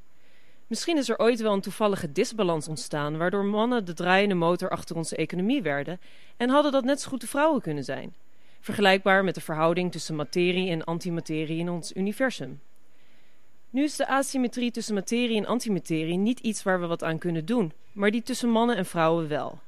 Misschien 0.67 0.97
is 0.97 1.09
er 1.09 1.19
ooit 1.19 1.41
wel 1.41 1.53
een 1.53 1.61
toevallige 1.61 2.13
disbalans 2.13 2.69
ontstaan, 2.69 3.17
waardoor 3.17 3.45
mannen 3.45 3.85
de 3.85 3.95
draaiende 3.95 4.35
motor 4.35 4.71
achter 4.71 4.97
onze 4.97 5.17
economie 5.17 5.63
werden, 5.63 6.01
en 6.37 6.49
hadden 6.49 6.73
dat 6.73 6.85
net 6.85 7.01
zo 7.01 7.09
goed 7.09 7.21
de 7.21 7.27
vrouwen 7.27 7.61
kunnen 7.61 7.85
zijn. 7.85 8.15
Vergelijkbaar 8.61 9.25
met 9.25 9.35
de 9.35 9.41
verhouding 9.41 9.93
tussen 9.93 10.17
materie 10.17 10.71
en 10.71 10.85
antimaterie 10.85 11.59
in 11.59 11.71
ons 11.71 11.95
universum. 11.95 12.61
Nu 13.71 13.83
is 13.83 13.97
de 13.97 14.07
asymmetrie 14.07 14.71
tussen 14.71 14.95
materie 14.95 15.37
en 15.37 15.47
antimaterie 15.47 16.17
niet 16.17 16.41
iets 16.41 16.63
waar 16.63 16.81
we 16.81 16.87
wat 16.87 17.05
aan 17.05 17.19
kunnen 17.19 17.45
doen, 17.45 17.73
maar 17.93 18.11
die 18.11 18.23
tussen 18.23 18.51
mannen 18.51 18.77
en 18.77 18.87
vrouwen 18.87 19.29
wel. 19.29 19.59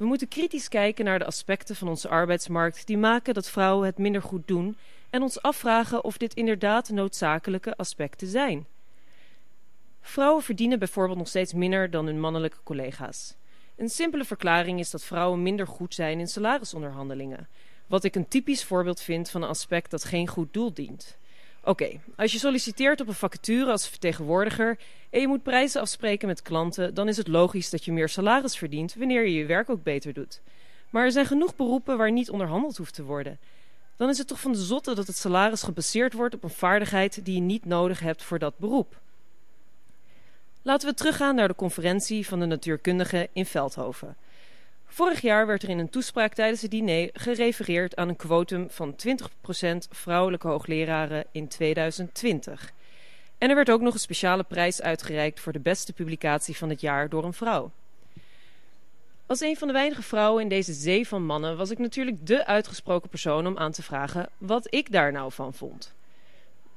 We 0.00 0.06
moeten 0.06 0.28
kritisch 0.28 0.68
kijken 0.68 1.04
naar 1.04 1.18
de 1.18 1.24
aspecten 1.24 1.76
van 1.76 1.88
onze 1.88 2.08
arbeidsmarkt 2.08 2.86
die 2.86 2.98
maken 2.98 3.34
dat 3.34 3.50
vrouwen 3.50 3.86
het 3.86 3.98
minder 3.98 4.22
goed 4.22 4.48
doen 4.48 4.76
en 5.10 5.22
ons 5.22 5.42
afvragen 5.42 6.04
of 6.04 6.16
dit 6.16 6.34
inderdaad 6.34 6.90
noodzakelijke 6.90 7.76
aspecten 7.76 8.28
zijn. 8.28 8.66
Vrouwen 10.00 10.42
verdienen 10.42 10.78
bijvoorbeeld 10.78 11.18
nog 11.18 11.28
steeds 11.28 11.52
minder 11.52 11.90
dan 11.90 12.06
hun 12.06 12.20
mannelijke 12.20 12.56
collega's. 12.62 13.34
Een 13.76 13.88
simpele 13.88 14.24
verklaring 14.24 14.78
is 14.78 14.90
dat 14.90 15.04
vrouwen 15.04 15.42
minder 15.42 15.66
goed 15.66 15.94
zijn 15.94 16.18
in 16.18 16.28
salarisonderhandelingen, 16.28 17.48
wat 17.86 18.04
ik 18.04 18.14
een 18.14 18.28
typisch 18.28 18.64
voorbeeld 18.64 19.00
vind 19.00 19.30
van 19.30 19.42
een 19.42 19.48
aspect 19.48 19.90
dat 19.90 20.04
geen 20.04 20.28
goed 20.28 20.52
doel 20.52 20.72
dient. 20.74 21.18
Oké, 21.64 22.00
als 22.16 22.32
je 22.32 22.38
solliciteert 22.38 23.00
op 23.00 23.08
een 23.08 23.14
vacature 23.14 23.70
als 23.70 23.88
vertegenwoordiger 23.88 24.78
en 25.10 25.20
je 25.20 25.28
moet 25.28 25.42
prijzen 25.42 25.80
afspreken 25.80 26.28
met 26.28 26.42
klanten, 26.42 26.94
dan 26.94 27.08
is 27.08 27.16
het 27.16 27.28
logisch 27.28 27.70
dat 27.70 27.84
je 27.84 27.92
meer 27.92 28.08
salaris 28.08 28.58
verdient 28.58 28.94
wanneer 28.94 29.22
je 29.22 29.34
je 29.34 29.46
werk 29.46 29.70
ook 29.70 29.82
beter 29.82 30.12
doet. 30.12 30.40
Maar 30.90 31.04
er 31.04 31.12
zijn 31.12 31.26
genoeg 31.26 31.56
beroepen 31.56 31.98
waar 31.98 32.12
niet 32.12 32.30
onderhandeld 32.30 32.76
hoeft 32.76 32.94
te 32.94 33.02
worden. 33.02 33.38
Dan 33.96 34.08
is 34.08 34.18
het 34.18 34.26
toch 34.26 34.40
van 34.40 34.52
de 34.52 34.58
zotte 34.58 34.94
dat 34.94 35.06
het 35.06 35.16
salaris 35.16 35.62
gebaseerd 35.62 36.12
wordt 36.12 36.34
op 36.34 36.42
een 36.42 36.50
vaardigheid 36.50 37.24
die 37.24 37.34
je 37.34 37.40
niet 37.40 37.64
nodig 37.64 38.00
hebt 38.00 38.22
voor 38.22 38.38
dat 38.38 38.58
beroep. 38.58 39.00
Laten 40.62 40.88
we 40.88 40.94
teruggaan 40.94 41.34
naar 41.34 41.48
de 41.48 41.54
conferentie 41.54 42.26
van 42.26 42.40
de 42.40 42.46
natuurkundigen 42.46 43.28
in 43.32 43.46
Veldhoven. 43.46 44.16
Vorig 44.92 45.20
jaar 45.20 45.46
werd 45.46 45.62
er 45.62 45.68
in 45.68 45.78
een 45.78 45.90
toespraak 45.90 46.34
tijdens 46.34 46.62
het 46.62 46.70
diner 46.70 47.10
gerefereerd 47.12 47.96
aan 47.96 48.08
een 48.08 48.16
quotum 48.16 48.70
van 48.70 48.94
20% 49.06 49.76
vrouwelijke 49.90 50.48
hoogleraren 50.48 51.24
in 51.32 51.48
2020. 51.48 52.72
En 53.38 53.48
er 53.48 53.54
werd 53.54 53.70
ook 53.70 53.80
nog 53.80 53.94
een 53.94 54.00
speciale 54.00 54.42
prijs 54.42 54.82
uitgereikt 54.82 55.40
voor 55.40 55.52
de 55.52 55.60
beste 55.60 55.92
publicatie 55.92 56.56
van 56.56 56.68
het 56.68 56.80
jaar 56.80 57.08
door 57.08 57.24
een 57.24 57.32
vrouw. 57.32 57.70
Als 59.26 59.40
een 59.40 59.56
van 59.56 59.66
de 59.68 59.74
weinige 59.74 60.02
vrouwen 60.02 60.42
in 60.42 60.48
deze 60.48 60.72
zee 60.72 61.08
van 61.08 61.26
mannen 61.26 61.56
was 61.56 61.70
ik 61.70 61.78
natuurlijk 61.78 62.26
de 62.26 62.46
uitgesproken 62.46 63.08
persoon 63.08 63.46
om 63.46 63.58
aan 63.58 63.72
te 63.72 63.82
vragen 63.82 64.28
wat 64.38 64.74
ik 64.74 64.92
daar 64.92 65.12
nou 65.12 65.32
van 65.32 65.54
vond. 65.54 65.94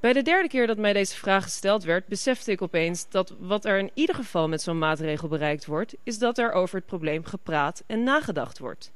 Bij 0.03 0.13
de 0.13 0.21
derde 0.21 0.47
keer 0.47 0.67
dat 0.67 0.77
mij 0.77 0.93
deze 0.93 1.15
vraag 1.15 1.43
gesteld 1.43 1.83
werd, 1.83 2.07
besefte 2.07 2.51
ik 2.51 2.61
opeens 2.61 3.09
dat 3.09 3.35
wat 3.39 3.65
er 3.65 3.77
in 3.79 3.91
ieder 3.93 4.15
geval 4.15 4.47
met 4.47 4.61
zo'n 4.61 4.77
maatregel 4.77 5.27
bereikt 5.27 5.65
wordt, 5.65 5.95
is 6.03 6.17
dat 6.17 6.37
er 6.37 6.51
over 6.51 6.75
het 6.75 6.85
probleem 6.85 7.23
gepraat 7.25 7.83
en 7.85 8.03
nagedacht 8.03 8.59
wordt. 8.59 8.91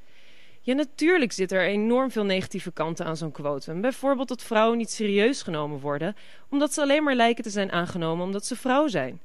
Ja, 0.61 0.73
natuurlijk 0.73 1.31
zit 1.31 1.51
er 1.51 1.65
enorm 1.67 2.11
veel 2.11 2.23
negatieve 2.23 2.71
kanten 2.71 3.05
aan 3.05 3.17
zo'n 3.17 3.31
quotum. 3.31 3.81
Bijvoorbeeld 3.81 4.27
dat 4.27 4.43
vrouwen 4.43 4.77
niet 4.77 4.91
serieus 4.91 5.41
genomen 5.41 5.79
worden, 5.79 6.15
omdat 6.49 6.73
ze 6.73 6.81
alleen 6.81 7.03
maar 7.03 7.15
lijken 7.15 7.43
te 7.43 7.49
zijn 7.49 7.71
aangenomen 7.71 8.25
omdat 8.25 8.45
ze 8.45 8.55
vrouw 8.55 8.87
zijn. 8.87 9.21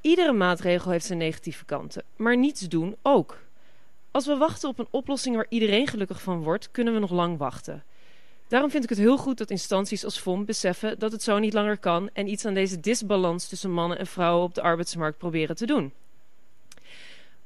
Iedere 0.00 0.32
maatregel 0.32 0.90
heeft 0.90 1.06
zijn 1.06 1.18
negatieve 1.18 1.64
kanten, 1.64 2.02
maar 2.16 2.36
niets 2.36 2.60
doen 2.60 2.96
ook. 3.02 3.38
Als 4.10 4.26
we 4.26 4.36
wachten 4.36 4.68
op 4.68 4.78
een 4.78 4.88
oplossing 4.90 5.36
waar 5.36 5.46
iedereen 5.48 5.86
gelukkig 5.86 6.22
van 6.22 6.42
wordt, 6.42 6.70
kunnen 6.70 6.94
we 6.94 7.00
nog 7.00 7.10
lang 7.10 7.38
wachten. 7.38 7.84
Daarom 8.52 8.70
vind 8.70 8.84
ik 8.84 8.90
het 8.90 8.98
heel 8.98 9.16
goed 9.16 9.38
dat 9.38 9.50
instanties 9.50 10.04
als 10.04 10.18
FOM 10.18 10.44
beseffen 10.44 10.98
dat 10.98 11.12
het 11.12 11.22
zo 11.22 11.38
niet 11.38 11.52
langer 11.52 11.78
kan 11.78 12.10
en 12.12 12.28
iets 12.28 12.44
aan 12.44 12.54
deze 12.54 12.80
disbalans 12.80 13.48
tussen 13.48 13.70
mannen 13.70 13.98
en 13.98 14.06
vrouwen 14.06 14.44
op 14.44 14.54
de 14.54 14.62
arbeidsmarkt 14.62 15.18
proberen 15.18 15.56
te 15.56 15.66
doen. 15.66 15.92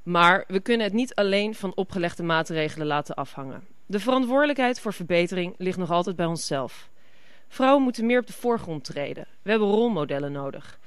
Maar 0.03 0.45
we 0.49 0.61
kunnen 0.61 0.87
het 0.87 0.95
niet 0.95 1.15
alleen 1.15 1.55
van 1.55 1.75
opgelegde 1.75 2.23
maatregelen 2.23 2.87
laten 2.87 3.15
afhangen. 3.15 3.67
De 3.87 4.01
verantwoordelijkheid 4.01 4.81
voor 4.81 4.93
verbetering 4.93 5.55
ligt 5.59 5.79
nog 5.79 5.91
altijd 5.91 6.17
bij 6.17 6.27
onszelf. 6.27 6.89
Vrouwen 7.49 7.83
moeten 7.83 8.07
meer 8.07 8.21
op 8.21 8.27
de 8.27 8.33
voorgrond 8.33 8.85
treden. 8.85 9.27
We 9.43 9.51
hebben 9.51 9.69
rolmodellen 9.69 10.33
nodig. 10.33 10.79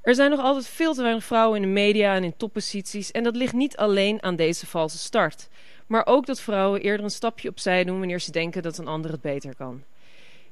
Er 0.00 0.14
zijn 0.14 0.30
nog 0.30 0.40
altijd 0.40 0.66
veel 0.66 0.94
te 0.94 1.02
weinig 1.02 1.24
vrouwen 1.24 1.56
in 1.56 1.62
de 1.62 1.72
media 1.72 2.14
en 2.14 2.24
in 2.24 2.36
topposities 2.36 3.10
en 3.10 3.22
dat 3.22 3.36
ligt 3.36 3.54
niet 3.54 3.76
alleen 3.76 4.22
aan 4.22 4.36
deze 4.36 4.66
valse 4.66 4.98
start 4.98 5.48
maar 5.90 6.06
ook 6.06 6.26
dat 6.26 6.40
vrouwen 6.40 6.80
eerder 6.80 7.04
een 7.04 7.10
stapje 7.10 7.48
opzij 7.48 7.84
doen 7.84 7.98
wanneer 7.98 8.20
ze 8.20 8.30
denken 8.30 8.62
dat 8.62 8.78
een 8.78 8.86
ander 8.86 9.10
het 9.10 9.20
beter 9.20 9.54
kan. 9.54 9.82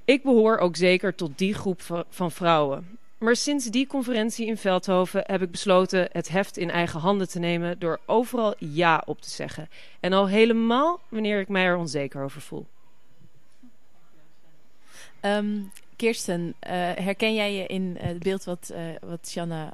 Ik 0.04 0.22
behoor 0.22 0.58
ook 0.58 0.76
zeker 0.76 1.14
tot 1.14 1.38
die 1.38 1.54
groep 1.54 2.06
van 2.08 2.30
vrouwen. 2.30 2.98
Maar 3.18 3.36
sinds 3.36 3.66
die 3.66 3.86
conferentie 3.86 4.46
in 4.46 4.56
Veldhoven 4.56 5.22
heb 5.26 5.42
ik 5.42 5.50
besloten 5.50 6.08
het 6.12 6.28
heft 6.28 6.56
in 6.56 6.70
eigen 6.70 7.00
handen 7.00 7.28
te 7.28 7.38
nemen 7.38 7.78
door 7.78 8.00
overal 8.06 8.54
ja 8.58 9.02
op 9.06 9.20
te 9.20 9.30
zeggen. 9.30 9.68
En 10.00 10.12
al 10.12 10.28
helemaal 10.28 11.00
wanneer 11.08 11.40
ik 11.40 11.48
mij 11.48 11.64
er 11.64 11.76
onzeker 11.76 12.22
over 12.22 12.40
voel. 12.40 12.66
Um, 15.20 15.70
Kirsten, 15.98 16.46
uh, 16.46 16.72
herken 16.94 17.34
jij 17.34 17.54
je 17.54 17.66
in 17.66 17.96
uh, 17.96 18.02
het 18.02 18.18
beeld 18.18 18.44
wat, 18.44 18.70
uh, 18.72 18.78
wat 19.00 19.28
Shanna 19.28 19.72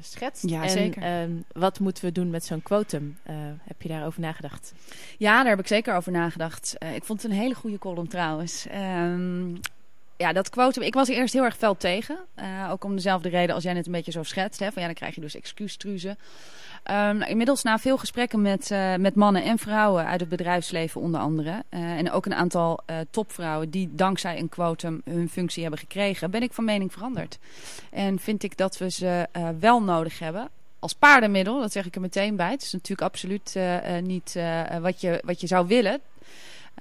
schetst? 0.00 0.48
Ja, 0.48 0.62
en, 0.62 0.70
zeker. 0.70 1.02
Ehm, 1.02 1.30
wat 1.52 1.80
moeten 1.80 2.04
we 2.04 2.12
doen 2.12 2.30
met 2.30 2.44
zo'n 2.44 2.62
quotum? 2.62 3.18
heb 3.64 3.82
je 3.82 3.88
daarover 3.88 4.20
nagedacht? 4.20 4.72
Ja, 5.18 5.36
daar 5.38 5.50
heb 5.50 5.58
ik 5.58 5.66
zeker 5.66 5.94
over 5.94 6.12
nagedacht. 6.12 6.76
ik 6.94 7.04
vond 7.04 7.22
het 7.22 7.30
een 7.30 7.38
hele 7.38 7.54
goede 7.54 7.78
column 7.78 8.08
trouwens. 8.08 8.66
Um, 8.74 9.60
ja, 10.16 10.32
dat 10.32 10.50
quotum. 10.50 10.82
Ik 10.82 10.94
was 10.94 11.08
er 11.08 11.14
eerst 11.14 11.34
heel 11.34 11.44
erg 11.44 11.56
fel 11.56 11.76
tegen. 11.76 12.18
ook 12.70 12.84
om 12.84 12.94
dezelfde 12.94 13.28
reden 13.28 13.54
als 13.54 13.64
jij 13.64 13.72
net 13.72 13.86
een 13.86 13.92
beetje 13.92 14.12
zo 14.12 14.22
schetst. 14.22 14.60
Hè, 14.60 14.72
van 14.72 14.82
ja, 14.82 14.88
dan 14.88 14.96
krijg 14.96 15.14
je 15.14 15.20
dus 15.20 15.34
excuustruzen. 15.34 16.18
Um, 16.90 17.22
inmiddels 17.22 17.62
na 17.62 17.78
veel 17.78 17.98
gesprekken 17.98 18.42
met, 18.42 18.70
uh, 18.70 18.94
met 18.94 19.14
mannen 19.14 19.42
en 19.42 19.58
vrouwen 19.58 20.06
uit 20.06 20.20
het 20.20 20.28
bedrijfsleven 20.28 21.00
onder 21.00 21.20
andere. 21.20 21.62
Uh, 21.70 21.80
en 21.80 22.10
ook 22.10 22.26
een 22.26 22.34
aantal 22.34 22.80
uh, 22.86 22.96
topvrouwen 23.10 23.70
die 23.70 23.88
dankzij 23.92 24.38
een 24.38 24.48
quotum 24.48 25.00
hun 25.04 25.28
functie 25.28 25.62
hebben 25.62 25.80
gekregen. 25.80 26.30
Ben 26.30 26.42
ik 26.42 26.52
van 26.52 26.64
mening 26.64 26.92
veranderd. 26.92 27.38
En 27.90 28.18
vind 28.18 28.42
ik 28.42 28.56
dat 28.56 28.78
we 28.78 28.90
ze 28.90 29.26
wel 29.60 29.82
nodig 29.82 30.18
hebben. 30.18 30.48
Als 30.78 30.94
paardenmiddel, 30.94 31.60
dat 31.60 31.72
zeg 31.72 31.86
ik 31.86 31.94
er 31.94 32.00
meteen 32.00 32.36
bij. 32.36 32.50
Het 32.50 32.62
is 32.62 32.72
natuurlijk 32.72 33.08
absoluut 33.08 33.58
niet 34.02 34.38
wat, 34.80 35.00
je, 35.00 35.22
wat 35.24 35.40
je 35.40 35.46
zou 35.46 35.66
willen. 35.66 36.00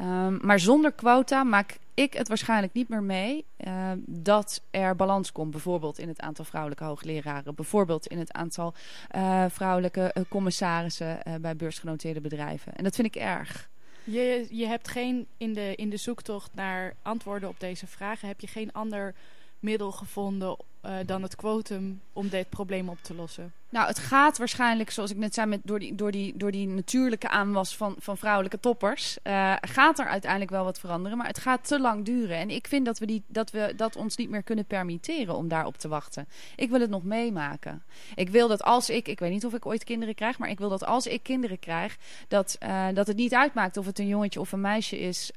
Um, 0.02 0.40
maar 0.42 0.60
zonder 0.60 0.92
quota 0.92 1.44
maak 1.44 1.78
ik 1.98 2.14
het 2.14 2.28
waarschijnlijk 2.28 2.74
niet 2.74 2.90
meer 2.90 3.04
mee 3.04 3.46
uh, 3.68 3.92
dat 4.06 4.62
er 4.72 4.96
balans 4.96 5.32
komt. 5.32 5.52
Bijvoorbeeld 5.52 6.00
in 6.00 6.08
het 6.08 6.20
aantal 6.20 6.46
vrouwelijke 6.46 6.84
hoogleraren. 6.84 7.56
Bijvoorbeeld 7.56 8.08
in 8.08 8.18
het 8.18 8.32
aantal 8.32 8.74
uh, 9.16 9.46
vrouwelijke 9.50 10.12
uh, 10.18 10.24
commissarissen 10.30 11.20
bij 11.42 11.56
beursgenoteerde 11.56 12.22
bedrijven. 12.22 12.76
En 12.76 12.84
dat 12.84 12.96
vind 12.96 13.08
ik 13.08 13.22
erg. 13.22 13.70
Je, 14.04 14.48
je 14.50 14.66
hebt 14.66 14.88
geen, 14.88 15.28
in 15.38 15.54
de, 15.54 15.76
in 15.76 15.90
de 15.90 15.98
zoektocht 15.98 16.54
naar 16.54 16.96
antwoorden 17.02 17.50
op 17.50 17.60
deze 17.60 17.88
vragen, 17.88 18.28
heb 18.28 18.40
je 18.40 18.48
geen 18.48 18.72
ander 18.72 19.16
middel 19.60 19.92
gevonden 19.92 20.58
eh, 20.88 20.94
dan 21.06 21.24
het 21.24 21.36
quotum 21.36 22.02
om 22.14 22.30
dit 22.30 22.50
probleem 22.50 22.90
op 22.90 22.98
te 23.02 23.14
lossen? 23.14 23.54
Nou, 23.70 23.88
het 23.88 24.00
gaat 24.00 24.38
waarschijnlijk, 24.38 24.90
zoals 24.90 25.12
ik 25.12 25.18
net 25.18 25.34
zei, 25.34 25.48
met, 25.48 25.60
door, 25.64 25.80
die, 25.80 25.96
door, 25.96 26.12
die, 26.12 26.38
door 26.38 26.52
die 26.52 26.68
natuurlijke 26.68 27.28
aanwas 27.28 27.78
van, 27.78 27.96
van 28.00 28.18
vrouwelijke 28.18 28.60
toppers, 28.60 29.18
uh, 29.24 29.54
gaat 29.62 30.00
er 30.00 30.08
uiteindelijk 30.08 30.52
wel 30.52 30.64
wat 30.64 30.80
veranderen. 30.80 31.18
Maar 31.18 31.28
het 31.28 31.40
gaat 31.40 31.68
te 31.68 31.80
lang 31.80 32.06
duren. 32.06 32.38
En 32.38 32.50
ik 32.50 32.68
vind 32.68 32.86
dat 32.86 33.00
we, 33.00 33.06
die, 33.06 33.24
dat 33.28 33.52
we 33.52 33.74
dat 33.76 33.96
ons 33.96 34.16
niet 34.16 34.30
meer 34.30 34.44
kunnen 34.44 34.66
permitteren 34.66 35.36
om 35.36 35.48
daarop 35.48 35.78
te 35.78 35.88
wachten. 35.88 36.28
Ik 36.56 36.70
wil 36.70 36.80
het 36.80 36.90
nog 36.90 37.04
meemaken. 37.04 37.84
Ik 38.16 38.30
wil 38.30 38.48
dat 38.48 38.64
als 38.64 38.90
ik, 38.90 39.08
ik 39.08 39.20
weet 39.20 39.32
niet 39.32 39.46
of 39.46 39.54
ik 39.54 39.66
ooit 39.66 39.84
kinderen 39.84 40.16
krijg, 40.16 40.38
maar 40.38 40.50
ik 40.50 40.60
wil 40.60 40.70
dat 40.70 40.86
als 40.86 41.08
ik 41.08 41.24
kinderen 41.24 41.60
krijg, 41.60 41.98
dat, 42.28 42.58
uh, 42.64 42.86
dat 42.94 43.08
het 43.08 43.18
niet 43.18 43.34
uitmaakt 43.34 43.78
of 43.78 43.86
het 43.86 44.00
een 44.00 44.08
jongetje 44.08 44.40
of 44.40 44.52
een 44.52 44.62
meisje 44.62 45.00
is 45.00 45.32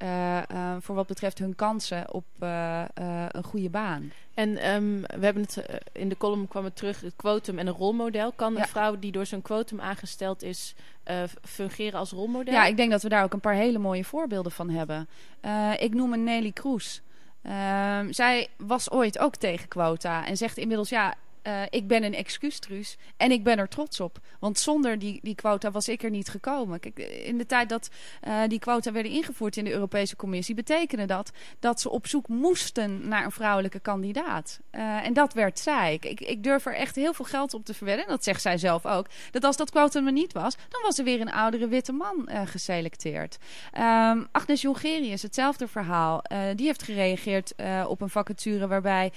voor 0.80 0.94
wat 0.94 1.06
betreft 1.06 1.38
hun 1.38 1.54
kansen 1.54 2.12
op 2.12 2.24
een 2.38 3.44
goede 3.44 3.70
baan. 3.70 4.12
En 4.40 4.74
um, 4.74 5.00
we 5.00 5.24
hebben 5.24 5.42
het 5.42 5.64
in 5.92 6.08
de 6.08 6.16
column 6.16 6.48
kwam 6.48 6.64
het 6.64 6.76
terug, 6.76 7.00
het 7.00 7.16
quotum 7.16 7.58
en 7.58 7.66
een 7.66 7.72
rolmodel. 7.72 8.32
Kan 8.32 8.56
een 8.56 8.66
vrouw 8.66 8.98
die 8.98 9.12
door 9.12 9.26
zo'n 9.26 9.42
quotum 9.42 9.80
aangesteld 9.80 10.42
is, 10.42 10.74
uh, 11.10 11.22
fungeren 11.42 11.98
als 11.98 12.10
rolmodel? 12.10 12.54
Ja, 12.54 12.64
ik 12.64 12.76
denk 12.76 12.90
dat 12.90 13.02
we 13.02 13.08
daar 13.08 13.22
ook 13.22 13.32
een 13.32 13.40
paar 13.40 13.54
hele 13.54 13.78
mooie 13.78 14.04
voorbeelden 14.04 14.52
van 14.52 14.70
hebben. 14.70 15.08
Uh, 15.44 15.72
ik 15.78 15.94
noem 15.94 16.12
een 16.12 16.24
Nelly 16.24 16.52
Kroes. 16.52 17.02
Uh, 17.46 17.98
zij 18.10 18.48
was 18.56 18.90
ooit 18.90 19.18
ook 19.18 19.36
tegen 19.36 19.68
quota 19.68 20.26
en 20.26 20.36
zegt 20.36 20.56
inmiddels 20.56 20.88
ja. 20.88 21.14
Uh, 21.42 21.62
ik 21.70 21.86
ben 21.86 22.04
een 22.04 22.14
excuustruus 22.14 22.96
en 23.16 23.30
ik 23.30 23.42
ben 23.42 23.58
er 23.58 23.68
trots 23.68 24.00
op. 24.00 24.18
Want 24.40 24.58
zonder 24.58 24.98
die, 24.98 25.20
die 25.22 25.34
quota 25.34 25.70
was 25.70 25.88
ik 25.88 26.02
er 26.02 26.10
niet 26.10 26.28
gekomen. 26.28 26.80
Kijk, 26.80 26.98
in 26.98 27.38
de 27.38 27.46
tijd 27.46 27.68
dat 27.68 27.90
uh, 28.28 28.42
die 28.48 28.58
quota 28.58 28.92
werden 28.92 29.12
ingevoerd 29.12 29.56
in 29.56 29.64
de 29.64 29.72
Europese 29.72 30.16
Commissie... 30.16 30.54
betekende 30.54 31.04
dat 31.04 31.30
dat 31.58 31.80
ze 31.80 31.90
op 31.90 32.06
zoek 32.06 32.28
moesten 32.28 33.08
naar 33.08 33.24
een 33.24 33.30
vrouwelijke 33.30 33.80
kandidaat. 33.80 34.60
Uh, 34.72 35.06
en 35.06 35.12
dat 35.12 35.32
werd 35.32 35.58
zij. 35.58 35.98
Ik, 36.00 36.20
ik 36.20 36.42
durf 36.42 36.66
er 36.66 36.74
echt 36.74 36.96
heel 36.96 37.14
veel 37.14 37.24
geld 37.24 37.54
op 37.54 37.64
te 37.64 37.74
verwedden. 37.74 38.04
En 38.04 38.10
dat 38.10 38.24
zegt 38.24 38.42
zij 38.42 38.58
zelf 38.58 38.86
ook. 38.86 39.06
Dat 39.30 39.44
als 39.44 39.56
dat 39.56 39.70
quotum 39.70 40.06
er 40.06 40.12
niet 40.12 40.32
was... 40.32 40.56
dan 40.68 40.82
was 40.82 40.98
er 40.98 41.04
weer 41.04 41.20
een 41.20 41.32
oudere 41.32 41.68
witte 41.68 41.92
man 41.92 42.28
geselecteerd. 42.44 43.38
Um, 43.78 44.28
Agnes 44.32 44.60
Jongerius, 44.60 45.22
hetzelfde 45.22 45.68
verhaal. 45.68 46.22
die 46.54 46.66
heeft 46.66 46.82
gereageerd 46.82 47.54
op 47.86 48.00
een 48.00 48.10
vacature... 48.10 48.66
waarbij 48.66 49.12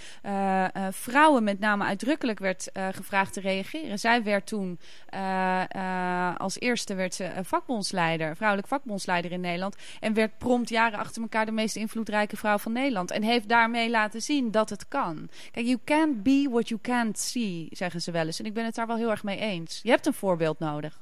vrouwen 0.91 1.43
met 1.43 1.59
name 1.59 1.83
uitdrukkelijk 2.13 2.39
werd 2.39 2.77
uh, 2.77 2.87
gevraagd 2.95 3.33
te 3.33 3.39
reageren. 3.41 3.99
Zij 3.99 4.23
werd 4.23 4.47
toen 4.47 4.79
uh, 5.13 5.63
uh, 5.75 6.35
als 6.37 6.59
eerste 6.59 6.93
werd 6.93 7.13
ze 7.13 7.31
vakbondsleider, 7.41 8.35
vrouwelijk 8.35 8.67
vakbondsleider 8.67 9.31
in 9.31 9.41
Nederland. 9.41 9.75
En 9.99 10.13
werd 10.13 10.37
prompt 10.37 10.69
jaren 10.69 10.99
achter 10.99 11.21
elkaar 11.21 11.45
de 11.45 11.51
meest 11.51 11.75
invloedrijke 11.75 12.37
vrouw 12.37 12.57
van 12.57 12.71
Nederland. 12.71 13.11
En 13.11 13.23
heeft 13.23 13.49
daarmee 13.49 13.89
laten 13.89 14.21
zien 14.21 14.51
dat 14.51 14.69
het 14.69 14.87
kan. 14.87 15.29
Kijk, 15.51 15.65
you 15.65 15.79
can't 15.85 16.23
be 16.23 16.47
what 16.51 16.67
you 16.67 16.81
can't 16.81 17.19
see, 17.19 17.67
zeggen 17.71 18.01
ze 18.01 18.11
wel 18.11 18.25
eens. 18.25 18.39
En 18.39 18.45
ik 18.45 18.53
ben 18.53 18.65
het 18.65 18.75
daar 18.75 18.87
wel 18.87 18.97
heel 18.97 19.11
erg 19.11 19.23
mee 19.23 19.37
eens. 19.37 19.79
Je 19.83 19.89
hebt 19.89 20.05
een 20.05 20.13
voorbeeld 20.13 20.59
nodig. 20.59 21.01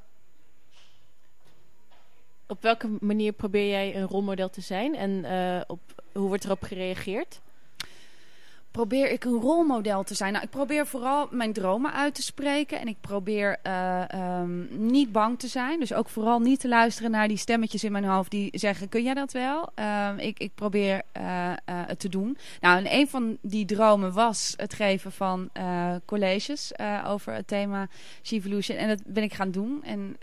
Op 2.47 2.61
welke 2.61 2.89
manier 2.99 3.31
probeer 3.31 3.69
jij 3.69 3.95
een 3.95 4.07
rolmodel 4.07 4.49
te 4.49 4.61
zijn 4.61 4.95
en 4.95 5.25
op, 5.67 5.79
hoe 6.11 6.27
wordt 6.27 6.45
erop 6.45 6.63
gereageerd? 6.63 7.41
Probeer 8.71 9.11
ik 9.11 9.23
een 9.23 9.39
rolmodel 9.39 10.03
te 10.03 10.15
zijn. 10.15 10.31
Nou, 10.31 10.43
ik 10.43 10.49
probeer 10.49 10.87
vooral 10.87 11.27
mijn 11.31 11.53
dromen 11.53 11.93
uit 11.93 12.15
te 12.15 12.21
spreken. 12.21 12.79
En 12.79 12.87
ik 12.87 12.97
probeer 13.01 13.57
uh, 13.67 14.03
um, 14.39 14.67
niet 14.71 15.11
bang 15.11 15.39
te 15.39 15.47
zijn. 15.47 15.79
Dus 15.79 15.93
ook 15.93 16.09
vooral 16.09 16.39
niet 16.39 16.59
te 16.59 16.67
luisteren 16.67 17.11
naar 17.11 17.27
die 17.27 17.37
stemmetjes 17.37 17.83
in 17.83 17.91
mijn 17.91 18.03
hoofd 18.03 18.31
die 18.31 18.49
zeggen: 18.51 18.89
Kun 18.89 19.03
jij 19.03 19.13
dat 19.13 19.31
wel? 19.31 19.69
Um, 20.09 20.19
ik, 20.19 20.39
ik 20.39 20.51
probeer 20.55 21.01
uh, 21.17 21.23
uh, 21.23 21.53
het 21.65 21.99
te 21.99 22.09
doen. 22.09 22.37
Nou, 22.59 22.77
en 22.77 22.93
een 22.93 23.07
van 23.07 23.37
die 23.41 23.65
dromen 23.65 24.13
was 24.13 24.53
het 24.57 24.73
geven 24.73 25.11
van 25.11 25.49
colleges 26.05 26.71
over 27.05 27.33
het 27.33 27.47
thema 27.47 27.87
Evolution. 28.21 28.77
En 28.77 28.87
dat 28.87 29.01
ben 29.05 29.23
ik 29.23 29.33
gaan 29.33 29.51
doen. 29.51 29.83
En 29.83 30.15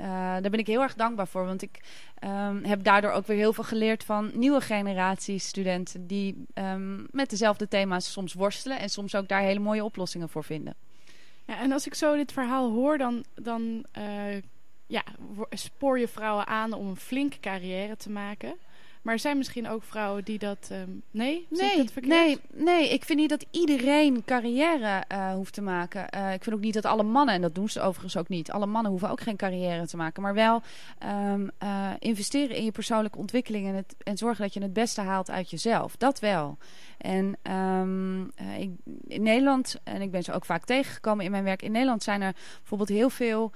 daar 0.42 0.51
ben 0.51 0.59
ik 0.59 0.66
heel 0.66 0.82
erg 0.82 0.94
dankbaar 0.94 1.28
voor. 1.28 1.46
Want 1.46 1.62
ik 1.62 1.80
um, 2.24 2.64
heb 2.64 2.82
daardoor 2.82 3.10
ook 3.10 3.26
weer 3.26 3.36
heel 3.36 3.52
veel 3.52 3.64
geleerd 3.64 4.04
van 4.04 4.30
nieuwe 4.34 4.60
generaties 4.60 5.48
studenten 5.48 6.06
die 6.06 6.46
met 7.10 7.30
dezelfde 7.30 7.68
thema's 7.68 8.12
soms 8.12 8.32
worstelen 8.32 8.78
en 8.78 8.88
soms 8.88 9.14
ook 9.14 9.28
daar 9.28 9.42
hele 9.42 9.60
mooie 9.60 9.84
oplossingen 9.84 10.28
voor 10.28 10.44
vinden. 10.44 10.74
Ja, 11.44 11.60
en 11.60 11.72
als 11.72 11.86
ik 11.86 11.94
zo 11.94 12.16
dit 12.16 12.32
verhaal 12.32 12.70
hoor, 12.70 12.98
dan, 12.98 13.24
dan 13.34 13.84
uh, 13.98 14.42
ja, 14.86 15.04
spoor 15.50 15.98
je 15.98 16.08
vrouwen 16.08 16.46
aan 16.46 16.72
om 16.72 16.88
een 16.88 16.96
flinke 16.96 17.40
carrière 17.40 17.96
te 17.96 18.10
maken. 18.10 18.54
Maar 19.03 19.14
er 19.14 19.20
zijn 19.20 19.36
misschien 19.36 19.68
ook 19.68 19.82
vrouwen 19.82 20.24
die 20.24 20.38
dat... 20.38 20.68
Um, 20.72 21.03
nee? 21.11 21.46
Nee, 21.51 21.88
nee, 22.01 22.38
nee, 22.53 22.92
ik 22.92 23.05
vind 23.05 23.18
niet 23.18 23.28
dat 23.28 23.46
iedereen 23.51 24.24
carrière 24.24 25.05
uh, 25.12 25.32
hoeft 25.32 25.53
te 25.53 25.62
maken. 25.62 26.07
Uh, 26.14 26.32
ik 26.32 26.42
vind 26.42 26.57
ook 26.57 26.62
niet 26.62 26.74
dat 26.74 26.84
alle 26.84 27.03
mannen, 27.03 27.34
en 27.34 27.40
dat 27.40 27.55
doen 27.55 27.68
ze 27.68 27.80
overigens 27.80 28.16
ook 28.16 28.28
niet... 28.28 28.51
alle 28.51 28.66
mannen 28.66 28.90
hoeven 28.90 29.11
ook 29.11 29.20
geen 29.20 29.36
carrière 29.36 29.86
te 29.86 29.96
maken. 29.96 30.22
Maar 30.22 30.34
wel 30.34 30.62
um, 31.32 31.51
uh, 31.62 31.90
investeren 31.99 32.57
in 32.57 32.64
je 32.64 32.72
persoonlijke 32.72 33.18
ontwikkeling... 33.18 33.66
En, 33.66 33.74
het, 33.74 33.94
en 34.03 34.16
zorgen 34.16 34.42
dat 34.42 34.55
je 34.55 34.62
het 34.62 34.72
beste 34.72 35.01
haalt 35.01 35.30
uit 35.30 35.51
jezelf. 35.51 35.96
Dat 35.96 36.18
wel. 36.18 36.59
En 36.99 37.36
um, 37.53 38.32
ik, 38.59 38.70
in 39.07 39.22
Nederland, 39.22 39.76
en 39.84 40.03
ik 40.03 40.11
ben 40.11 40.22
ze 40.22 40.32
ook 40.32 40.44
vaak 40.44 40.64
tegengekomen 40.64 41.24
in 41.24 41.30
mijn 41.30 41.44
werk... 41.44 41.62
in 41.62 41.72
Nederland 41.72 42.03
zijn 42.03 42.22
er 42.22 42.34
bijvoorbeeld 42.59 42.88
heel 42.88 43.11
veel 43.11 43.53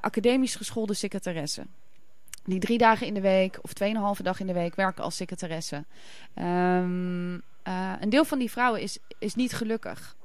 academisch 0.00 0.54
geschoolde 0.56 0.94
secretaressen 0.94 1.84
die 2.46 2.60
drie 2.60 2.78
dagen 2.78 3.06
in 3.06 3.14
de 3.14 3.20
week 3.20 3.58
of 3.62 3.72
tweeënhalve 3.72 4.22
dag 4.22 4.40
in 4.40 4.46
de 4.46 4.52
week 4.52 4.74
werken 4.74 5.04
als 5.04 5.16
secretaresse. 5.16 5.84
Um, 6.34 7.34
uh, 7.34 7.92
een 8.00 8.10
deel 8.10 8.24
van 8.24 8.38
die 8.38 8.50
vrouwen 8.50 8.80
is, 8.80 8.98
is 9.18 9.34
niet 9.34 9.52
gelukkig. 9.52 10.16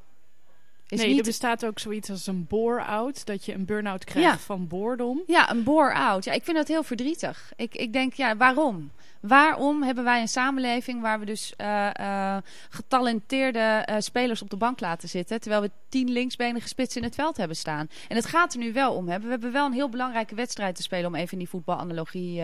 Is 0.88 0.99
nee, 0.99 1.07
niet... 1.07 1.17
er 1.17 1.24
bestaat 1.24 1.65
ook 1.65 1.80
zoiets 1.80 2.09
als 2.09 2.28
een 2.28 2.47
bore-out. 2.47 3.26
Dat 3.26 3.45
je 3.45 3.53
een 3.53 3.65
burn-out 3.65 4.03
krijgt 4.03 4.30
ja. 4.30 4.38
van 4.38 4.67
boredom. 4.67 5.24
Ja, 5.28 5.51
een 5.51 5.63
bore-out. 5.63 6.24
Ja, 6.24 6.32
ik 6.32 6.43
vind 6.43 6.57
dat 6.57 6.67
heel 6.67 6.84
verdrietig. 6.84 7.53
Ik, 7.55 7.76
ik 7.76 7.93
denk, 7.93 8.13
ja, 8.13 8.38
waarom? 8.38 8.91
Waarom 9.22 9.84
hebben 9.84 10.03
wij 10.03 10.22
een 10.22 10.28
samenleving 10.28 11.01
waar 11.01 11.19
we 11.19 11.26
dus 11.26 11.53
uh, 11.57 11.89
uh, 11.99 12.38
getalenteerde 12.69 13.88
uh, 13.89 13.95
spelers 13.99 14.41
op 14.41 14.49
de 14.49 14.55
bank 14.55 14.80
laten 14.80 15.09
zitten, 15.09 15.39
terwijl 15.39 15.61
we 15.61 15.72
tien 15.89 16.09
linksbenige 16.09 16.67
spitsen 16.67 17.01
in 17.01 17.07
het 17.07 17.15
veld 17.15 17.38
hebben 17.38 17.57
staan? 17.57 17.88
En 18.07 18.15
het 18.15 18.26
gaat 18.26 18.53
er 18.53 18.59
nu 18.59 18.74
wel 18.74 18.93
om. 18.93 19.05
We 19.05 19.11
hebben 19.11 19.51
wel 19.51 19.65
een 19.65 19.74
heel 19.74 19.89
belangrijke 19.89 20.36
wedstrijd 20.36 20.76
te 20.76 20.82
spelen 20.82 21.05
om 21.05 21.15
even 21.15 21.32
in 21.32 21.38
die 21.38 21.49
voetbalanalogie 21.49 22.41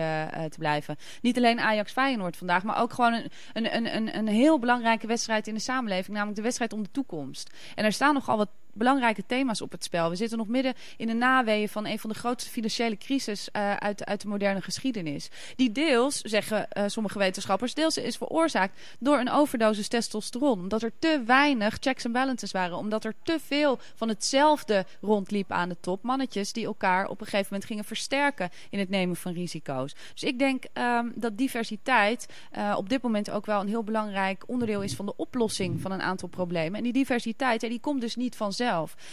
te 0.48 0.58
blijven. 0.58 0.96
Niet 1.22 1.36
alleen 1.36 1.60
Ajax 1.60 1.92
Feyenoord 1.92 2.36
vandaag, 2.36 2.62
maar 2.62 2.80
ook 2.80 2.92
gewoon 2.92 3.12
een, 3.12 3.30
een, 3.52 3.96
een, 3.96 4.16
een 4.16 4.28
heel 4.28 4.58
belangrijke 4.58 5.06
wedstrijd 5.06 5.46
in 5.46 5.54
de 5.54 5.60
samenleving, 5.60 6.08
namelijk 6.08 6.36
de 6.36 6.42
wedstrijd 6.42 6.72
om 6.72 6.82
de 6.82 6.90
toekomst. 6.90 7.50
En 7.74 7.84
er 7.84 7.92
staan 7.92 8.14
nogal 8.14 8.36
wat 8.36 8.48
belangrijke 8.78 9.26
thema's 9.26 9.60
op 9.60 9.72
het 9.72 9.84
spel. 9.84 10.10
We 10.10 10.16
zitten 10.16 10.38
nog 10.38 10.48
midden 10.48 10.74
in 10.96 11.06
de 11.06 11.12
naweeën 11.12 11.68
van 11.68 11.86
een 11.86 11.98
van 11.98 12.10
de 12.10 12.16
grootste 12.16 12.50
financiële 12.50 12.96
crisis 12.96 13.48
uh, 13.52 13.76
uit, 13.76 14.04
uit 14.04 14.20
de 14.20 14.28
moderne 14.28 14.60
geschiedenis. 14.60 15.30
Die 15.56 15.72
deels, 15.72 16.20
zeggen 16.20 16.68
uh, 16.72 16.84
sommige 16.86 17.18
wetenschappers, 17.18 17.74
deels 17.74 17.96
is 17.96 18.16
veroorzaakt 18.16 18.80
door 18.98 19.18
een 19.18 19.30
overdosis 19.30 19.88
testosteron. 19.88 20.58
Omdat 20.58 20.82
er 20.82 20.92
te 20.98 21.22
weinig 21.26 21.76
checks 21.80 22.04
en 22.04 22.12
balances 22.12 22.52
waren. 22.52 22.76
Omdat 22.76 23.04
er 23.04 23.14
te 23.22 23.38
veel 23.46 23.78
van 23.94 24.08
hetzelfde 24.08 24.86
rondliep 25.00 25.52
aan 25.52 25.68
de 25.68 25.76
top. 25.80 26.02
Mannetjes 26.02 26.52
die 26.52 26.66
elkaar 26.66 27.08
op 27.08 27.20
een 27.20 27.26
gegeven 27.26 27.46
moment 27.50 27.64
gingen 27.64 27.84
versterken 27.84 28.50
in 28.70 28.78
het 28.78 28.88
nemen 28.88 29.16
van 29.16 29.32
risico's. 29.32 29.94
Dus 30.12 30.22
ik 30.22 30.38
denk 30.38 30.64
um, 30.74 31.12
dat 31.14 31.38
diversiteit 31.38 32.26
uh, 32.56 32.74
op 32.76 32.88
dit 32.88 33.02
moment 33.02 33.30
ook 33.30 33.46
wel 33.46 33.60
een 33.60 33.68
heel 33.68 33.84
belangrijk 33.84 34.44
onderdeel 34.46 34.82
is 34.82 34.94
van 34.94 35.06
de 35.06 35.16
oplossing 35.16 35.80
van 35.80 35.92
een 35.92 36.02
aantal 36.02 36.28
problemen. 36.28 36.76
En 36.78 36.82
die 36.82 36.92
diversiteit, 36.92 37.60
die 37.60 37.80
komt 37.80 38.00
dus 38.00 38.16
niet 38.16 38.36
vanzelf. 38.36 38.66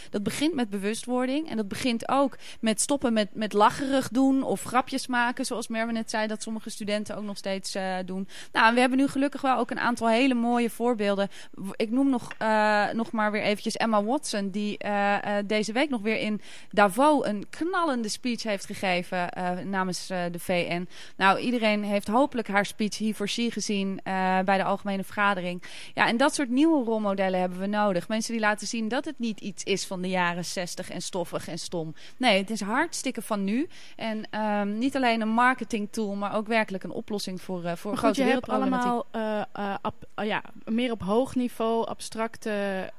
Dat 0.10 0.24
begint 0.24 0.54
met 0.54 0.70
bewustwording 0.70 1.50
en 1.50 1.58
dat 1.58 1.68
begint 1.68 2.10
ook 2.10 2.38
met 2.60 2.82
stoppen 2.82 3.14
met, 3.14 3.30
met 3.34 3.54
lacherig 3.54 4.10
doen 4.10 4.44
of 4.44 4.64
grapjes 4.64 5.08
maken, 5.08 5.46
zoals 5.46 5.68
Merwe 5.68 5.92
net 5.92 6.10
zei, 6.10 6.28
dat 6.28 6.42
sommige 6.42 6.70
studenten 6.70 7.18
ook 7.18 7.24
nog 7.24 7.38
steeds 7.38 7.76
uh, 7.76 7.96
doen. 8.06 8.28
Nou, 8.52 8.74
we 8.74 8.80
hebben 8.80 8.98
nu 8.98 9.08
gelukkig 9.08 9.42
wel 9.42 9.58
ook 9.58 9.72
een 9.72 9.80
aantal 9.80 10.10
hele 10.10 10.34
mooie 10.34 10.70
voorbeelden. 10.70 11.30
Ik 11.76 11.92
noem 11.92 12.10
nog, 12.10 12.32
uh, 12.42 12.90
nog 12.92 13.12
maar 13.12 13.32
weer 13.32 13.42
eventjes 13.42 13.76
Emma 13.76 14.04
Watson, 14.04 14.50
die 14.50 14.78
uh, 14.86 15.18
deze 15.46 15.72
week 15.72 15.90
nog 15.90 16.02
weer 16.02 16.18
in 16.18 16.42
Davos 16.70 17.26
een 17.26 17.46
knallende 17.50 18.10
speech 18.10 18.44
heeft 18.44 18.66
gegeven 18.66 19.30
namens 19.70 20.08
de 20.08 20.40
VN. 20.40 20.88
Nou, 21.18 21.40
iedereen 21.40 21.84
heeft 21.84 22.08
hopelijk 22.08 22.48
haar 22.48 22.66
speech 22.66 22.98
hier 22.98 23.16
voor 23.16 23.30
she 23.30 23.52
gezien 23.52 24.00
bij 24.46 24.58
de 24.58 24.64
algemene 24.64 25.04
vergadering. 25.04 25.64
Ja, 25.94 26.08
en 26.08 26.18
dat 26.18 26.34
soort 26.34 26.50
nieuwe 26.50 26.84
rolmodellen 26.84 27.40
hebben 27.40 27.60
we 27.60 27.68
nodig. 27.68 28.08
Mensen 28.08 28.32
die 28.32 28.42
laten 28.42 28.68
zien 28.68 28.88
dat 28.88 29.06
het 29.06 29.20
niet 29.20 29.42
iets 29.46 29.64
is 29.64 29.86
van 29.86 30.02
de 30.02 30.10
jaren 30.10 30.46
60 30.46 30.90
en 30.90 31.02
stoffig 31.02 31.48
en 31.48 31.60
stom. 31.60 31.96
Nee, 32.18 32.38
het 32.38 32.50
is 32.50 32.62
hartstikke 32.62 33.22
van 33.22 33.44
nu. 33.44 33.68
En 33.96 34.42
um, 34.42 34.78
niet 34.78 34.96
alleen 34.96 35.22
een 35.22 35.30
marketing 35.30 35.88
tool, 35.92 36.16
maar 36.16 36.36
ook 36.36 36.48
werkelijk 36.48 36.84
een 36.84 36.92
oplossing 36.92 37.42
voor, 37.42 37.64
uh, 37.64 37.76
voor 37.76 37.98
grote 37.98 38.24
je 38.24 38.30
hebt 38.30 38.50
allemaal 38.50 39.06
uh, 39.16 39.42
ab, 39.82 39.96
ja, 40.16 40.44
meer 40.66 40.92
op 40.92 41.02
hoog 41.02 41.36
niveau 41.36 41.86
abstracte 41.86 42.92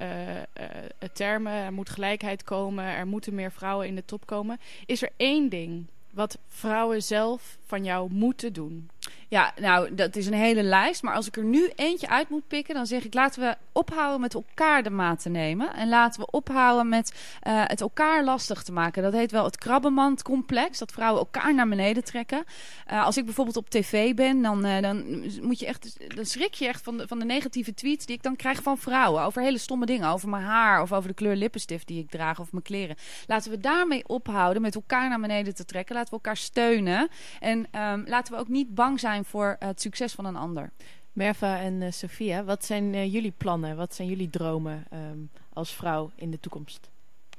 termen. 1.13 1.51
Er 1.51 1.73
moet 1.73 1.89
gelijkheid 1.89 2.43
komen, 2.43 2.83
er 2.83 3.07
moeten 3.07 3.35
meer 3.35 3.51
vrouwen 3.51 3.87
in 3.87 3.95
de 3.95 4.05
top 4.05 4.25
komen. 4.25 4.59
Is 4.85 5.01
er 5.01 5.09
één 5.17 5.49
ding 5.49 5.85
wat 6.17 6.37
vrouwen 6.47 7.03
zelf 7.03 7.57
van 7.67 7.83
jou 7.83 8.13
moeten 8.13 8.53
doen? 8.53 8.89
Ja, 9.29 9.53
nou, 9.59 9.95
dat 9.95 10.15
is 10.15 10.27
een 10.27 10.33
hele 10.33 10.63
lijst. 10.63 11.03
Maar 11.03 11.15
als 11.15 11.27
ik 11.27 11.37
er 11.37 11.43
nu 11.43 11.71
eentje 11.75 12.09
uit 12.09 12.29
moet 12.29 12.47
pikken, 12.47 12.75
dan 12.75 12.85
zeg 12.85 13.05
ik: 13.05 13.13
laten 13.13 13.41
we 13.41 13.55
ophouden 13.71 14.21
met 14.21 14.33
elkaar 14.33 14.83
de 14.83 14.89
maat 14.89 15.21
te 15.21 15.29
nemen. 15.29 15.73
En 15.73 15.89
laten 15.89 16.21
we 16.21 16.31
ophouden 16.31 16.89
met 16.89 17.13
uh, 17.47 17.63
het 17.65 17.81
elkaar 17.81 18.23
lastig 18.23 18.63
te 18.63 18.71
maken. 18.71 19.03
Dat 19.03 19.13
heet 19.13 19.31
wel 19.31 19.43
het 19.43 19.57
krabbenmandcomplex. 19.57 20.77
Dat 20.77 20.91
vrouwen 20.91 21.19
elkaar 21.19 21.53
naar 21.53 21.67
beneden 21.67 22.03
trekken. 22.03 22.43
Uh, 22.91 23.05
als 23.05 23.17
ik 23.17 23.25
bijvoorbeeld 23.25 23.57
op 23.57 23.69
tv 23.69 24.13
ben, 24.13 24.41
dan, 24.41 24.65
uh, 24.65 24.81
dan, 24.81 25.23
moet 25.41 25.59
je 25.59 25.65
echt, 25.65 26.15
dan 26.15 26.25
schrik 26.25 26.53
je 26.53 26.67
echt 26.67 26.83
van 26.83 26.97
de, 26.97 27.07
van 27.07 27.19
de 27.19 27.25
negatieve 27.25 27.73
tweets 27.73 28.05
die 28.05 28.15
ik 28.15 28.23
dan 28.23 28.35
krijg 28.35 28.63
van 28.63 28.77
vrouwen. 28.77 29.23
Over 29.23 29.41
hele 29.41 29.57
stomme 29.57 29.85
dingen. 29.85 30.09
Over 30.09 30.29
mijn 30.29 30.43
haar 30.43 30.81
of 30.81 30.93
over 30.93 31.09
de 31.09 31.15
kleur 31.15 31.35
lippenstift 31.35 31.87
die 31.87 31.99
ik 31.99 32.09
draag 32.09 32.39
of 32.39 32.51
mijn 32.51 32.63
kleren. 32.63 32.95
Laten 33.25 33.51
we 33.51 33.59
daarmee 33.59 34.07
ophouden 34.07 34.61
met 34.61 34.75
elkaar 34.75 35.09
naar 35.09 35.19
beneden 35.19 35.55
te 35.55 35.65
trekken. 35.65 35.95
Laten 35.95 36.09
we 36.09 36.15
elkaar 36.15 36.37
steunen. 36.37 37.09
En 37.39 37.56
um, 37.57 38.03
laten 38.07 38.33
we 38.33 38.39
ook 38.39 38.47
niet 38.47 38.75
bang 38.75 38.99
zijn 38.99 39.25
voor 39.25 39.55
het 39.59 39.81
succes 39.81 40.13
van 40.13 40.25
een 40.25 40.35
ander. 40.35 40.71
Merva 41.17 41.59
en 41.59 41.81
uh, 41.81 41.91
Sophia, 41.91 42.43
wat 42.43 42.65
zijn 42.65 42.93
uh, 42.93 43.13
jullie 43.13 43.33
plannen? 43.37 43.75
Wat 43.75 43.95
zijn 43.95 44.07
jullie 44.07 44.29
dromen 44.29 44.85
um, 44.93 45.29
als 45.53 45.73
vrouw 45.73 46.11
in 46.15 46.31
de 46.31 46.39
toekomst? 46.39 46.89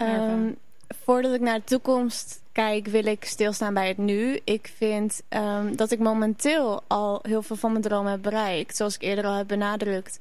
Um, 0.03 0.57
voordat 0.89 1.35
ik 1.35 1.41
naar 1.41 1.59
de 1.59 1.65
toekomst 1.65 2.43
kijk, 2.53 2.87
wil 2.87 3.07
ik 3.07 3.25
stilstaan 3.25 3.75
bij 3.75 3.89
het 3.89 3.99
nu. 3.99 4.41
Ik 4.45 4.73
vind 4.77 5.23
um, 5.29 5.77
dat 5.77 5.91
ik 5.91 5.99
momenteel 5.99 6.83
al 6.87 7.19
heel 7.23 7.43
veel 7.43 7.57
van 7.57 7.71
mijn 7.71 7.83
dromen 7.83 8.11
heb 8.11 8.23
bereikt. 8.23 8.77
Zoals 8.77 8.95
ik 8.95 9.03
eerder 9.03 9.25
al 9.25 9.35
heb 9.35 9.49
benadrukt. 9.49 10.21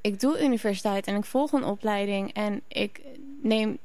ik 0.00 0.20
doe 0.20 0.42
universiteit 0.42 1.06
en 1.06 1.16
ik 1.16 1.24
volg 1.24 1.52
een 1.52 1.64
opleiding. 1.64 2.32
En 2.32 2.60
ik 2.68 3.00
neem 3.42 3.78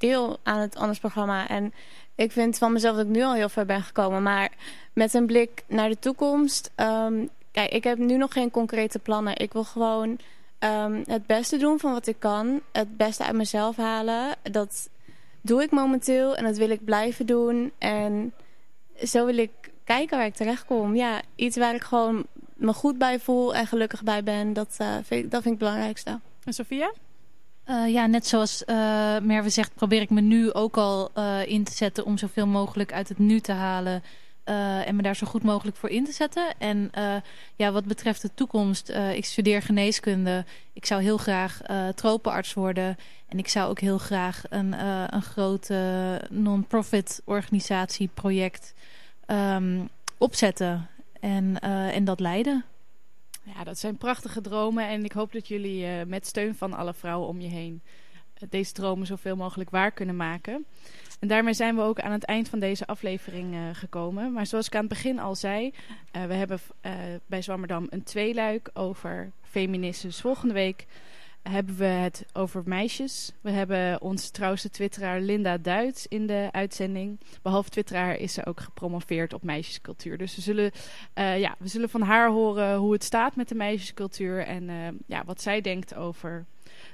deel 0.00 0.38
aan 0.42 0.60
het 0.60 0.76
anders 0.76 0.98
programma. 0.98 1.48
En 1.48 1.72
ik 2.14 2.32
vind 2.32 2.58
van 2.58 2.72
mezelf 2.72 2.96
dat 2.96 3.04
ik 3.04 3.10
nu 3.10 3.22
al 3.22 3.34
heel 3.34 3.48
ver 3.48 3.66
ben 3.66 3.82
gekomen. 3.82 4.22
Maar 4.22 4.50
met 4.92 5.14
een 5.14 5.26
blik 5.26 5.64
naar 5.66 5.88
de 5.88 5.98
toekomst. 5.98 6.70
Um, 6.76 7.28
kijk, 7.50 7.70
ik 7.70 7.84
heb 7.84 7.98
nu 7.98 8.16
nog 8.16 8.32
geen 8.32 8.50
concrete 8.50 8.98
plannen. 8.98 9.36
Ik 9.36 9.52
wil 9.52 9.64
gewoon 9.64 10.18
um, 10.58 11.02
het 11.06 11.26
beste 11.26 11.56
doen 11.56 11.78
van 11.78 11.92
wat 11.92 12.06
ik 12.06 12.16
kan. 12.18 12.60
Het 12.72 12.96
beste 12.96 13.24
uit 13.24 13.36
mezelf 13.36 13.76
halen. 13.76 14.36
Dat 14.42 14.88
doe 15.40 15.62
ik 15.62 15.70
momenteel 15.70 16.36
en 16.36 16.44
dat 16.44 16.56
wil 16.56 16.70
ik 16.70 16.84
blijven 16.84 17.26
doen. 17.26 17.72
En 17.78 18.34
zo 19.02 19.26
wil 19.26 19.36
ik 19.36 19.50
kijken 19.84 20.16
waar 20.16 20.26
ik 20.26 20.34
terecht 20.34 20.64
kom. 20.64 20.94
Ja, 20.94 21.20
iets 21.34 21.56
waar 21.56 21.74
ik 21.74 21.82
gewoon 21.82 22.26
me 22.54 22.72
goed 22.72 22.98
bij 22.98 23.20
voel 23.20 23.54
en 23.54 23.66
gelukkig 23.66 24.02
bij 24.02 24.22
ben. 24.22 24.52
Dat, 24.52 24.76
uh, 24.80 24.94
vind, 25.02 25.24
ik, 25.24 25.30
dat 25.30 25.42
vind 25.42 25.54
ik 25.54 25.60
het 25.60 25.68
belangrijkste. 25.70 26.20
En 26.44 26.52
Sophia? 26.52 26.92
Uh, 27.68 27.92
ja, 27.92 28.06
net 28.06 28.26
zoals 28.26 28.62
uh, 28.66 29.18
Merve 29.18 29.50
zegt, 29.50 29.74
probeer 29.74 30.00
ik 30.00 30.10
me 30.10 30.20
nu 30.20 30.52
ook 30.52 30.76
al 30.76 31.10
uh, 31.18 31.46
in 31.46 31.64
te 31.64 31.72
zetten 31.72 32.04
om 32.04 32.18
zoveel 32.18 32.46
mogelijk 32.46 32.92
uit 32.92 33.08
het 33.08 33.18
nu 33.18 33.40
te 33.40 33.52
halen. 33.52 34.02
en 34.44 34.96
me 34.96 35.02
daar 35.02 35.16
zo 35.16 35.26
goed 35.26 35.42
mogelijk 35.42 35.76
voor 35.76 35.88
in 35.88 36.04
te 36.04 36.12
zetten. 36.12 36.54
En 36.58 36.90
ja, 37.56 37.72
wat 37.72 37.84
betreft 37.84 38.22
de 38.22 38.30
toekomst, 38.34 38.88
ik 39.14 39.24
studeer 39.24 39.62
geneeskunde. 39.62 40.44
Ik 40.72 40.86
zou 40.86 41.02
heel 41.02 41.16
graag 41.16 41.60
tropenarts 41.94 42.54
worden. 42.54 42.96
En 43.28 43.38
ik 43.38 43.48
zou 43.48 43.70
ook 43.70 43.80
heel 43.80 43.98
graag 43.98 44.42
een, 44.48 44.86
een 45.14 45.22
grote 45.22 46.20
non-profit 46.30 47.22
organisatie 47.24 48.10
project 48.14 48.74
um, 49.26 49.88
opzetten. 50.18 50.88
En, 51.20 51.60
en 51.92 52.04
dat 52.04 52.20
leiden. 52.20 52.64
Ja, 53.42 53.64
dat 53.64 53.78
zijn 53.78 53.96
prachtige 53.96 54.40
dromen. 54.40 54.88
En 54.88 55.04
ik 55.04 55.12
hoop 55.12 55.32
dat 55.32 55.48
jullie 55.48 55.84
uh, 55.84 56.02
met 56.06 56.26
steun 56.26 56.54
van 56.54 56.72
alle 56.72 56.94
vrouwen 56.94 57.28
om 57.28 57.40
je 57.40 57.48
heen 57.48 57.82
uh, 58.42 58.48
deze 58.50 58.72
dromen 58.72 59.06
zoveel 59.06 59.36
mogelijk 59.36 59.70
waar 59.70 59.92
kunnen 59.92 60.16
maken. 60.16 60.66
En 61.20 61.28
daarmee 61.28 61.54
zijn 61.54 61.76
we 61.76 61.82
ook 61.82 62.00
aan 62.00 62.12
het 62.12 62.24
eind 62.24 62.48
van 62.48 62.58
deze 62.58 62.86
aflevering 62.86 63.54
uh, 63.54 63.60
gekomen. 63.72 64.32
Maar 64.32 64.46
zoals 64.46 64.66
ik 64.66 64.74
aan 64.74 64.80
het 64.80 64.88
begin 64.88 65.18
al 65.18 65.34
zei, 65.34 65.72
we 66.12 66.34
hebben 66.34 66.60
bij 67.26 67.42
Zwammerdam 67.42 67.86
een 67.90 68.02
tweeluik 68.02 68.70
over 68.74 69.32
feminisme. 69.42 70.12
volgende 70.12 70.54
week 70.54 70.86
hebben 71.42 71.76
we 71.76 71.84
het 71.84 72.24
over 72.32 72.62
meisjes. 72.64 73.32
We 73.40 73.50
hebben 73.50 74.00
onze 74.00 74.30
trouwste 74.30 74.70
twitteraar 74.70 75.20
Linda 75.20 75.58
Duits 75.58 76.06
in 76.06 76.26
de 76.26 76.48
uitzending. 76.50 77.20
Behalve 77.42 77.70
twitteraar 77.70 78.16
is 78.16 78.32
ze 78.32 78.46
ook 78.46 78.60
gepromoveerd 78.60 79.32
op 79.32 79.42
meisjescultuur. 79.42 80.18
Dus 80.18 80.34
we 80.34 80.40
zullen, 80.40 80.70
uh, 81.14 81.38
ja, 81.38 81.54
we 81.58 81.68
zullen 81.68 81.88
van 81.88 82.02
haar 82.02 82.30
horen 82.30 82.76
hoe 82.76 82.92
het 82.92 83.04
staat 83.04 83.36
met 83.36 83.48
de 83.48 83.54
meisjescultuur... 83.54 84.46
en 84.46 84.62
uh, 84.68 84.88
ja, 85.06 85.24
wat 85.24 85.42
zij 85.42 85.60
denkt 85.60 85.94
over 85.94 86.44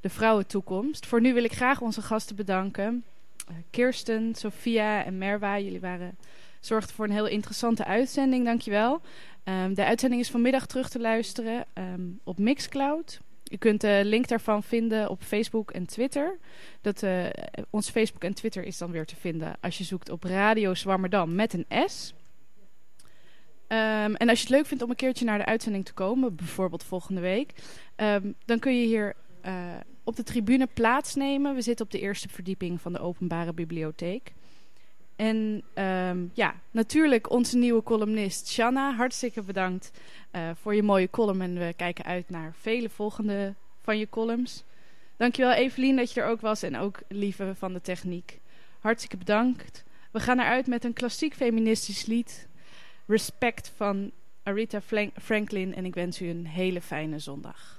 de 0.00 0.08
vrouwentoekomst. 0.08 1.06
Voor 1.06 1.20
nu 1.20 1.34
wil 1.34 1.44
ik 1.44 1.52
graag 1.52 1.80
onze 1.80 2.02
gasten 2.02 2.36
bedanken. 2.36 3.04
Uh, 3.50 3.56
Kirsten, 3.70 4.34
Sophia 4.34 5.04
en 5.04 5.18
Merwa, 5.18 5.58
jullie 5.58 5.80
waren, 5.80 6.18
zorgden 6.60 6.94
voor 6.94 7.04
een 7.04 7.10
heel 7.10 7.26
interessante 7.26 7.84
uitzending. 7.84 8.44
Dankjewel. 8.44 9.00
Um, 9.44 9.74
de 9.74 9.84
uitzending 9.84 10.20
is 10.20 10.30
vanmiddag 10.30 10.66
terug 10.66 10.88
te 10.88 11.00
luisteren 11.00 11.64
um, 11.74 12.20
op 12.24 12.38
Mixcloud... 12.38 13.20
Je 13.50 13.58
kunt 13.58 13.80
de 13.80 14.00
link 14.04 14.28
daarvan 14.28 14.62
vinden 14.62 15.08
op 15.08 15.22
Facebook 15.22 15.70
en 15.70 15.86
Twitter. 15.86 16.38
Dat, 16.80 17.02
uh, 17.02 17.26
ons 17.70 17.90
Facebook 17.90 18.24
en 18.24 18.34
Twitter 18.34 18.64
is 18.64 18.78
dan 18.78 18.90
weer 18.90 19.06
te 19.06 19.16
vinden 19.16 19.56
als 19.60 19.78
je 19.78 19.84
zoekt 19.84 20.10
op 20.10 20.24
Radio 20.24 20.74
Zwammerdam 20.74 21.34
met 21.34 21.52
een 21.52 21.88
S. 21.88 22.14
Um, 23.68 24.14
en 24.14 24.28
als 24.28 24.38
je 24.38 24.46
het 24.46 24.54
leuk 24.54 24.66
vindt 24.66 24.82
om 24.82 24.90
een 24.90 24.96
keertje 24.96 25.24
naar 25.24 25.38
de 25.38 25.44
uitzending 25.44 25.84
te 25.84 25.92
komen, 25.92 26.34
bijvoorbeeld 26.34 26.84
volgende 26.84 27.20
week, 27.20 27.52
um, 27.96 28.34
dan 28.44 28.58
kun 28.58 28.80
je 28.80 28.86
hier 28.86 29.14
uh, 29.46 29.76
op 30.04 30.16
de 30.16 30.22
tribune 30.22 30.66
plaatsnemen. 30.74 31.54
We 31.54 31.60
zitten 31.60 31.84
op 31.84 31.90
de 31.90 32.00
eerste 32.00 32.28
verdieping 32.28 32.80
van 32.80 32.92
de 32.92 32.98
openbare 32.98 33.52
bibliotheek. 33.52 34.32
En 35.18 35.62
um, 35.74 36.30
ja, 36.34 36.54
natuurlijk 36.70 37.30
onze 37.30 37.56
nieuwe 37.56 37.82
columnist 37.82 38.48
Shanna. 38.48 38.94
Hartstikke 38.94 39.42
bedankt 39.42 39.90
uh, 40.32 40.50
voor 40.54 40.74
je 40.74 40.82
mooie 40.82 41.10
column. 41.10 41.40
En 41.40 41.58
we 41.58 41.72
kijken 41.76 42.04
uit 42.04 42.30
naar 42.30 42.54
vele 42.58 42.88
volgende 42.88 43.54
van 43.82 43.98
je 43.98 44.08
columns. 44.08 44.64
Dankjewel 45.16 45.52
Evelien 45.52 45.96
dat 45.96 46.12
je 46.12 46.20
er 46.20 46.26
ook 46.26 46.40
was. 46.40 46.62
En 46.62 46.76
ook 46.76 47.00
Lieve 47.08 47.54
van 47.54 47.72
de 47.72 47.80
techniek. 47.80 48.40
Hartstikke 48.80 49.16
bedankt. 49.16 49.84
We 50.12 50.20
gaan 50.20 50.38
eruit 50.38 50.66
met 50.66 50.84
een 50.84 50.92
klassiek 50.92 51.34
feministisch 51.34 52.06
lied. 52.06 52.48
Respect 53.06 53.72
van 53.76 54.10
Arita 54.42 54.80
Franklin. 55.14 55.74
En 55.74 55.84
ik 55.84 55.94
wens 55.94 56.20
u 56.20 56.28
een 56.28 56.46
hele 56.46 56.80
fijne 56.80 57.18
zondag. 57.18 57.77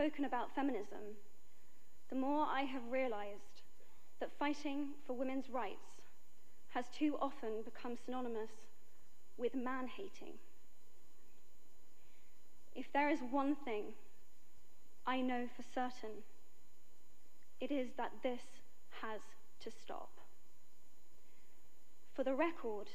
Spoken 0.00 0.24
about 0.24 0.54
feminism, 0.54 1.12
the 2.08 2.16
more 2.16 2.46
I 2.46 2.62
have 2.62 2.80
realized 2.90 3.60
that 4.18 4.30
fighting 4.38 4.92
for 5.06 5.12
women's 5.12 5.50
rights 5.50 6.00
has 6.70 6.86
too 6.98 7.18
often 7.20 7.60
become 7.66 7.98
synonymous 8.06 8.48
with 9.36 9.54
man 9.54 9.88
hating. 9.88 10.38
If 12.74 12.86
there 12.94 13.10
is 13.10 13.18
one 13.30 13.56
thing 13.66 13.92
I 15.06 15.20
know 15.20 15.46
for 15.54 15.64
certain, 15.74 16.22
it 17.60 17.70
is 17.70 17.90
that 17.98 18.12
this 18.22 18.40
has 19.02 19.20
to 19.64 19.70
stop. 19.70 20.12
For 22.14 22.24
the 22.24 22.34
record, 22.34 22.88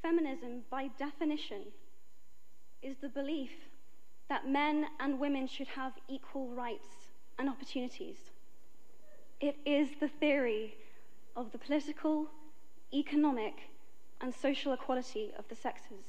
feminism, 0.00 0.60
by 0.70 0.90
definition, 0.96 1.72
is 2.84 2.94
the 3.00 3.08
belief 3.08 3.50
that 4.28 4.48
men 4.48 4.86
and 5.00 5.18
women 5.18 5.46
should 5.46 5.68
have 5.68 5.92
equal 6.08 6.48
rights 6.48 6.88
and 7.38 7.48
opportunities. 7.48 8.16
It 9.40 9.56
is 9.66 9.88
the 10.00 10.08
theory 10.08 10.74
of 11.36 11.52
the 11.52 11.58
political, 11.58 12.28
economic, 12.92 13.54
and 14.20 14.34
social 14.34 14.72
equality 14.72 15.32
of 15.38 15.48
the 15.48 15.56
sexes. 15.56 16.04